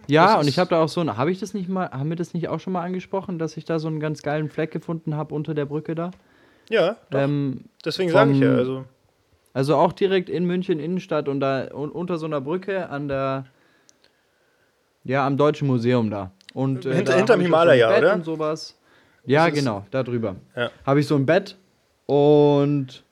Ja, 0.06 0.34
Das 0.36 0.42
und 0.44 0.48
ich 0.48 0.58
habe 0.58 0.70
da 0.70 0.82
auch 0.82 0.88
so 0.88 1.00
ein, 1.00 1.16
habe 1.16 1.30
ich 1.32 1.40
das 1.40 1.52
nicht 1.54 1.68
mal, 1.68 1.90
haben 1.90 2.08
wir 2.10 2.16
das 2.16 2.32
nicht 2.34 2.48
auch 2.48 2.60
schon 2.60 2.72
mal 2.72 2.82
angesprochen, 2.82 3.38
dass 3.38 3.56
ich 3.56 3.64
da 3.64 3.78
so 3.78 3.88
einen 3.88 4.00
ganz 4.00 4.22
geilen 4.22 4.48
Fleck 4.50 4.70
gefunden 4.70 5.16
habe 5.16 5.34
unter 5.34 5.54
der 5.54 5.64
Brücke 5.66 5.94
da? 5.94 6.10
Ja, 6.70 6.96
doch. 7.10 7.20
Ähm, 7.20 7.64
deswegen 7.84 8.10
sage 8.10 8.32
ich 8.32 8.38
ja. 8.40 8.54
Also, 8.54 8.84
Also 9.52 9.76
auch 9.76 9.92
direkt 9.92 10.28
in 10.30 10.44
München 10.46 10.78
Innenstadt 10.80 11.28
und 11.28 11.40
da 11.40 11.68
un 11.74 11.90
unter 11.90 12.18
so 12.18 12.26
einer 12.26 12.40
Brücke 12.40 12.88
an 12.88 13.08
der 13.08 13.46
ja 15.04 15.26
am 15.26 15.36
Deutschen 15.36 15.68
Museum 15.68 16.10
da. 16.10 16.30
Und 16.54 16.86
äh, 16.86 16.94
Hinter- 16.94 17.12
da 17.12 17.18
hinterm 17.18 17.40
Himalaya, 17.40 17.88
so 17.88 17.94
ein 17.94 18.02
oder? 18.02 18.14
Und 18.14 18.24
sowas. 18.24 18.78
Ja, 19.26 19.48
genau, 19.48 19.84
da 19.90 20.02
drüber. 20.02 20.36
Ja. 20.56 20.70
Habe 20.86 21.00
ich 21.00 21.06
so 21.06 21.16
ein 21.16 21.26
Bett 21.26 21.56
und 22.06 23.02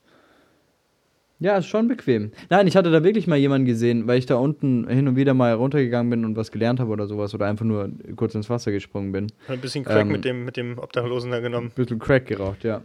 ja, 1.39 1.57
ist 1.57 1.65
schon 1.67 1.87
bequem. 1.89 2.31
Nein, 2.49 2.67
ich 2.67 2.77
hatte 2.77 2.89
da 2.89 3.03
wirklich 3.03 3.27
mal 3.27 3.35
jemanden 3.35 3.65
gesehen, 3.65 4.07
weil 4.07 4.17
ich 4.17 4.25
da 4.25 4.35
unten 4.35 4.87
hin 4.87 5.07
und 5.09 5.15
wieder 5.17 5.33
mal 5.33 5.53
runtergegangen 5.53 6.09
bin 6.09 6.23
und 6.23 6.37
was 6.37 6.51
gelernt 6.51 6.79
habe 6.79 6.91
oder 6.91 7.05
sowas 7.07 7.33
oder 7.33 7.47
einfach 7.47 7.65
nur 7.65 7.89
kurz 8.15 8.33
ins 8.35 8.49
Wasser 8.49 8.71
gesprungen 8.71 9.11
bin. 9.11 9.27
ein 9.49 9.59
bisschen 9.59 9.83
Crack 9.83 10.01
Ähm, 10.03 10.07
mit, 10.09 10.23
dem, 10.23 10.45
mit 10.45 10.55
dem 10.55 10.77
Obdachlosen 10.77 11.31
da 11.31 11.39
genommen. 11.41 11.71
bisschen 11.75 11.99
Crack 11.99 12.27
geraucht, 12.27 12.63
ja. 12.63 12.81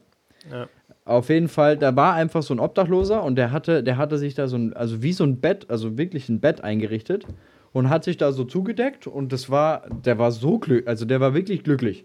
Ja. 0.51 0.69
Auf 1.05 1.31
jeden 1.31 1.49
Fall, 1.49 1.77
da 1.79 1.97
war 1.97 2.15
einfach 2.15 2.43
so 2.43 2.53
ein 2.55 2.61
Obdachloser 2.61 3.23
und 3.23 3.37
der 3.37 3.51
hatte, 3.51 3.83
der 3.83 3.97
hatte 3.97 4.19
sich 4.19 4.35
da 4.35 4.47
so 4.47 4.57
ein, 4.57 4.75
also 4.75 5.03
wie 5.03 5.13
so 5.15 5.25
ein 5.25 5.41
Bett, 5.41 5.67
also 5.71 5.97
wirklich 5.97 6.29
ein 6.29 6.41
Bett 6.41 6.63
eingerichtet. 6.63 7.25
und 7.73 7.91
hat 7.91 8.05
sich 8.05 8.17
da 8.17 8.33
so 8.33 8.45
zugedeckt 8.45 9.07
und 9.07 9.33
das 9.33 9.51
war, 9.51 9.83
der 9.91 10.19
war 10.19 10.33
so 10.33 10.59
glücklich, 10.59 10.89
also 10.89 11.05
der 11.05 11.21
war 11.21 11.35
wirklich 11.35 11.65
glücklich. 11.65 12.05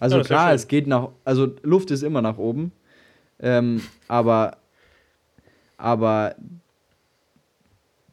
Also 0.00 0.18
Ja, 0.18 0.22
klar, 0.24 0.52
es 0.54 0.66
geht 0.66 0.86
nach, 0.86 1.08
also 1.24 1.54
Luft 1.62 1.90
ist 1.90 2.02
immer 2.02 2.22
nach 2.22 2.38
oben, 2.38 2.72
ähm, 3.40 3.82
aber, 4.08 4.56
aber 5.76 6.34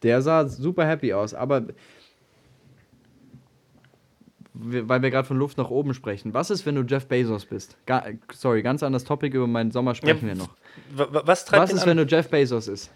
der 0.03 0.21
sah 0.21 0.47
super 0.47 0.85
happy 0.85 1.13
aus, 1.13 1.33
aber 1.33 1.63
weil 4.63 5.01
wir 5.01 5.09
gerade 5.11 5.27
von 5.27 5.37
Luft 5.37 5.57
nach 5.57 5.69
oben 5.69 5.93
sprechen. 5.93 6.33
Was 6.33 6.49
ist, 6.49 6.65
wenn 6.65 6.75
du 6.75 6.81
Jeff 6.83 7.07
Bezos 7.07 7.45
bist? 7.45 7.77
Ga 7.85 8.03
sorry, 8.33 8.61
ganz 8.61 8.83
anderes 8.83 9.03
Topic, 9.03 9.35
über 9.35 9.47
meinen 9.47 9.71
Sommer 9.71 9.95
sprechen 9.95 10.27
wir 10.27 10.35
noch. 10.35 10.49
Wa- 10.95 11.07
wa- 11.11 11.23
Was 11.25 11.45
treibt 11.45 11.63
Was 11.63 11.73
ist, 11.73 11.81
an? 11.83 11.89
wenn 11.89 11.97
du 11.97 12.03
Jeff 12.05 12.29
Bezos 12.29 12.67
ist? 12.67 12.91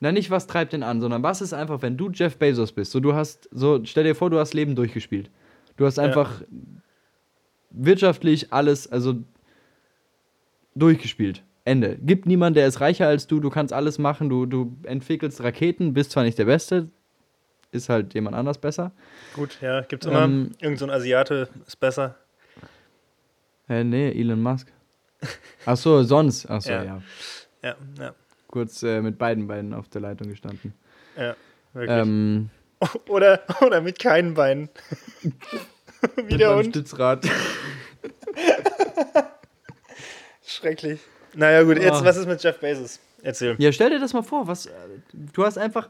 Na, 0.00 0.10
nicht 0.12 0.30
was 0.30 0.46
treibt 0.48 0.72
den 0.72 0.82
an, 0.82 1.00
sondern 1.00 1.22
was 1.22 1.40
ist 1.40 1.52
einfach, 1.52 1.82
wenn 1.82 1.96
du 1.96 2.10
Jeff 2.10 2.36
Bezos 2.36 2.72
bist? 2.72 2.90
So, 2.92 3.00
du 3.00 3.14
hast, 3.14 3.48
so, 3.52 3.80
stell 3.84 4.04
dir 4.04 4.14
vor, 4.14 4.30
du 4.30 4.38
hast 4.38 4.52
Leben 4.54 4.74
durchgespielt. 4.74 5.30
Du 5.76 5.86
hast 5.86 5.96
Ja. 5.98 6.04
einfach 6.04 6.42
wirtschaftlich 7.70 8.52
alles, 8.52 8.90
also 8.90 9.14
durchgespielt. 10.74 11.42
Ende. 11.64 11.96
Gibt 12.02 12.26
niemand, 12.26 12.56
der 12.56 12.66
ist 12.66 12.80
reicher 12.80 13.06
als 13.06 13.28
du, 13.28 13.38
du 13.38 13.48
kannst 13.48 13.72
alles 13.72 13.98
machen, 13.98 14.28
du, 14.28 14.46
du 14.46 14.76
entwickelst 14.82 15.42
Raketen, 15.42 15.94
bist 15.94 16.10
zwar 16.10 16.24
nicht 16.24 16.36
der 16.38 16.46
Beste, 16.46 16.90
ist 17.72 17.88
halt 17.88 18.14
jemand 18.14 18.36
anders 18.36 18.58
besser. 18.58 18.92
Gut, 19.34 19.58
ja, 19.60 19.80
gibt's 19.82 20.06
immer. 20.06 20.22
Ähm, 20.22 20.52
Irgend 20.60 20.78
so 20.78 20.84
ein 20.86 20.90
Asiate 20.90 21.48
ist 21.66 21.80
besser. 21.80 22.14
Äh, 23.68 23.82
nee, 23.84 24.10
Elon 24.12 24.40
Musk. 24.42 24.68
Ach 25.66 25.76
so, 25.76 26.02
sonst. 26.02 26.48
Ach 26.48 26.60
so, 26.62 26.70
Ja. 26.70 26.82
ja. 26.84 27.02
Ja, 27.62 27.76
ja, 27.98 28.14
Kurz 28.48 28.82
äh, 28.82 29.00
mit 29.00 29.18
beiden 29.18 29.46
Beinen 29.46 29.72
auf 29.72 29.88
der 29.88 30.00
Leitung 30.00 30.28
gestanden. 30.28 30.74
ja, 31.16 31.34
wirklich. 31.72 31.98
Ähm, 31.98 32.50
Oder, 33.08 33.40
oder 33.60 33.80
mit 33.80 34.00
keinen 34.00 34.34
Beinen. 34.34 34.68
Wie 36.16 36.22
mit 36.22 36.40
der 36.40 36.56
Hund. 36.56 36.66
Stützrad. 36.70 37.24
Schrecklich. 40.44 41.00
Naja, 41.34 41.62
gut, 41.62 41.78
jetzt, 41.78 42.02
Ah. 42.02 42.04
was 42.04 42.16
ist 42.16 42.26
mit 42.26 42.42
Jeff 42.42 42.58
Bezos? 42.58 43.00
Erzähl. 43.22 43.54
Ja, 43.58 43.70
stell 43.72 43.90
dir 43.90 44.00
das 44.00 44.12
mal 44.12 44.22
vor, 44.22 44.46
was. 44.48 44.66
äh, 44.66 44.72
Du 45.32 45.44
hast 45.44 45.56
einfach 45.58 45.88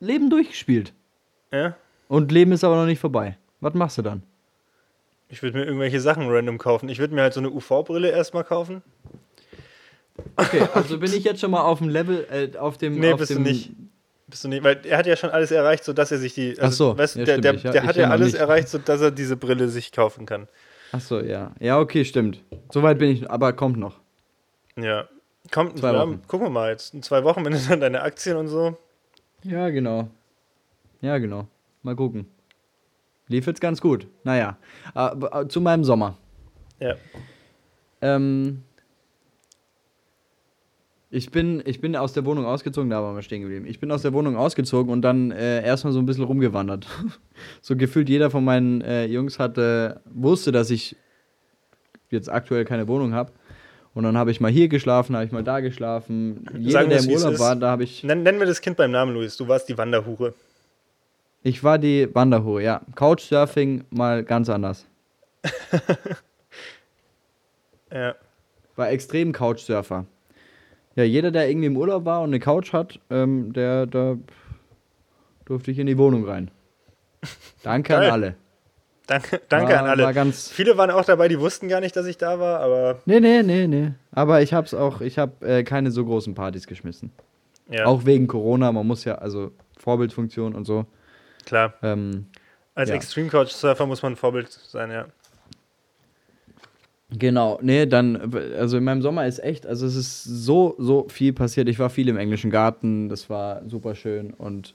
Leben 0.00 0.30
durchgespielt. 0.30 0.92
Ja? 1.52 1.76
Und 2.08 2.32
Leben 2.32 2.52
ist 2.52 2.64
aber 2.64 2.76
noch 2.76 2.86
nicht 2.86 3.00
vorbei. 3.00 3.36
Was 3.60 3.74
machst 3.74 3.98
du 3.98 4.02
dann? 4.02 4.22
Ich 5.28 5.42
würde 5.42 5.58
mir 5.58 5.64
irgendwelche 5.64 6.00
Sachen 6.00 6.28
random 6.30 6.56
kaufen. 6.58 6.88
Ich 6.88 6.98
würde 6.98 7.14
mir 7.14 7.22
halt 7.22 7.34
so 7.34 7.40
eine 7.40 7.50
UV-Brille 7.50 8.10
erstmal 8.10 8.44
kaufen. 8.44 8.82
Okay, 10.36 10.62
also 10.74 10.98
bin 10.98 11.12
ich 11.12 11.24
jetzt 11.24 11.40
schon 11.40 11.50
mal 11.50 11.62
auf 11.62 11.78
dem 11.78 11.88
Level, 11.88 12.26
äh, 12.30 12.56
auf 12.58 12.76
dem. 12.78 12.98
Nee, 12.98 13.12
auf 13.12 13.18
bist 13.18 13.30
du 13.30 13.34
dem, 13.34 13.42
nicht. 13.44 13.70
Bist 14.26 14.44
du 14.44 14.48
nicht, 14.48 14.62
weil 14.64 14.80
er 14.84 14.98
hat 14.98 15.06
ja 15.06 15.16
schon 15.16 15.30
alles 15.30 15.50
erreicht, 15.50 15.84
sodass 15.84 16.10
er 16.10 16.18
sich 16.18 16.34
die. 16.34 16.56
Ach 16.60 16.72
so, 16.72 16.96
weißt 16.98 17.16
du, 17.16 17.18
ja, 17.20 17.24
der, 17.24 17.38
der, 17.38 17.54
ich 17.54 17.62
ja- 17.62 17.72
der 17.72 17.82
hat 17.84 17.96
ja 17.96 18.02
ja 18.02 18.10
alles 18.10 18.32
nicht. 18.32 18.40
erreicht, 18.40 18.68
sodass 18.68 19.00
er 19.00 19.10
diese 19.10 19.36
Brille 19.36 19.68
sich 19.68 19.92
kaufen 19.92 20.26
kann. 20.26 20.48
Achso, 20.92 21.20
ja. 21.20 21.52
Ja, 21.60 21.78
okay, 21.78 22.04
stimmt. 22.04 22.42
Soweit 22.72 22.98
bin 22.98 23.10
ich, 23.10 23.30
aber 23.30 23.52
kommt 23.52 23.76
noch. 23.78 23.98
Ja. 24.76 25.06
Kommt, 25.52 25.78
Zwei 25.78 25.92
ja, 25.92 26.00
Wochen. 26.00 26.22
gucken 26.26 26.46
wir 26.46 26.50
mal 26.50 26.70
jetzt. 26.70 26.94
In 26.94 27.02
zwei 27.02 27.22
Wochen, 27.24 27.44
wenn 27.44 27.52
du 27.52 27.58
dann 27.68 27.80
deine 27.80 28.02
Aktien 28.02 28.36
und 28.36 28.48
so. 28.48 28.76
Ja, 29.44 29.70
genau. 29.70 30.08
Ja, 31.00 31.18
genau. 31.18 31.46
Mal 31.82 31.94
gucken. 31.94 32.26
Lief 33.28 33.46
jetzt 33.46 33.60
ganz 33.60 33.80
gut. 33.80 34.06
Naja. 34.24 34.58
Äh, 34.94 35.46
zu 35.48 35.60
meinem 35.60 35.84
Sommer. 35.84 36.16
Ja. 36.80 36.94
Ähm, 38.00 38.62
ich, 41.10 41.30
bin, 41.30 41.62
ich 41.64 41.80
bin 41.80 41.94
aus 41.96 42.12
der 42.12 42.24
Wohnung 42.24 42.46
ausgezogen, 42.46 42.90
da 42.90 43.02
waren 43.02 43.14
wir 43.14 43.22
stehen 43.22 43.42
geblieben. 43.42 43.66
Ich 43.66 43.80
bin 43.80 43.90
aus 43.90 44.02
der 44.02 44.12
Wohnung 44.12 44.36
ausgezogen 44.36 44.92
und 44.92 45.02
dann 45.02 45.30
äh, 45.30 45.64
erstmal 45.64 45.92
so 45.92 45.98
ein 45.98 46.06
bisschen 46.06 46.24
rumgewandert. 46.24 46.86
so 47.60 47.76
gefühlt 47.76 48.08
jeder 48.08 48.30
von 48.30 48.44
meinen 48.44 48.80
äh, 48.80 49.06
Jungs 49.06 49.38
hatte, 49.38 50.00
wusste, 50.06 50.52
dass 50.52 50.70
ich 50.70 50.96
jetzt 52.10 52.30
aktuell 52.30 52.64
keine 52.64 52.88
Wohnung 52.88 53.14
habe. 53.14 53.32
Und 53.98 54.04
dann 54.04 54.16
habe 54.16 54.30
ich 54.30 54.40
mal 54.40 54.48
hier 54.48 54.68
geschlafen, 54.68 55.16
habe 55.16 55.24
ich 55.24 55.32
mal 55.32 55.42
da 55.42 55.58
geschlafen. 55.58 56.46
Jeder, 56.56 56.86
der 56.86 57.02
im 57.02 57.10
Urlaub 57.10 57.36
war, 57.40 57.56
da 57.56 57.70
habe 57.70 57.82
ich. 57.82 58.04
Nenn, 58.04 58.22
nennen 58.22 58.38
wir 58.38 58.46
das 58.46 58.60
Kind 58.60 58.76
beim 58.76 58.92
Namen, 58.92 59.12
Luis. 59.12 59.36
Du 59.36 59.48
warst 59.48 59.68
die 59.68 59.76
Wanderhure. 59.76 60.34
Ich 61.42 61.64
war 61.64 61.78
die 61.78 62.08
Wanderhure, 62.14 62.62
ja. 62.62 62.80
Couchsurfing 62.94 63.86
mal 63.90 64.22
ganz 64.22 64.48
anders. 64.48 64.86
Ja. 67.90 68.14
War 68.76 68.90
extrem 68.90 69.32
Couchsurfer. 69.32 70.04
Ja, 70.94 71.04
jeder, 71.04 71.30
der 71.30 71.48
irgendwie 71.48 71.68
im 71.68 71.76
Urlaub 71.76 72.04
war 72.04 72.20
und 72.20 72.28
eine 72.28 72.38
Couch 72.38 72.74
hat, 72.74 73.00
ähm, 73.08 73.54
der, 73.54 73.86
da 73.86 74.18
durfte 75.46 75.70
ich 75.70 75.78
in 75.78 75.86
die 75.86 75.96
Wohnung 75.96 76.24
rein. 76.28 76.50
Danke 77.62 77.94
Geil. 77.94 78.04
an 78.04 78.10
alle. 78.12 78.36
Danke, 79.08 79.40
danke 79.48 79.72
war, 79.72 79.80
an 79.82 79.86
alle. 79.86 80.14
War. 80.14 80.32
Viele 80.32 80.76
waren 80.76 80.90
auch 80.90 81.04
dabei, 81.04 81.28
die 81.28 81.40
wussten 81.40 81.66
gar 81.68 81.80
nicht, 81.80 81.96
dass 81.96 82.04
ich 82.06 82.18
da 82.18 82.38
war, 82.38 82.60
aber 82.60 83.00
Nee, 83.06 83.20
nee, 83.20 83.42
nee, 83.42 83.66
nee. 83.66 83.92
Aber 84.12 84.42
ich 84.42 84.52
hab's 84.52 84.74
auch, 84.74 85.00
ich 85.00 85.18
hab 85.18 85.42
äh, 85.42 85.64
keine 85.64 85.90
so 85.90 86.04
großen 86.04 86.34
Partys 86.34 86.66
geschmissen. 86.66 87.10
ja, 87.70 87.86
Auch 87.86 88.04
wegen 88.04 88.26
Corona, 88.26 88.70
man 88.70 88.86
muss 88.86 89.04
ja, 89.04 89.14
also 89.16 89.50
Vorbildfunktion 89.78 90.54
und 90.54 90.66
so. 90.66 90.84
klar. 91.46 91.72
Ähm, 91.82 92.26
Als 92.74 92.90
ja. 92.90 92.96
Extreme 92.96 93.28
Couch 93.30 93.48
Surfer 93.48 93.86
muss 93.86 94.02
man 94.02 94.12
ein 94.12 94.16
Vorbild 94.16 94.50
sein, 94.50 94.90
ja. 94.90 95.06
Genau, 97.10 97.58
nee, 97.62 97.86
dann, 97.86 98.34
also 98.58 98.76
in 98.76 98.84
meinem 98.84 99.00
Sommer 99.00 99.26
ist 99.26 99.42
echt, 99.42 99.66
also 99.66 99.86
es 99.86 99.96
ist 99.96 100.24
so, 100.24 100.74
so 100.76 101.08
viel 101.08 101.32
passiert. 101.32 101.66
Ich 101.70 101.78
war 101.78 101.88
viel 101.88 102.08
im 102.08 102.18
englischen 102.18 102.50
Garten, 102.50 103.08
das 103.08 103.30
war 103.30 103.62
super 103.66 103.94
schön 103.94 104.34
und 104.34 104.74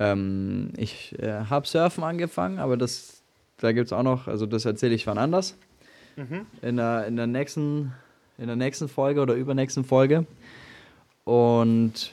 ähm, 0.00 0.72
ich 0.76 1.16
äh, 1.20 1.44
habe 1.48 1.68
Surfen 1.68 2.02
angefangen, 2.02 2.58
aber 2.58 2.76
das, 2.76 3.17
da 3.58 3.72
gibt 3.72 3.86
es 3.86 3.92
auch 3.92 4.02
noch, 4.02 4.28
also 4.28 4.46
das 4.46 4.64
erzähle 4.64 4.94
ich 4.94 5.06
wann 5.06 5.18
anders. 5.18 5.56
Mhm. 6.16 6.46
In 6.62 6.76
der, 6.76 7.06
in 7.06 7.16
der 7.16 7.26
nächsten, 7.26 7.92
in 8.38 8.46
der 8.46 8.56
nächsten 8.56 8.88
Folge 8.88 9.20
oder 9.20 9.34
übernächsten 9.34 9.84
Folge. 9.84 10.26
Und 11.24 12.12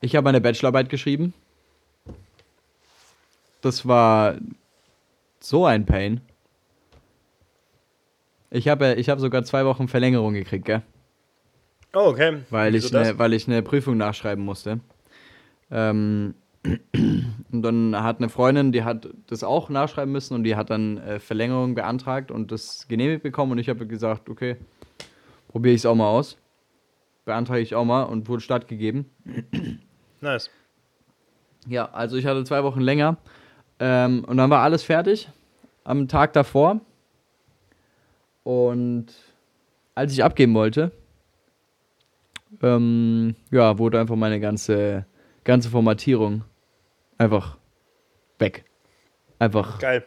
ich 0.00 0.14
habe 0.16 0.24
meine 0.24 0.40
Bachelorarbeit 0.40 0.88
geschrieben. 0.88 1.34
Das 3.60 3.86
war 3.86 4.36
so 5.40 5.66
ein 5.66 5.86
Pain. 5.86 6.20
Ich 8.50 8.68
habe 8.68 8.94
ich 8.94 9.08
hab 9.08 9.20
sogar 9.20 9.44
zwei 9.44 9.64
Wochen 9.64 9.88
Verlängerung 9.88 10.34
gekriegt, 10.34 10.64
gell? 10.64 10.82
Oh, 11.92 12.08
okay. 12.08 12.42
Weil 12.50 12.72
Wieso 12.72 12.86
ich, 12.86 12.92
ne, 12.92 13.18
weil 13.18 13.32
ich 13.32 13.46
eine 13.46 13.62
Prüfung 13.62 13.96
nachschreiben 13.96 14.44
musste. 14.44 14.80
Ähm, 15.70 16.34
und 16.64 17.62
dann 17.62 17.96
hat 17.96 18.18
eine 18.18 18.28
Freundin, 18.28 18.72
die 18.72 18.84
hat 18.84 19.08
das 19.28 19.42
auch 19.42 19.70
nachschreiben 19.70 20.12
müssen 20.12 20.34
und 20.34 20.44
die 20.44 20.56
hat 20.56 20.70
dann 20.70 20.98
äh, 20.98 21.18
Verlängerung 21.18 21.74
beantragt 21.74 22.30
und 22.30 22.52
das 22.52 22.86
genehmigt 22.88 23.22
bekommen 23.22 23.52
und 23.52 23.58
ich 23.58 23.68
habe 23.68 23.86
gesagt, 23.86 24.28
okay, 24.28 24.56
probiere 25.48 25.74
ich 25.74 25.80
es 25.80 25.86
auch 25.86 25.94
mal 25.94 26.08
aus. 26.08 26.36
Beantrage 27.24 27.60
ich 27.60 27.74
auch 27.74 27.84
mal 27.84 28.02
und 28.02 28.28
wurde 28.28 28.42
stattgegeben. 28.42 29.06
Nice. 30.20 30.50
Ja, 31.66 31.90
also 31.92 32.16
ich 32.16 32.26
hatte 32.26 32.44
zwei 32.44 32.62
Wochen 32.62 32.80
länger. 32.80 33.16
Ähm, 33.78 34.24
und 34.24 34.36
dann 34.36 34.50
war 34.50 34.62
alles 34.62 34.82
fertig 34.82 35.30
am 35.84 36.08
Tag 36.08 36.34
davor. 36.34 36.80
Und 38.44 39.06
als 39.94 40.12
ich 40.12 40.22
abgeben 40.22 40.54
wollte, 40.54 40.92
ähm, 42.62 43.34
ja, 43.50 43.78
wurde 43.78 44.00
einfach 44.00 44.16
meine 44.16 44.40
ganze, 44.40 45.06
ganze 45.44 45.70
Formatierung 45.70 46.44
einfach 47.20 47.58
weg. 48.38 48.64
Einfach 49.38 49.78
Geil. 49.78 50.04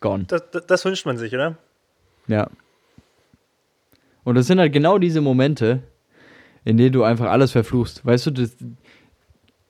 gone. 0.00 0.24
Das, 0.24 0.42
das, 0.50 0.66
das 0.66 0.84
wünscht 0.84 1.06
man 1.06 1.16
sich, 1.16 1.32
oder? 1.32 1.56
Ja. 2.26 2.50
Und 4.24 4.34
das 4.34 4.46
sind 4.46 4.58
halt 4.58 4.72
genau 4.72 4.98
diese 4.98 5.20
Momente, 5.20 5.82
in 6.64 6.76
denen 6.76 6.92
du 6.92 7.04
einfach 7.04 7.30
alles 7.30 7.52
verfluchst. 7.52 8.04
Weißt 8.04 8.26
du, 8.26 8.30
das, 8.32 8.56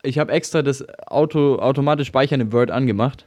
ich 0.03 0.19
habe 0.19 0.33
extra 0.33 0.62
das 0.62 0.87
Auto, 1.07 1.59
automatisch 1.59 2.09
Speichern 2.09 2.41
im 2.41 2.53
Word 2.53 2.71
angemacht. 2.71 3.27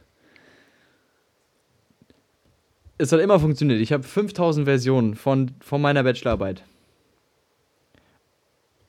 Es 2.96 3.12
hat 3.12 3.20
immer 3.20 3.38
funktioniert. 3.38 3.80
Ich 3.80 3.92
habe 3.92 4.02
5000 4.02 4.66
Versionen 4.66 5.14
von, 5.14 5.52
von 5.60 5.80
meiner 5.80 6.02
Bachelorarbeit. 6.02 6.64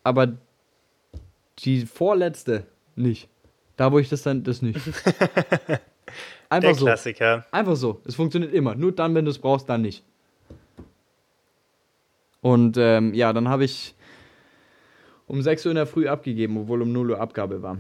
Aber 0.04 0.38
die 1.60 1.86
vorletzte 1.86 2.66
nicht. 2.96 3.30
Da, 3.80 3.94
wo 3.94 4.00
ich 4.00 4.10
das 4.10 4.24
dann, 4.24 4.44
das 4.44 4.62
nicht. 4.62 4.78
Einfach 6.50 6.70
Der 6.70 6.76
so. 6.76 6.86
Klassiker. 6.86 7.46
Einfach 7.50 7.78
so. 7.78 8.02
Es 8.04 8.16
funktioniert 8.16 8.54
immer. 8.54 8.76
Nur 8.76 8.92
dann, 8.92 9.16
wenn 9.16 9.24
du 9.24 9.32
es 9.32 9.40
brauchst, 9.40 9.70
dann 9.70 9.84
nicht. 9.84 10.04
Und 12.42 12.76
ähm, 12.78 13.14
ja, 13.14 13.32
dann 13.32 13.48
habe 13.48 13.64
ich 13.64 13.96
um 15.28 15.42
6 15.42 15.66
Uhr 15.66 15.72
in 15.72 15.78
der 15.78 15.86
Früh 15.86 16.10
abgegeben, 16.10 16.58
obwohl 16.58 16.82
um 16.82 16.92
0 16.92 17.12
Uhr 17.12 17.22
Abgabe 17.22 17.62
war. 17.62 17.78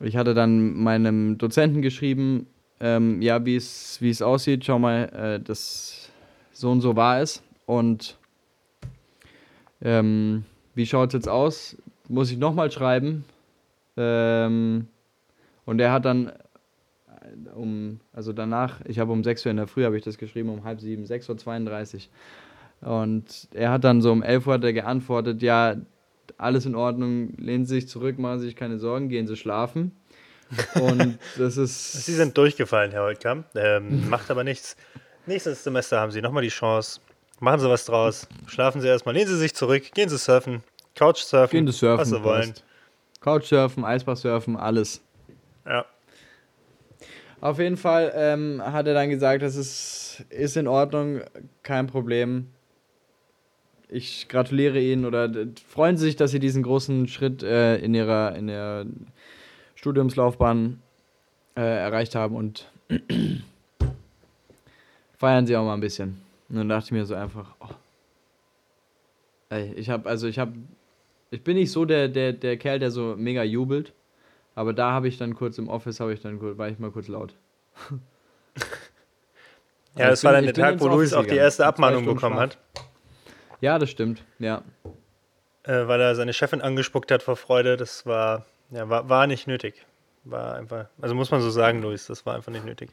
Ich 0.00 0.16
hatte 0.16 0.34
dann 0.34 0.74
meinem 0.74 1.38
Dozenten 1.38 1.80
geschrieben, 1.80 2.48
ähm, 2.80 3.22
ja, 3.22 3.46
wie 3.46 3.54
es 3.54 4.22
aussieht, 4.22 4.64
schau 4.64 4.80
mal, 4.80 5.04
äh, 5.14 5.40
das 5.40 6.10
so 6.52 6.72
und 6.72 6.80
so 6.80 6.96
war 6.96 7.20
es. 7.20 7.40
Und 7.66 8.18
ähm, 9.80 10.44
wie 10.74 10.86
schaut 10.86 11.10
es 11.10 11.14
jetzt 11.14 11.28
aus? 11.28 11.76
Muss 12.08 12.32
ich 12.32 12.38
nochmal 12.38 12.72
schreiben? 12.72 13.24
Ähm, 13.96 14.88
und 15.64 15.80
er 15.80 15.92
hat 15.92 16.04
dann 16.04 16.32
um, 17.54 18.00
also 18.12 18.32
danach, 18.32 18.80
ich 18.84 18.98
habe 18.98 19.12
um 19.12 19.22
6 19.22 19.46
Uhr 19.46 19.50
in 19.50 19.56
der 19.56 19.66
Früh, 19.66 19.84
habe 19.84 19.96
ich 19.96 20.04
das 20.04 20.18
geschrieben, 20.18 20.48
um 20.48 20.64
halb 20.64 20.80
sieben, 20.80 21.04
6.32 21.04 22.08
Uhr. 22.82 22.90
Und 23.04 23.48
er 23.52 23.70
hat 23.70 23.84
dann 23.84 24.00
so 24.00 24.10
um 24.10 24.22
11 24.22 24.46
Uhr 24.46 24.54
hat 24.54 24.64
er 24.64 24.72
geantwortet, 24.72 25.42
ja, 25.42 25.76
alles 26.38 26.64
in 26.64 26.74
Ordnung, 26.74 27.34
lehnen 27.36 27.66
Sie 27.66 27.74
sich 27.74 27.88
zurück, 27.88 28.18
machen 28.18 28.38
Sie 28.40 28.46
sich 28.46 28.56
keine 28.56 28.78
Sorgen, 28.78 29.08
gehen 29.08 29.26
Sie 29.26 29.36
schlafen. 29.36 29.92
Und 30.80 31.18
das 31.36 31.56
ist. 31.56 31.92
Sie 32.04 32.14
sind 32.14 32.36
durchgefallen, 32.36 32.90
Herr 32.90 33.02
Holtkamp. 33.02 33.46
Ähm, 33.54 34.08
macht 34.08 34.30
aber 34.30 34.42
nichts. 34.42 34.76
Nächstes 35.26 35.62
Semester 35.62 36.00
haben 36.00 36.10
Sie 36.12 36.22
nochmal 36.22 36.42
die 36.42 36.48
Chance. 36.48 37.00
Machen 37.40 37.60
Sie 37.60 37.68
was 37.68 37.84
draus. 37.84 38.26
Schlafen 38.46 38.80
Sie 38.80 38.88
erstmal, 38.88 39.14
lehnen 39.14 39.28
Sie 39.28 39.36
sich 39.36 39.54
zurück, 39.54 39.92
gehen 39.94 40.08
Sie 40.08 40.18
surfen, 40.18 40.62
Couchsurfen, 40.96 41.50
Gehen 41.50 41.66
Sie 41.66 41.72
surfen, 41.72 42.00
was 42.00 42.08
Sie 42.08 42.22
wollen. 42.22 42.48
passt. 42.50 42.64
Couchsurfen, 43.20 43.84
Eisbachsurfen, 43.84 44.56
alles. 44.56 45.02
Ja. 45.70 45.86
Auf 47.40 47.58
jeden 47.58 47.76
Fall 47.76 48.12
ähm, 48.14 48.60
hat 48.62 48.86
er 48.86 48.94
dann 48.94 49.08
gesagt, 49.08 49.42
das 49.42 49.56
ist, 49.56 50.24
ist 50.28 50.56
in 50.56 50.66
Ordnung, 50.66 51.20
kein 51.62 51.86
Problem. 51.86 52.48
Ich 53.88 54.28
gratuliere 54.28 54.78
Ihnen 54.78 55.04
oder 55.04 55.32
freuen 55.66 55.96
Sie 55.96 56.04
sich, 56.06 56.16
dass 56.16 56.32
Sie 56.32 56.40
diesen 56.40 56.62
großen 56.62 57.08
Schritt 57.08 57.42
äh, 57.42 57.76
in, 57.78 57.94
ihrer, 57.94 58.34
in 58.34 58.48
Ihrer 58.48 58.84
Studiumslaufbahn 59.76 60.82
äh, 61.56 61.60
erreicht 61.60 62.14
haben 62.14 62.36
und 62.36 62.70
feiern 65.18 65.46
Sie 65.46 65.56
auch 65.56 65.64
mal 65.64 65.74
ein 65.74 65.80
bisschen. 65.80 66.20
Und 66.48 66.56
dann 66.56 66.68
dachte 66.68 66.86
ich 66.86 66.92
mir 66.92 67.06
so 67.06 67.14
einfach, 67.14 67.54
oh. 67.60 67.74
Ey, 69.50 69.72
ich 69.74 69.88
habe, 69.88 70.08
also 70.08 70.26
ich 70.26 70.38
habe, 70.38 70.52
ich 71.30 71.42
bin 71.42 71.56
nicht 71.56 71.72
so 71.72 71.84
der, 71.84 72.08
der, 72.08 72.32
der 72.32 72.56
Kerl, 72.56 72.80
der 72.80 72.90
so 72.90 73.14
mega 73.16 73.42
jubelt. 73.42 73.92
Aber 74.60 74.74
da 74.74 74.92
habe 74.92 75.08
ich 75.08 75.16
dann 75.16 75.34
kurz 75.34 75.56
im 75.56 75.68
Office, 75.68 76.00
habe 76.00 76.12
ich 76.12 76.20
dann 76.20 76.38
war 76.58 76.68
ich 76.68 76.78
mal 76.78 76.90
kurz 76.90 77.08
laut. 77.08 77.34
Ja, 79.96 80.04
Also 80.04 80.10
das 80.12 80.24
war 80.24 80.32
dann 80.32 80.44
der 80.44 80.54
Tag, 80.54 80.80
wo 80.80 80.86
Luis 80.88 81.12
auch 81.14 81.24
die 81.24 81.34
erste 81.34 81.66
Abmahnung 81.66 82.04
bekommen 82.04 82.36
Schlaf. 82.36 82.50
hat, 82.50 82.58
Ja, 83.60 83.78
das 83.78 83.90
stimmt. 83.90 84.22
Ja. 84.38 84.62
äh, 85.64 85.88
weil 85.88 86.00
er 86.00 86.14
seine 86.14 86.32
Chefin 86.32 86.60
angespuckt 86.60 87.10
hat 87.10 87.22
vor 87.24 87.36
Freude. 87.36 87.76
Das 87.76 88.04
war, 88.06 88.44
ja, 88.70 88.88
war, 88.88 89.08
war 89.08 89.26
nicht 89.26 89.46
nötig. 89.48 89.84
War 90.24 90.54
einfach, 90.56 90.86
also 91.00 91.14
muss 91.16 91.30
man 91.30 91.40
so 91.40 91.50
sagen, 91.50 91.82
Luis, 91.82 92.06
das 92.06 92.24
war 92.26 92.36
einfach 92.36 92.52
nicht 92.52 92.64
nötig. 92.66 92.90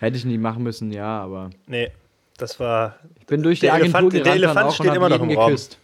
Hätte 0.00 0.16
ich 0.16 0.24
nie 0.24 0.38
machen 0.38 0.62
müssen, 0.64 0.90
ja, 0.90 1.20
aber 1.22 1.50
Nee, 1.66 1.92
das 2.38 2.58
war 2.58 2.98
ich 3.20 3.26
bin 3.26 3.42
durch 3.42 3.60
die 3.60 3.66
Der 3.66 3.74
Agentur 3.74 4.00
Elefant- 4.00 4.12
der 4.14 4.20
gerannt 4.22 4.26
dann 4.26 4.42
Elefant 4.48 4.66
auch 4.70 4.74
steht 4.74 4.94
immer 4.94 5.08
noch 5.08 5.20
im 5.22 5.30
Raum. 5.30 5.46
geküsst. 5.50 5.78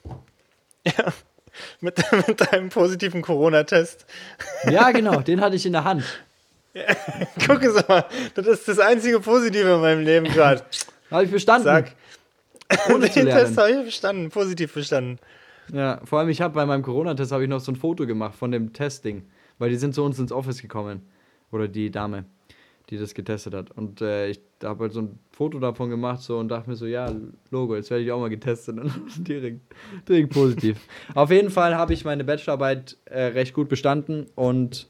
mit, 1.80 2.02
mit 2.28 2.52
deinem 2.52 2.68
positiven 2.68 3.22
Corona-Test. 3.22 4.06
Ja, 4.70 4.90
genau, 4.90 5.20
den 5.20 5.40
hatte 5.40 5.56
ich 5.56 5.66
in 5.66 5.72
der 5.72 5.84
Hand. 5.84 6.04
Gucken 7.46 7.72
Sie 7.72 7.84
mal, 7.88 8.04
das 8.34 8.46
ist 8.46 8.68
das 8.68 8.78
einzige 8.78 9.20
Positive 9.20 9.74
in 9.74 9.80
meinem 9.80 10.04
Leben 10.04 10.26
gerade. 10.26 10.62
Habe 11.10 11.24
ich 11.24 11.30
bestanden. 11.30 11.64
Sag, 11.64 11.92
ohne 12.92 13.08
den 13.08 13.26
Test 13.26 13.56
habe 13.56 13.70
ich 13.70 13.82
verstanden, 13.82 14.28
positiv 14.28 14.72
verstanden. 14.72 15.20
Ja, 15.72 16.00
vor 16.04 16.18
allem 16.18 16.28
ich 16.28 16.40
habe 16.40 16.54
bei 16.54 16.66
meinem 16.66 16.82
Corona-Test 16.82 17.30
habe 17.30 17.44
ich 17.44 17.48
noch 17.48 17.60
so 17.60 17.70
ein 17.70 17.76
Foto 17.76 18.06
gemacht 18.06 18.34
von 18.34 18.50
dem 18.50 18.72
Testing, 18.72 19.22
weil 19.58 19.70
die 19.70 19.76
sind 19.76 19.94
zu 19.94 20.02
uns 20.02 20.18
ins 20.18 20.32
Office 20.32 20.60
gekommen 20.60 21.08
oder 21.52 21.68
die 21.68 21.92
Dame, 21.92 22.24
die 22.90 22.98
das 22.98 23.14
getestet 23.14 23.54
hat 23.54 23.70
und 23.72 24.00
äh, 24.00 24.28
ich 24.28 24.40
habe 24.62 24.84
halt 24.84 24.92
so 24.92 25.00
ein 25.00 25.18
Foto 25.32 25.58
davon 25.58 25.90
gemacht 25.90 26.22
so 26.22 26.38
und 26.38 26.48
dachte 26.48 26.70
mir 26.70 26.76
so 26.76 26.86
ja 26.86 27.10
Logo, 27.50 27.74
jetzt 27.74 27.90
werde 27.90 28.04
ich 28.04 28.12
auch 28.12 28.20
mal 28.20 28.30
getestet 28.30 28.78
und 28.80 29.28
direkt, 29.28 29.60
direkt 30.08 30.32
positiv. 30.32 30.78
Auf 31.14 31.30
jeden 31.30 31.50
Fall 31.50 31.74
habe 31.74 31.92
ich 31.92 32.04
meine 32.04 32.24
Bachelorarbeit 32.24 32.96
äh, 33.06 33.22
recht 33.24 33.54
gut 33.54 33.68
bestanden 33.68 34.26
und 34.34 34.88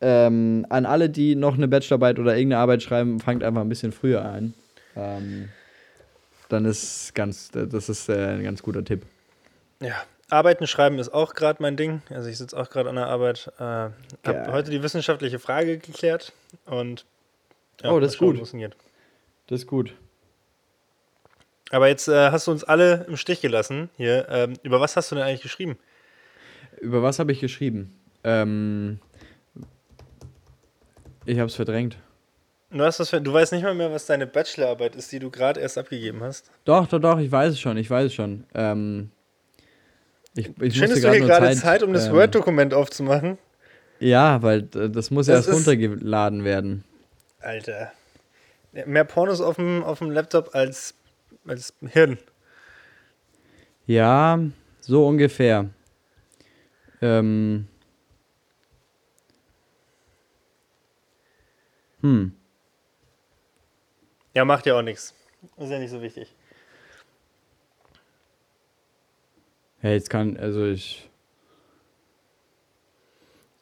ähm, 0.00 0.66
an 0.68 0.86
alle, 0.86 1.08
die 1.08 1.34
noch 1.34 1.54
eine 1.54 1.68
Bachelorarbeit 1.68 2.18
oder 2.18 2.36
irgendeine 2.36 2.60
Arbeit 2.60 2.82
schreiben, 2.82 3.18
fangt 3.18 3.42
einfach 3.42 3.62
ein 3.62 3.68
bisschen 3.68 3.92
früher 3.92 4.24
an. 4.24 4.54
Ähm, 4.94 5.48
dann 6.48 6.64
ist 6.64 7.14
ganz, 7.14 7.50
das 7.50 7.88
ist 7.88 8.08
äh, 8.08 8.36
ein 8.36 8.44
ganz 8.44 8.62
guter 8.62 8.84
Tipp. 8.84 9.02
Ja, 9.80 9.96
Arbeiten 10.28 10.66
schreiben 10.66 10.98
ist 10.98 11.10
auch 11.10 11.34
gerade 11.34 11.62
mein 11.62 11.76
Ding. 11.76 12.02
Also 12.10 12.28
ich 12.28 12.38
sitze 12.38 12.58
auch 12.58 12.68
gerade 12.68 12.88
an 12.88 12.96
der 12.96 13.06
Arbeit. 13.06 13.52
Äh, 13.58 13.62
habe 13.62 14.52
heute 14.52 14.70
die 14.70 14.82
wissenschaftliche 14.82 15.38
Frage 15.38 15.78
geklärt 15.78 16.32
und 16.64 17.04
ja, 17.82 17.92
Oh, 17.92 18.00
das 18.00 18.14
ist 18.14 18.18
gut. 18.18 18.40
Das 18.40 19.60
ist 19.60 19.66
gut. 19.66 19.94
Aber 21.70 21.88
jetzt 21.88 22.08
äh, 22.08 22.30
hast 22.30 22.46
du 22.46 22.52
uns 22.52 22.64
alle 22.64 23.04
im 23.08 23.16
Stich 23.16 23.40
gelassen 23.40 23.90
hier. 23.96 24.26
Ähm, 24.30 24.54
über 24.62 24.80
was 24.80 24.96
hast 24.96 25.10
du 25.10 25.16
denn 25.16 25.24
eigentlich 25.24 25.42
geschrieben? 25.42 25.78
Über 26.80 27.02
was 27.02 27.18
habe 27.18 27.32
ich 27.32 27.40
geschrieben? 27.40 27.98
Ähm, 28.24 29.00
ich 31.24 31.38
habe 31.38 31.46
es 31.46 31.54
verdrängt. 31.54 31.96
Du, 32.70 32.82
hast 32.82 32.98
das, 32.98 33.10
du 33.10 33.32
weißt 33.32 33.52
nicht 33.52 33.62
mal 33.62 33.74
mehr, 33.74 33.92
was 33.92 34.06
deine 34.06 34.26
Bachelorarbeit 34.26 34.96
ist, 34.96 35.10
die 35.12 35.18
du 35.18 35.30
gerade 35.30 35.60
erst 35.60 35.78
abgegeben 35.78 36.22
hast. 36.22 36.50
Doch, 36.64 36.86
doch, 36.88 37.00
doch, 37.00 37.18
ich 37.18 37.30
weiß 37.30 37.52
es 37.52 37.60
schon, 37.60 37.76
ich 37.76 37.88
weiß 37.88 38.06
es 38.06 38.14
schon. 38.14 38.44
Ähm, 38.54 39.10
ich, 40.36 40.48
ich 40.48 40.54
Findest 40.54 40.80
musste 40.80 41.00
du 41.06 41.12
hier 41.12 41.26
gerade 41.26 41.56
Zeit, 41.56 41.82
um 41.82 41.92
das 41.92 42.06
ähm, 42.06 42.12
Word-Dokument 42.12 42.74
aufzumachen? 42.74 43.38
Ja, 43.98 44.42
weil 44.42 44.68
äh, 44.74 44.90
das 44.90 45.10
muss 45.10 45.26
Das 45.26 45.46
erst 45.46 45.56
runtergeladen 45.56 46.44
werden. 46.44 46.84
Alter. 47.40 47.92
Mehr 48.84 49.04
Pornos 49.04 49.40
auf 49.40 49.56
dem, 49.56 49.82
auf 49.82 49.98
dem 49.98 50.10
Laptop 50.10 50.54
als, 50.54 50.94
als 51.46 51.72
Hirn. 51.80 52.18
Ja, 53.86 54.38
so 54.80 55.06
ungefähr. 55.06 55.70
Ähm. 57.00 57.68
Hm. 62.02 62.32
Ja, 64.34 64.44
macht 64.44 64.66
ja 64.66 64.74
auch 64.74 64.82
nichts. 64.82 65.14
Ist 65.56 65.70
ja 65.70 65.78
nicht 65.78 65.90
so 65.90 66.02
wichtig. 66.02 66.35
Ja, 69.86 69.92
jetzt 69.92 70.10
kann, 70.10 70.36
also 70.36 70.66
ich. 70.66 71.08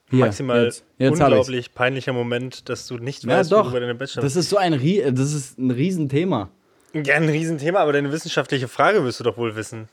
Hier, 0.08 0.20
Maximal 0.20 0.64
jetzt, 0.64 0.82
jetzt 0.96 1.20
unglaublich 1.20 1.74
peinlicher 1.74 2.14
Moment, 2.14 2.70
dass 2.70 2.86
du 2.86 2.96
nicht 2.96 3.24
Ja, 3.24 3.38
weißt, 3.38 3.52
doch. 3.52 3.66
worüber 3.66 3.80
deine 3.80 3.94
Bachelor... 3.94 4.22
Das 4.22 4.34
ist 4.34 4.48
so 4.48 4.56
ein, 4.56 4.72
das 4.72 5.34
ist 5.34 5.58
ein 5.58 5.70
Riesenthema. 5.70 6.48
ja, 6.94 7.16
ein 7.16 7.28
Riesenthema, 7.28 7.80
aber 7.80 7.92
deine 7.92 8.10
wissenschaftliche 8.10 8.68
Frage 8.68 9.04
wirst 9.04 9.20
du 9.20 9.24
doch 9.24 9.36
wohl 9.36 9.54
wissen. 9.54 9.90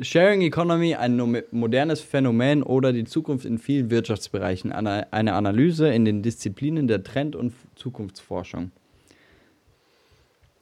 Sharing 0.00 0.42
Economy, 0.42 0.96
ein 0.96 1.44
modernes 1.52 2.00
Phänomen 2.00 2.64
oder 2.64 2.92
die 2.92 3.04
Zukunft 3.04 3.44
in 3.44 3.58
vielen 3.58 3.90
Wirtschaftsbereichen. 3.90 4.72
Eine 4.72 5.34
Analyse 5.34 5.88
in 5.88 6.04
den 6.04 6.22
Disziplinen 6.22 6.88
der 6.88 7.04
Trend- 7.04 7.36
und 7.36 7.52
Zukunftsforschung. 7.76 8.72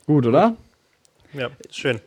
Gut, 0.06 0.26
oder? 0.26 0.54
Ja, 1.32 1.50
schön. 1.70 1.98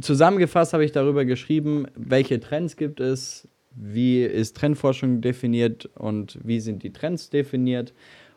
Zusammengefasst 0.00 0.72
habe 0.72 0.84
ich 0.84 0.92
darüber 0.92 1.24
geschrieben, 1.24 1.86
welche 1.94 2.40
Trends 2.40 2.76
gibt 2.76 3.00
es, 3.00 3.48
wie 3.76 4.22
ist 4.22 4.56
Trendforschung 4.56 5.20
definiert 5.20 5.86
und 5.94 6.38
wie 6.42 6.60
sind 6.60 6.82
die 6.82 6.92
Trends 6.92 7.30
definiert. 7.30 7.92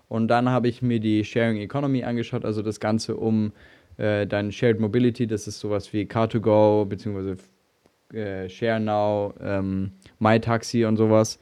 Und 0.07 0.27
dann 0.29 0.49
habe 0.49 0.67
ich 0.67 0.81
mir 0.81 0.99
die 0.99 1.23
Sharing 1.23 1.57
Economy 1.57 2.03
angeschaut, 2.03 2.45
also 2.45 2.61
das 2.61 2.79
Ganze 2.79 3.17
um 3.17 3.51
äh, 3.97 4.27
dann 4.27 4.51
Shared 4.51 4.79
Mobility, 4.79 5.27
das 5.27 5.47
ist 5.47 5.59
sowas 5.59 5.91
wie 5.93 6.03
Car2Go 6.03 6.85
bzw. 6.85 7.35
Äh, 8.13 8.47
ShareNow, 8.47 9.33
ähm, 9.41 9.91
MyTaxi 10.19 10.85
und 10.85 10.95
sowas, 10.95 11.39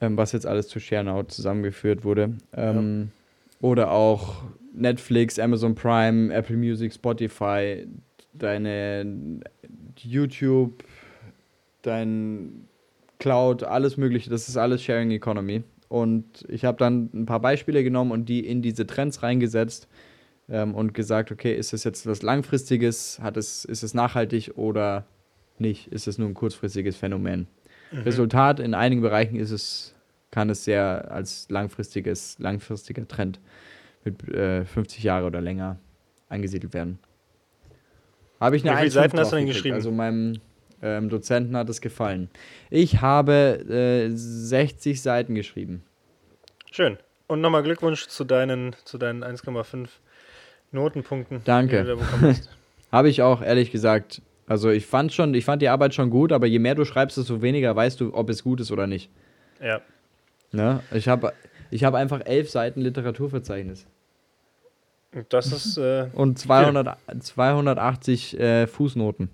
ähm, 0.00 0.16
was 0.16 0.32
jetzt 0.32 0.46
alles 0.46 0.68
zu 0.68 0.80
ShareNow 0.80 1.26
zusammengeführt 1.28 2.04
wurde. 2.04 2.34
Ähm, 2.54 3.10
Oder 3.60 3.92
auch 3.92 4.42
Netflix, 4.74 5.38
Amazon 5.38 5.74
Prime, 5.74 6.34
Apple 6.34 6.56
Music, 6.56 6.92
Spotify, 6.92 7.86
deine 8.34 9.40
YouTube, 9.96 10.84
dein 11.82 12.68
Cloud, 13.18 13.62
alles 13.62 13.96
Mögliche. 13.96 14.30
Das 14.30 14.48
ist 14.48 14.56
alles 14.56 14.82
Sharing 14.82 15.10
Economy. 15.10 15.62
Und 15.88 16.44
ich 16.48 16.64
habe 16.64 16.76
dann 16.78 17.10
ein 17.14 17.26
paar 17.26 17.40
Beispiele 17.40 17.84
genommen 17.84 18.10
und 18.10 18.28
die 18.28 18.46
in 18.46 18.62
diese 18.62 18.86
Trends 18.86 19.22
reingesetzt 19.22 19.88
ähm, 20.48 20.74
und 20.74 20.94
gesagt, 20.94 21.30
okay, 21.30 21.54
ist 21.54 21.72
es 21.72 21.84
jetzt 21.84 22.06
was 22.06 22.22
Langfristiges, 22.22 23.20
hat 23.20 23.36
es, 23.36 23.64
ist 23.64 23.82
es 23.82 23.94
nachhaltig 23.94 24.52
oder 24.56 25.06
nicht? 25.58 25.88
Ist 25.88 26.08
es 26.08 26.18
nur 26.18 26.28
ein 26.28 26.34
kurzfristiges 26.34 26.96
Phänomen? 26.96 27.46
Resultat, 27.92 28.58
in 28.58 28.74
einigen 28.74 29.02
Bereichen 29.02 29.36
ist 29.36 29.52
es, 29.52 29.94
kann 30.32 30.50
es 30.50 30.64
sehr 30.64 31.12
als 31.12 31.48
langfristiges, 31.48 32.38
langfristiger 32.40 33.06
Trend 33.06 33.38
mit 34.04 34.28
äh, 34.28 34.64
50 34.64 35.04
Jahre 35.04 35.26
oder 35.26 35.40
länger 35.40 35.78
angesiedelt 36.28 36.74
werden. 36.74 36.98
Habe 38.40 38.56
ich 38.56 38.68
eine 38.68 38.76
Wie 38.76 38.90
viele 38.90 38.90
1,5 38.90 38.92
Seiten 38.92 39.18
hast 39.18 39.32
du 39.32 39.36
denn 39.36 39.46
geschrieben? 39.46 39.74
Also 39.74 39.90
meinem 39.90 40.40
ähm, 40.82 41.08
Dozenten 41.08 41.56
hat 41.56 41.68
es 41.68 41.80
gefallen. 41.80 42.28
Ich 42.70 43.00
habe 43.00 43.32
äh, 43.68 44.10
60 44.14 45.00
Seiten 45.00 45.34
geschrieben. 45.34 45.82
Schön. 46.70 46.98
Und 47.26 47.40
nochmal 47.40 47.62
Glückwunsch 47.62 48.06
zu 48.08 48.24
deinen, 48.24 48.76
zu 48.84 48.98
deinen 48.98 49.24
1,5 49.24 49.88
Notenpunkten. 50.72 51.40
Danke. 51.44 51.78
Die 51.78 51.88
du 51.88 51.96
da 51.96 52.02
bekommen 52.02 52.22
hast. 52.30 52.50
Habe 52.92 53.08
ich 53.08 53.22
auch, 53.22 53.42
ehrlich 53.42 53.70
gesagt. 53.70 54.20
Also 54.46 54.70
ich 54.70 54.84
fand 54.84 55.12
schon, 55.12 55.32
ich 55.34 55.44
fand 55.44 55.62
die 55.62 55.68
Arbeit 55.68 55.94
schon 55.94 56.10
gut, 56.10 56.30
aber 56.30 56.46
je 56.46 56.58
mehr 56.58 56.74
du 56.74 56.84
schreibst, 56.84 57.16
desto 57.16 57.40
weniger 57.40 57.74
weißt 57.74 58.00
du, 58.00 58.12
ob 58.12 58.28
es 58.28 58.44
gut 58.44 58.60
ist 58.60 58.70
oder 58.70 58.86
nicht. 58.86 59.10
ja. 59.60 59.80
Ne? 60.52 60.80
Ich 60.92 61.08
habe 61.08 61.32
Ich 61.70 61.82
habe 61.82 61.98
einfach 61.98 62.20
elf 62.24 62.50
Seiten 62.50 62.80
Literaturverzeichnis. 62.80 63.86
Das 65.28 65.52
ist. 65.52 65.76
Äh, 65.78 66.08
Und 66.12 66.38
200, 66.38 66.96
280 67.20 68.38
äh, 68.38 68.66
Fußnoten. 68.66 69.28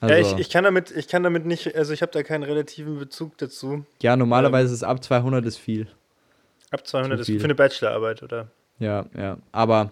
Also, 0.00 0.14
ja, 0.14 0.20
ja, 0.20 0.32
ich, 0.34 0.38
ich, 0.40 0.50
kann 0.50 0.64
damit, 0.64 0.90
ich 0.90 1.08
kann 1.08 1.22
damit 1.22 1.46
nicht, 1.46 1.74
also 1.74 1.92
ich 1.92 2.02
habe 2.02 2.12
da 2.12 2.22
keinen 2.22 2.42
relativen 2.42 2.98
Bezug 2.98 3.38
dazu. 3.38 3.84
normalerweise 4.02 4.74
ist 4.74 4.82
ab 4.82 5.02
200 5.02 5.44
ist 5.46 5.56
viel. 5.56 5.86
Ab 6.70 6.86
200 6.86 7.18
Zu 7.18 7.20
ist 7.22 7.26
viel. 7.26 7.40
für 7.40 7.44
eine 7.44 7.54
Bachelorarbeit, 7.54 8.22
oder? 8.22 8.48
Ja, 8.78 9.06
ja. 9.16 9.38
Aber 9.52 9.90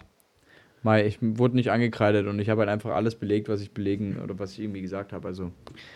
Mai, 0.82 1.06
ich 1.06 1.18
wurde 1.20 1.56
nicht 1.56 1.70
angekreidet 1.70 2.26
und 2.26 2.38
ich 2.38 2.50
habe 2.50 2.60
halt 2.60 2.68
einfach 2.70 2.90
alles 2.94 3.14
belegt, 3.14 3.48
was 3.48 3.62
ich 3.62 3.70
belegen 3.72 4.20
oder 4.22 4.38
was 4.38 4.52
ich 4.52 4.60
irgendwie 4.60 4.82
gesagt 4.82 5.12
habe. 5.12 5.26
Also, 5.26 5.50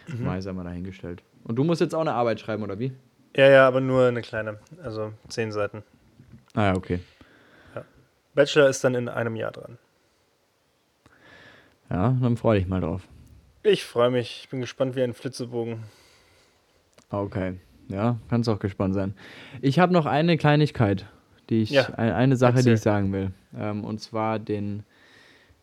Mhm. 0.07 0.25
Mai 0.25 0.41
sei 0.41 0.53
mal 0.55 0.65
dahingestellt. 0.65 1.23
Und 1.45 1.57
du 1.57 1.65
musst 1.65 1.83
jetzt 1.83 1.95
auch 1.95 2.01
eine 2.01 2.15
Arbeit 2.15 2.41
schreiben, 2.41 2.63
oder 2.63 2.79
wie? 2.79 2.93
Ja, 3.37 3.49
ja, 3.51 3.67
aber 3.69 3.81
nur 3.83 4.07
eine 4.07 4.23
kleine. 4.23 4.59
Also 4.83 5.13
zehn 5.29 5.53
Seiten. 5.53 5.83
Ah 6.55 6.67
ja, 6.69 6.77
okay. 6.77 7.01
Bachelor 8.39 8.69
ist 8.69 8.85
dann 8.85 8.95
in 8.95 9.09
einem 9.09 9.35
Jahr 9.35 9.51
dran. 9.51 9.79
Ja, 11.91 12.17
dann 12.23 12.37
freu 12.37 12.57
dich 12.57 12.69
mal 12.69 12.81
drauf. 12.81 13.03
Ich 13.65 13.85
freue 13.85 14.11
mich. 14.11 14.43
Ich 14.45 14.49
bin 14.49 14.61
gespannt 14.61 14.95
wie 14.95 15.03
ein 15.03 15.13
Flitzebogen. 15.13 15.83
Okay. 17.11 17.59
Ja, 17.89 18.17
kannst 18.31 18.49
auch 18.49 18.61
gespannt 18.61 18.95
sein. 18.95 19.15
Ich 19.61 19.81
habe 19.81 19.93
noch 19.93 20.07
eine 20.07 20.37
Kleinigkeit, 20.37 21.07
die 21.51 21.63
ich, 21.63 21.71
Ja, 21.71 21.87
ein- 21.95 22.13
eine 22.13 22.37
Sache, 22.37 22.53
die 22.53 22.59
erzähl. 22.59 22.75
ich 22.75 22.81
sagen 22.83 23.13
will. 23.13 23.33
Ähm, 23.57 23.83
und 23.85 23.99
zwar 23.99 24.39
den 24.39 24.85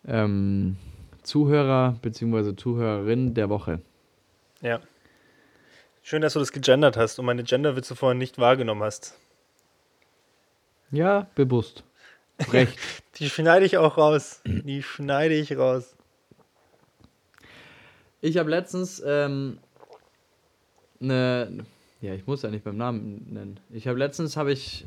ähm, 0.06 0.76
Zuhörer 1.24 1.96
bzw. 2.02 2.58
Zuhörerin 2.58 3.36
der 3.36 3.48
Woche. 3.50 3.80
Ja. 4.62 4.82
Schön, 6.04 6.22
dass 6.22 6.34
du 6.34 6.40
das 6.40 6.52
gegendert 6.52 6.98
hast 6.98 7.20
und 7.20 7.26
meine 7.26 7.44
Genderwitze 7.44 7.96
vorhin 7.96 8.18
nicht 8.18 8.38
wahrgenommen 8.38 8.84
hast. 8.84 9.18
Ja, 10.92 11.28
bewusst. 11.36 11.86
Recht. 12.52 12.78
Die 13.20 13.30
schneide 13.30 13.66
ich 13.66 13.78
auch 13.78 13.98
raus. 13.98 14.42
Die 14.46 14.84
schneide 14.84 15.36
ich 15.36 15.58
raus. 15.58 15.96
Ich 18.22 18.38
habe 18.38 18.50
letztens 18.50 19.02
ähm, 19.06 19.60
eine, 21.02 21.66
ja, 22.02 22.14
ich 22.14 22.26
muss 22.28 22.42
ja 22.42 22.50
nicht 22.50 22.64
beim 22.64 22.78
Namen 22.78 23.28
nennen. 23.32 23.60
Ich 23.72 23.88
habe 23.88 23.98
letztens 24.00 24.36
habe 24.36 24.52
ich 24.52 24.86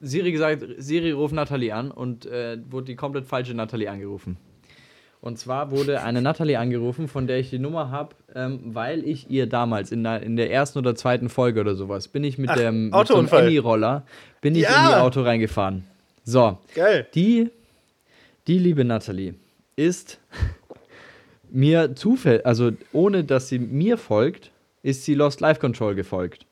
Siri 0.00 0.30
gesagt, 0.30 0.62
Siri 0.78 1.10
ruf 1.12 1.32
Natalie 1.32 1.72
an 1.74 1.90
und 1.90 2.26
äh, 2.26 2.58
wurde 2.70 2.86
die 2.86 2.96
komplett 2.96 3.26
falsche 3.26 3.54
Natalie 3.54 3.90
angerufen. 3.90 4.36
Und 5.22 5.38
zwar 5.38 5.70
wurde 5.70 6.02
eine 6.02 6.20
Natalie 6.22 6.58
angerufen, 6.58 7.08
von 7.08 7.26
der 7.26 7.38
ich 7.40 7.50
die 7.50 7.58
Nummer 7.58 7.90
habe, 7.90 8.14
ähm, 8.34 8.60
weil 8.74 9.02
ich 9.04 9.30
ihr 9.30 9.48
damals 9.48 9.90
in 9.90 10.04
der, 10.04 10.22
in 10.22 10.36
der 10.36 10.52
ersten 10.52 10.78
oder 10.78 10.94
zweiten 10.94 11.28
Folge 11.30 11.60
oder 11.62 11.74
sowas 11.74 12.08
bin 12.08 12.22
ich 12.22 12.36
mit 12.38 12.50
Ach, 12.50 12.56
dem 12.56 12.84
mit 12.84 12.92
so 12.92 12.96
einem 12.98 13.24
Autounfall. 13.24 13.44
Emmy-Roller 13.46 14.04
bin 14.42 14.54
ich 14.54 14.62
Ja. 14.62 14.84
in 14.84 14.90
ihr 14.90 15.02
Auto 15.02 15.22
reingefahren. 15.22 15.84
So, 16.28 16.58
Geil. 16.74 17.06
die, 17.14 17.50
die 18.48 18.58
liebe 18.58 18.84
Natalie 18.84 19.34
ist 19.76 20.18
mir 21.50 21.94
zufällig, 21.94 22.44
also 22.44 22.72
ohne 22.92 23.22
dass 23.22 23.48
sie 23.48 23.60
mir 23.60 23.96
folgt, 23.96 24.50
ist 24.82 25.04
sie 25.04 25.14
Lost 25.14 25.40
Life 25.40 25.60
Control 25.60 25.94
gefolgt. 25.94 26.44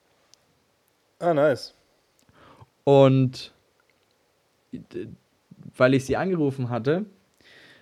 Ah, 1.19 1.33
nice. 1.33 1.73
Und 2.85 3.51
weil 5.77 5.93
ich 5.93 6.05
sie 6.05 6.15
angerufen 6.15 6.69
hatte, 6.69 7.05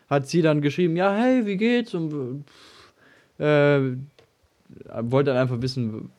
hat 0.09 0.27
sie 0.27 0.41
dann 0.41 0.61
geschrieben, 0.61 0.95
ja, 0.95 1.15
hey, 1.15 1.45
wie 1.45 1.57
geht's? 1.57 1.93
Und 1.93 2.43
äh, 3.37 3.79
wollte 5.01 5.31
dann 5.31 5.37
einfach 5.37 5.61
wissen, 5.61 6.09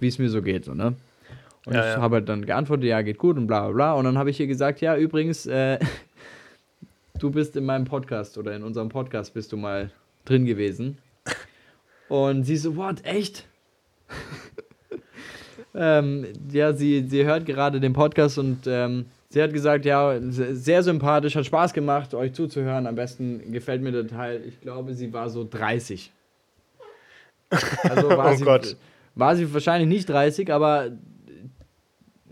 wie 0.00 0.08
es 0.08 0.18
mir 0.18 0.30
so 0.30 0.42
geht. 0.42 0.64
So, 0.64 0.74
ne? 0.74 0.96
Und 1.66 1.74
Ja, 1.74 1.80
ich 1.90 1.96
ja. 1.96 2.00
habe 2.02 2.16
halt 2.16 2.28
dann 2.28 2.44
geantwortet, 2.44 2.86
ja, 2.86 3.02
geht 3.02 3.18
gut 3.18 3.36
und 3.36 3.46
bla 3.46 3.62
bla 3.66 3.72
bla. 3.72 3.92
Und 3.94 4.04
dann 4.04 4.18
habe 4.18 4.30
ich 4.30 4.40
ihr 4.40 4.46
gesagt, 4.46 4.80
ja, 4.80 4.96
übrigens, 4.96 5.46
äh, 5.46 5.78
du 7.18 7.30
bist 7.30 7.56
in 7.56 7.64
meinem 7.64 7.84
Podcast 7.84 8.36
oder 8.38 8.54
in 8.56 8.62
unserem 8.62 8.88
Podcast 8.88 9.32
bist 9.34 9.52
du 9.52 9.56
mal 9.56 9.90
drin 10.24 10.44
gewesen. 10.44 10.98
Und 12.08 12.44
sie 12.44 12.56
so, 12.56 12.76
what, 12.76 13.04
echt? 13.04 13.46
ähm, 15.74 16.26
ja, 16.50 16.72
sie, 16.72 17.06
sie 17.08 17.24
hört 17.24 17.46
gerade 17.46 17.80
den 17.80 17.92
Podcast 17.92 18.38
und 18.38 18.66
ähm, 18.66 19.06
sie 19.30 19.42
hat 19.42 19.52
gesagt, 19.52 19.84
ja, 19.84 20.18
se- 20.20 20.54
sehr 20.54 20.82
sympathisch, 20.82 21.34
hat 21.36 21.46
Spaß 21.46 21.72
gemacht, 21.72 22.12
euch 22.14 22.32
zuzuhören. 22.34 22.86
Am 22.86 22.94
besten 22.94 23.52
gefällt 23.52 23.80
mir 23.82 23.92
der 23.92 24.06
Teil. 24.06 24.42
Ich 24.46 24.60
glaube, 24.60 24.92
sie 24.94 25.12
war 25.12 25.30
so 25.30 25.46
30. 25.48 26.12
Also 27.84 28.08
war, 28.16 28.32
Oh 28.32 28.34
sie, 28.36 28.44
Gott. 28.44 28.76
war 29.14 29.34
sie 29.36 29.52
wahrscheinlich 29.54 29.88
nicht 29.88 30.08
30, 30.08 30.52
aber 30.52 30.90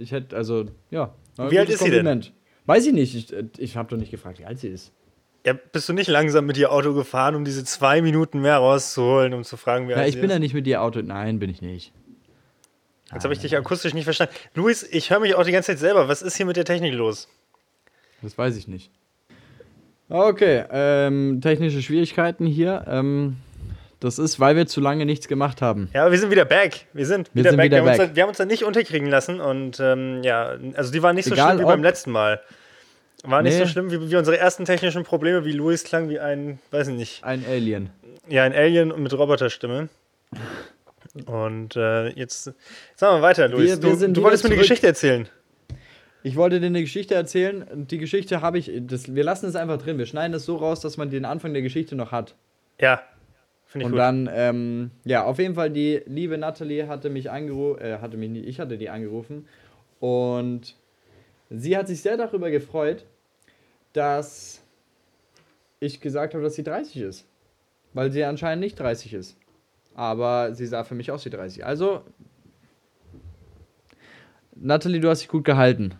ich 0.00 0.12
hätte, 0.12 0.36
also, 0.36 0.66
ja. 0.90 1.14
Wie 1.36 1.58
alt 1.58 1.68
ist 1.68 1.78
sie 1.78 1.84
denn? 1.84 2.04
Kompliment. 2.04 2.32
Weiß 2.66 2.86
ich 2.86 2.92
nicht. 2.92 3.14
Ich, 3.14 3.34
ich 3.58 3.76
habe 3.76 3.88
doch 3.88 3.96
nicht 3.96 4.10
gefragt, 4.10 4.38
wie 4.38 4.44
alt 4.44 4.58
sie 4.58 4.68
ist. 4.68 4.92
Ja, 5.46 5.54
bist 5.54 5.88
du 5.88 5.92
nicht 5.94 6.08
langsam 6.08 6.44
mit 6.44 6.58
ihr 6.58 6.70
Auto 6.70 6.92
gefahren, 6.92 7.34
um 7.34 7.44
diese 7.44 7.64
zwei 7.64 8.02
Minuten 8.02 8.40
mehr 8.40 8.58
rauszuholen, 8.58 9.32
um 9.32 9.42
zu 9.44 9.56
fragen, 9.56 9.88
wer 9.88 9.96
Ja, 9.96 10.06
ich 10.06 10.16
bin 10.16 10.24
ist? 10.24 10.32
ja 10.32 10.38
nicht 10.38 10.54
mit 10.54 10.66
dir 10.66 10.82
Auto. 10.82 11.00
Nein, 11.00 11.38
bin 11.38 11.48
ich 11.48 11.62
nicht. 11.62 11.92
Jetzt 13.12 13.24
habe 13.24 13.34
ich 13.34 13.40
dich 13.40 13.56
akustisch 13.56 13.94
nicht 13.94 14.04
verstanden. 14.04 14.34
Luis, 14.54 14.82
ich 14.82 15.10
höre 15.10 15.20
mich 15.20 15.34
auch 15.34 15.44
die 15.44 15.52
ganze 15.52 15.72
Zeit 15.72 15.78
selber. 15.78 16.08
Was 16.08 16.22
ist 16.22 16.36
hier 16.36 16.46
mit 16.46 16.56
der 16.56 16.64
Technik 16.64 16.94
los? 16.94 17.28
Das 18.22 18.36
weiß 18.36 18.56
ich 18.56 18.68
nicht. 18.68 18.90
Okay, 20.08 20.64
ähm, 20.70 21.40
technische 21.40 21.82
Schwierigkeiten 21.82 22.44
hier. 22.46 22.84
Ähm, 22.86 23.36
das 24.00 24.18
ist, 24.18 24.40
weil 24.40 24.56
wir 24.56 24.66
zu 24.66 24.80
lange 24.80 25.06
nichts 25.06 25.28
gemacht 25.28 25.62
haben. 25.62 25.88
Ja, 25.94 26.02
aber 26.02 26.12
wir 26.12 26.18
sind 26.18 26.30
wieder 26.30 26.44
back. 26.44 26.86
Wir 26.92 27.06
sind 27.06 27.28
Wir 27.34 27.40
wieder 27.40 27.50
sind 27.50 27.56
back. 27.58 27.66
wieder 27.66 27.76
wir, 27.76 27.80
haben 27.80 27.86
back. 27.86 28.00
Uns 28.00 28.08
da, 28.10 28.16
wir 28.16 28.22
haben 28.22 28.28
uns 28.30 28.38
da 28.38 28.44
nicht 28.46 28.64
unterkriegen 28.64 29.08
lassen 29.08 29.40
und 29.40 29.78
ähm, 29.80 30.22
ja, 30.22 30.56
also 30.74 30.90
die 30.90 31.02
waren 31.02 31.14
nicht 31.16 31.26
so 31.26 31.34
Egal, 31.34 31.54
schlimm 31.54 31.60
wie 31.60 31.70
beim 31.70 31.82
letzten 31.82 32.10
Mal. 32.10 32.40
War 33.22 33.42
nicht 33.42 33.52
Nee. 33.58 33.64
so 33.64 33.66
schlimm 33.68 33.90
wie, 33.90 34.10
wie 34.10 34.16
unsere 34.16 34.38
ersten 34.38 34.64
technischen 34.64 35.04
Probleme, 35.04 35.44
wie 35.44 35.52
Luis 35.52 35.84
klang 35.84 36.08
wie 36.08 36.18
ein, 36.18 36.58
weiß 36.70 36.88
ich 36.88 36.94
nicht, 36.94 37.22
Ein 37.24 37.44
Alien. 37.46 37.90
ja, 38.28 38.44
ein 38.44 38.54
Alien 38.54 38.94
mit 39.02 39.12
Roboterstimme. 39.12 39.88
Und 41.26 41.76
äh, 41.76 42.08
jetzt, 42.10 42.44
sagen 42.96 43.16
wir 43.18 43.22
weiter, 43.22 43.48
Luis. 43.48 43.82
Wir- 43.82 43.98
wir 44.00 44.06
du 44.08 44.12
du 44.14 44.22
wolltest 44.22 44.44
mir 44.44 44.50
eine. 44.50 44.58
Geschichte 44.58 44.86
erzählen. 44.86 45.28
Ich 46.22 46.36
wollte 46.36 46.60
dir 46.60 46.66
eine 46.66 46.80
Geschichte 46.82 47.14
erzählen. 47.14 47.64
Die 47.72 47.98
Geschichte 47.98 48.42
habe 48.42 48.58
ich. 48.58 48.70
Das, 48.82 49.14
wir 49.14 49.24
lassen 49.24 49.46
es 49.46 49.56
einfach 49.56 49.78
drin. 49.78 49.98
Wir 49.98 50.06
schneiden 50.06 50.34
es 50.34 50.44
so 50.44 50.56
raus, 50.56 50.80
dass 50.80 50.96
man 50.96 51.10
den 51.10 51.24
Anfang 51.24 51.52
der 51.52 51.62
Geschichte 51.62 51.96
noch 51.96 52.12
hat. 52.12 52.34
Ja, 52.80 53.02
ich 53.74 53.84
Und 53.84 53.92
gut. 53.92 54.00
dann, 54.00 54.28
ähm, 54.32 54.90
ja, 55.04 55.24
auf 55.24 55.38
jeden 55.38 55.54
Fall, 55.54 55.70
die 55.70 56.02
liebe 56.06 56.36
Natalie 56.38 56.88
hatte 56.88 57.08
mich 57.08 57.30
angerufen, 57.30 57.80
äh, 57.80 57.98
hatte 57.98 58.16
mich 58.16 58.30
nicht, 58.30 58.46
ich 58.46 58.58
hatte 58.58 58.76
die 58.76 58.90
angerufen. 58.90 59.46
Und 60.00 60.76
sie 61.50 61.76
hat 61.76 61.86
sich 61.86 62.00
sehr 62.02 62.16
darüber 62.16 62.50
gefreut, 62.50 63.04
dass 63.92 64.62
ich 65.78 66.00
gesagt 66.00 66.34
habe, 66.34 66.42
dass 66.42 66.54
sie 66.54 66.62
30 66.62 66.96
ist. 67.02 67.26
Weil 67.92 68.10
sie 68.12 68.24
anscheinend 68.24 68.62
nicht 68.62 68.78
30 68.78 69.14
ist. 69.14 69.36
Aber 69.94 70.54
sie 70.54 70.66
sah 70.66 70.84
für 70.84 70.94
mich 70.94 71.10
aus 71.10 71.24
wie 71.24 71.30
30. 71.30 71.64
Also, 71.64 72.02
Natalie, 74.54 75.00
du 75.00 75.08
hast 75.08 75.20
dich 75.20 75.28
gut 75.28 75.44
gehalten. 75.44 75.94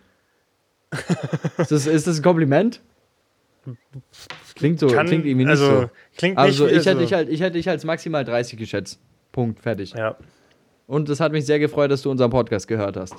ist, 1.57 1.71
das, 1.71 1.87
ist 1.87 2.07
das 2.07 2.17
ein 2.19 2.23
Kompliment? 2.23 2.81
Klingt 4.61 4.79
so, 4.79 4.87
Kann- 4.87 5.07
klingt 5.07 5.25
irgendwie 5.25 5.45
nicht 5.45 5.49
also, 5.51 5.81
so. 5.81 5.89
Klingt 6.17 6.37
Also 6.37 6.65
nicht 6.65 6.77
ich 6.77 6.85
hätte, 6.85 6.99
so. 6.99 6.99
dich 7.03 7.13
halt, 7.13 7.29
ich 7.29 7.41
hätte 7.41 7.53
dich 7.53 7.67
als 7.69 7.83
maximal 7.83 8.23
30 8.23 8.57
geschätzt. 8.57 8.99
Punkt, 9.31 9.59
fertig. 9.59 9.93
Ja. 9.93 10.15
Und 10.87 11.09
es 11.09 11.19
hat 11.19 11.31
mich 11.31 11.45
sehr 11.45 11.59
gefreut, 11.59 11.89
dass 11.91 12.01
du 12.01 12.11
unseren 12.11 12.31
Podcast 12.31 12.67
gehört 12.67 12.97
hast. 12.97 13.15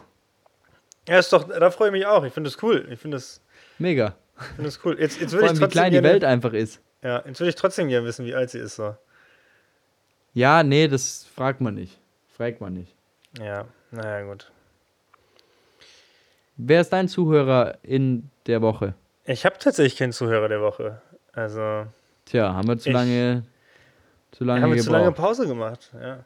ja, 1.09 1.19
ist 1.19 1.33
doch, 1.33 1.49
da 1.49 1.71
freue 1.71 1.89
ich 1.89 1.93
mich 1.93 2.07
auch. 2.07 2.25
Ich 2.25 2.33
finde 2.33 2.49
es 2.49 2.63
cool. 2.63 2.87
Ich 2.91 2.99
finde 3.01 3.17
es 3.17 3.41
Mega. 3.79 4.15
finde 4.57 4.69
es 4.69 4.79
cool. 4.85 4.97
Jetzt, 5.01 5.21
jetzt 5.21 5.31
Vor 5.33 5.41
würde 5.41 5.47
ich 5.47 5.51
allem, 5.51 5.57
wie 5.57 5.61
trotzdem 5.61 5.71
klein 5.71 5.91
die 5.93 5.97
gerne, 5.97 6.09
Welt 6.09 6.25
einfach 6.25 6.53
ist. 6.53 6.81
Ja, 7.03 7.23
jetzt 7.27 7.41
würde 7.41 7.51
ich 7.51 7.57
trotzdem 7.57 7.89
gerne 7.89 8.07
wissen, 8.07 8.25
wie 8.27 8.35
alt 8.35 8.51
sie 8.51 8.59
ist. 8.59 8.77
So. 8.77 8.95
Ja, 10.35 10.63
nee, 10.63 10.87
das 10.89 11.27
fragt 11.35 11.61
man 11.61 11.75
nicht. 11.75 11.99
Fragt 12.37 12.61
man 12.61 12.75
nicht. 12.75 12.95
Ja, 13.39 13.67
naja, 13.91 14.23
gut. 14.27 14.51
Wer 16.57 16.81
ist 16.83 16.91
dein 16.93 17.09
Zuhörer 17.09 17.79
in 17.83 18.31
der 18.47 18.61
Woche? 18.63 18.95
Ich 19.25 19.45
habe 19.45 19.57
tatsächlich 19.59 19.97
keinen 19.99 20.13
Zuhörer 20.13 20.49
der 20.49 20.61
Woche. 20.61 21.01
Also, 21.33 21.87
Tja, 22.27 22.55
haben 22.55 22.69
wir 22.69 22.79
zu 22.79 22.89
Ich- 22.91 22.95
lange, 22.95 23.45
zu 24.33 24.45
lange 24.45 24.63
haben 24.63 24.71
wir 24.71 24.77
gebraucht. 24.77 24.85
zu 24.87 24.93
lange 24.93 25.13
Pause 25.13 25.47
gemacht. 25.47 25.91
Ja. 26.01 26.25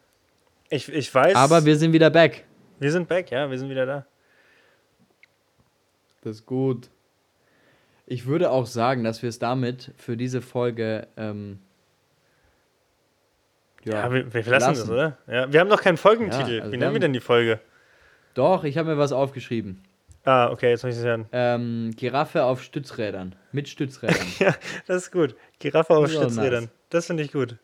Ich, 0.68 0.88
ich 0.92 1.14
weiß. 1.14 1.34
Aber 1.36 1.64
wir 1.64 1.76
sind 1.76 1.92
wieder 1.92 2.10
back. 2.10 2.44
wir 2.80 2.90
sind 2.92 3.08
back, 3.08 3.30
ja, 3.30 3.48
wir 3.50 3.58
sind 3.58 3.70
wieder 3.70 3.86
da. 3.86 4.06
Das 6.22 6.36
ist 6.36 6.46
gut. 6.46 6.90
Ich 8.06 8.26
würde 8.26 8.50
auch 8.50 8.66
sagen, 8.66 9.04
dass 9.04 9.22
wir 9.22 9.28
es 9.28 9.38
damit 9.38 9.92
für 9.96 10.16
diese 10.16 10.40
Folge 10.42 11.06
ähm, 11.16 11.60
Ja, 13.84 14.12
wir, 14.12 14.32
wir 14.32 14.42
lassen 14.44 14.50
das, 14.70 14.78
lassen. 14.80 14.90
oder? 14.92 15.18
Ja, 15.28 15.52
wir 15.52 15.60
haben 15.60 15.68
noch 15.68 15.80
keinen 15.82 15.96
Folgentitel. 15.96 16.56
Ja, 16.56 16.60
also 16.62 16.72
Wie 16.72 16.76
nennen 16.76 16.92
wir 16.92 17.00
denn 17.00 17.12
die 17.12 17.20
Folge? 17.20 17.60
Doch, 18.34 18.64
ich 18.64 18.76
habe 18.76 18.90
mir 18.90 18.98
was 18.98 19.12
aufgeschrieben. 19.12 19.82
Ah, 20.26 20.50
okay, 20.50 20.70
jetzt 20.70 20.82
muss 20.82 20.94
ich 20.94 20.98
es 20.98 21.04
hören. 21.06 21.26
Ähm, 21.30 21.92
Giraffe 21.96 22.42
auf 22.42 22.60
Stützrädern. 22.60 23.36
Mit 23.52 23.68
Stützrädern. 23.68 24.16
Ja, 24.40 24.54
das 24.86 25.04
ist 25.04 25.12
gut. 25.12 25.36
Giraffe 25.60 25.94
auf 25.96 26.04
Das 26.06 26.14
Stützrädern. 26.14 26.64
nice. 26.64 26.72
Das 26.90 27.06
finde 27.06 27.22
ich 27.22 27.32
gut. 27.32 27.56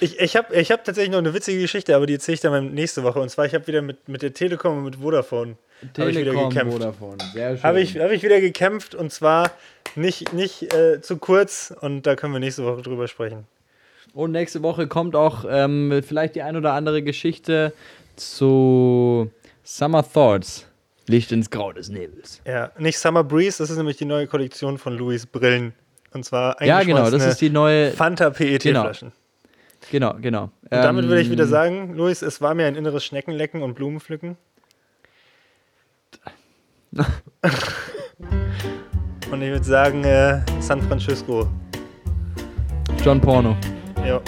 Ich, 0.00 0.18
ich 0.18 0.36
habe 0.36 0.54
ich 0.54 0.70
hab 0.72 0.84
tatsächlich 0.84 1.12
noch 1.12 1.18
eine 1.18 1.32
witzige 1.32 1.60
Geschichte, 1.60 1.94
aber 1.94 2.06
die 2.06 2.14
erzähle 2.14 2.34
ich 2.34 2.40
dann 2.40 2.74
nächste 2.74 3.04
Woche. 3.04 3.20
Und 3.20 3.30
zwar, 3.30 3.46
ich 3.46 3.54
habe 3.54 3.66
wieder 3.68 3.80
mit, 3.80 4.08
mit 4.08 4.22
der 4.22 4.34
Telekom 4.34 4.78
und 4.78 4.84
mit 4.84 4.96
Vodafone 4.96 5.56
hab 5.96 6.08
ich 6.08 6.16
wieder 6.16 6.32
Telekom, 6.32 6.50
gekämpft. 6.50 6.72
Vodafone. 6.72 7.18
Sehr 7.32 7.56
schön. 7.56 7.62
Habe 7.62 7.80
ich, 7.80 7.96
hab 7.96 8.10
ich 8.10 8.22
wieder 8.24 8.40
gekämpft 8.40 8.94
und 8.96 9.12
zwar 9.12 9.52
nicht, 9.94 10.32
nicht 10.32 10.74
äh, 10.74 11.00
zu 11.00 11.16
kurz 11.18 11.72
und 11.80 12.02
da 12.08 12.16
können 12.16 12.32
wir 12.32 12.40
nächste 12.40 12.64
Woche 12.64 12.82
drüber 12.82 13.06
sprechen. 13.06 13.46
Und 14.14 14.32
nächste 14.32 14.62
Woche 14.62 14.88
kommt 14.88 15.14
auch 15.14 15.44
ähm, 15.48 16.02
vielleicht 16.06 16.34
die 16.34 16.42
ein 16.42 16.56
oder 16.56 16.72
andere 16.72 17.02
Geschichte 17.02 17.72
zu 18.16 19.30
Summer 19.62 20.04
Thoughts. 20.12 20.66
Licht 21.12 21.30
ins 21.30 21.50
Grau 21.50 21.72
des 21.72 21.90
Nebels. 21.90 22.40
Ja, 22.46 22.72
nicht 22.78 22.98
Summer 22.98 23.22
Breeze, 23.22 23.58
das 23.58 23.68
ist 23.70 23.76
nämlich 23.76 23.98
die 23.98 24.06
neue 24.06 24.26
Kollektion 24.26 24.78
von 24.78 24.96
Louis 24.96 25.26
Brillen. 25.26 25.74
Und 26.12 26.24
zwar 26.24 26.60
Ja, 26.62 26.82
genau, 26.82 27.10
das 27.10 27.24
ist 27.24 27.40
die 27.40 27.50
neue. 27.50 27.90
Fanta 27.92 28.30
PET-Flaschen. 28.30 29.12
Genau, 29.90 30.14
genau. 30.20 30.44
Und 30.44 30.70
damit 30.70 31.06
würde 31.06 31.20
ich 31.20 31.30
wieder 31.30 31.44
Ähm, 31.44 31.50
sagen, 31.50 31.94
Louis, 31.94 32.22
es 32.22 32.40
war 32.40 32.54
mir 32.54 32.66
ein 32.66 32.76
inneres 32.76 33.04
Schneckenlecken 33.04 33.62
und 33.62 33.74
Blumenpflücken. 33.74 34.36
und 39.30 39.42
ich 39.42 39.50
würde 39.50 39.64
sagen, 39.64 40.04
äh, 40.04 40.40
San 40.60 40.80
Francisco. 40.82 41.48
John 43.04 43.20
Porno. 43.20 43.56
Ja. 44.06 44.20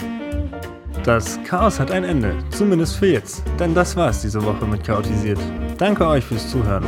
Das 1.05 1.39
Chaos 1.43 1.79
hat 1.79 1.91
ein 1.91 2.03
Ende, 2.03 2.35
zumindest 2.49 2.95
für 2.97 3.05
jetzt. 3.05 3.43
Denn 3.59 3.75
das 3.75 3.95
war's 3.95 4.23
diese 4.23 4.43
Woche 4.43 4.65
mit 4.65 4.83
Chaotisiert. 4.83 5.37
Danke 5.77 6.07
euch 6.07 6.25
fürs 6.25 6.49
Zuhören. 6.49 6.83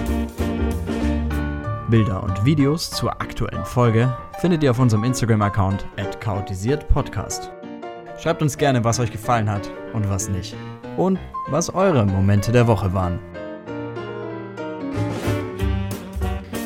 Bilder 1.88 2.24
und 2.24 2.44
Videos 2.44 2.90
zur 2.90 3.12
aktuellen 3.22 3.64
Folge 3.64 4.12
findet 4.40 4.64
ihr 4.64 4.72
auf 4.72 4.80
unserem 4.80 5.04
Instagram-Account 5.04 5.86
chaotisiertpodcast. 6.20 7.52
Schreibt 8.18 8.42
uns 8.42 8.58
gerne, 8.58 8.84
was 8.84 9.00
euch 9.00 9.12
gefallen 9.12 9.48
hat 9.48 9.70
und 9.94 10.10
was 10.10 10.30
nicht. 10.30 10.56
Und 10.98 11.20
was 11.50 11.70
eure 11.70 12.04
Momente 12.04 12.52
der 12.52 12.66
Woche 12.66 12.92
waren. 12.96 13.20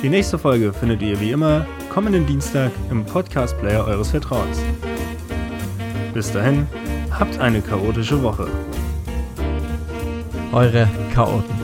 Die 0.02 0.10
nächste 0.10 0.40
Folge 0.40 0.72
findet 0.72 1.02
ihr 1.02 1.20
wie 1.20 1.32
immer 1.32 1.66
kommenden 1.90 2.26
Dienstag 2.26 2.72
im 2.90 3.06
Podcast-Player 3.06 3.86
eures 3.86 4.12
Vertrauens. 4.12 4.64
Bis 6.14 6.32
dahin, 6.32 6.66
habt 7.20 7.40
eine 7.40 7.62
chaotische 7.62 8.22
Woche. 8.22 8.48
Eure 10.52 10.88
Chaoten. 11.14 11.61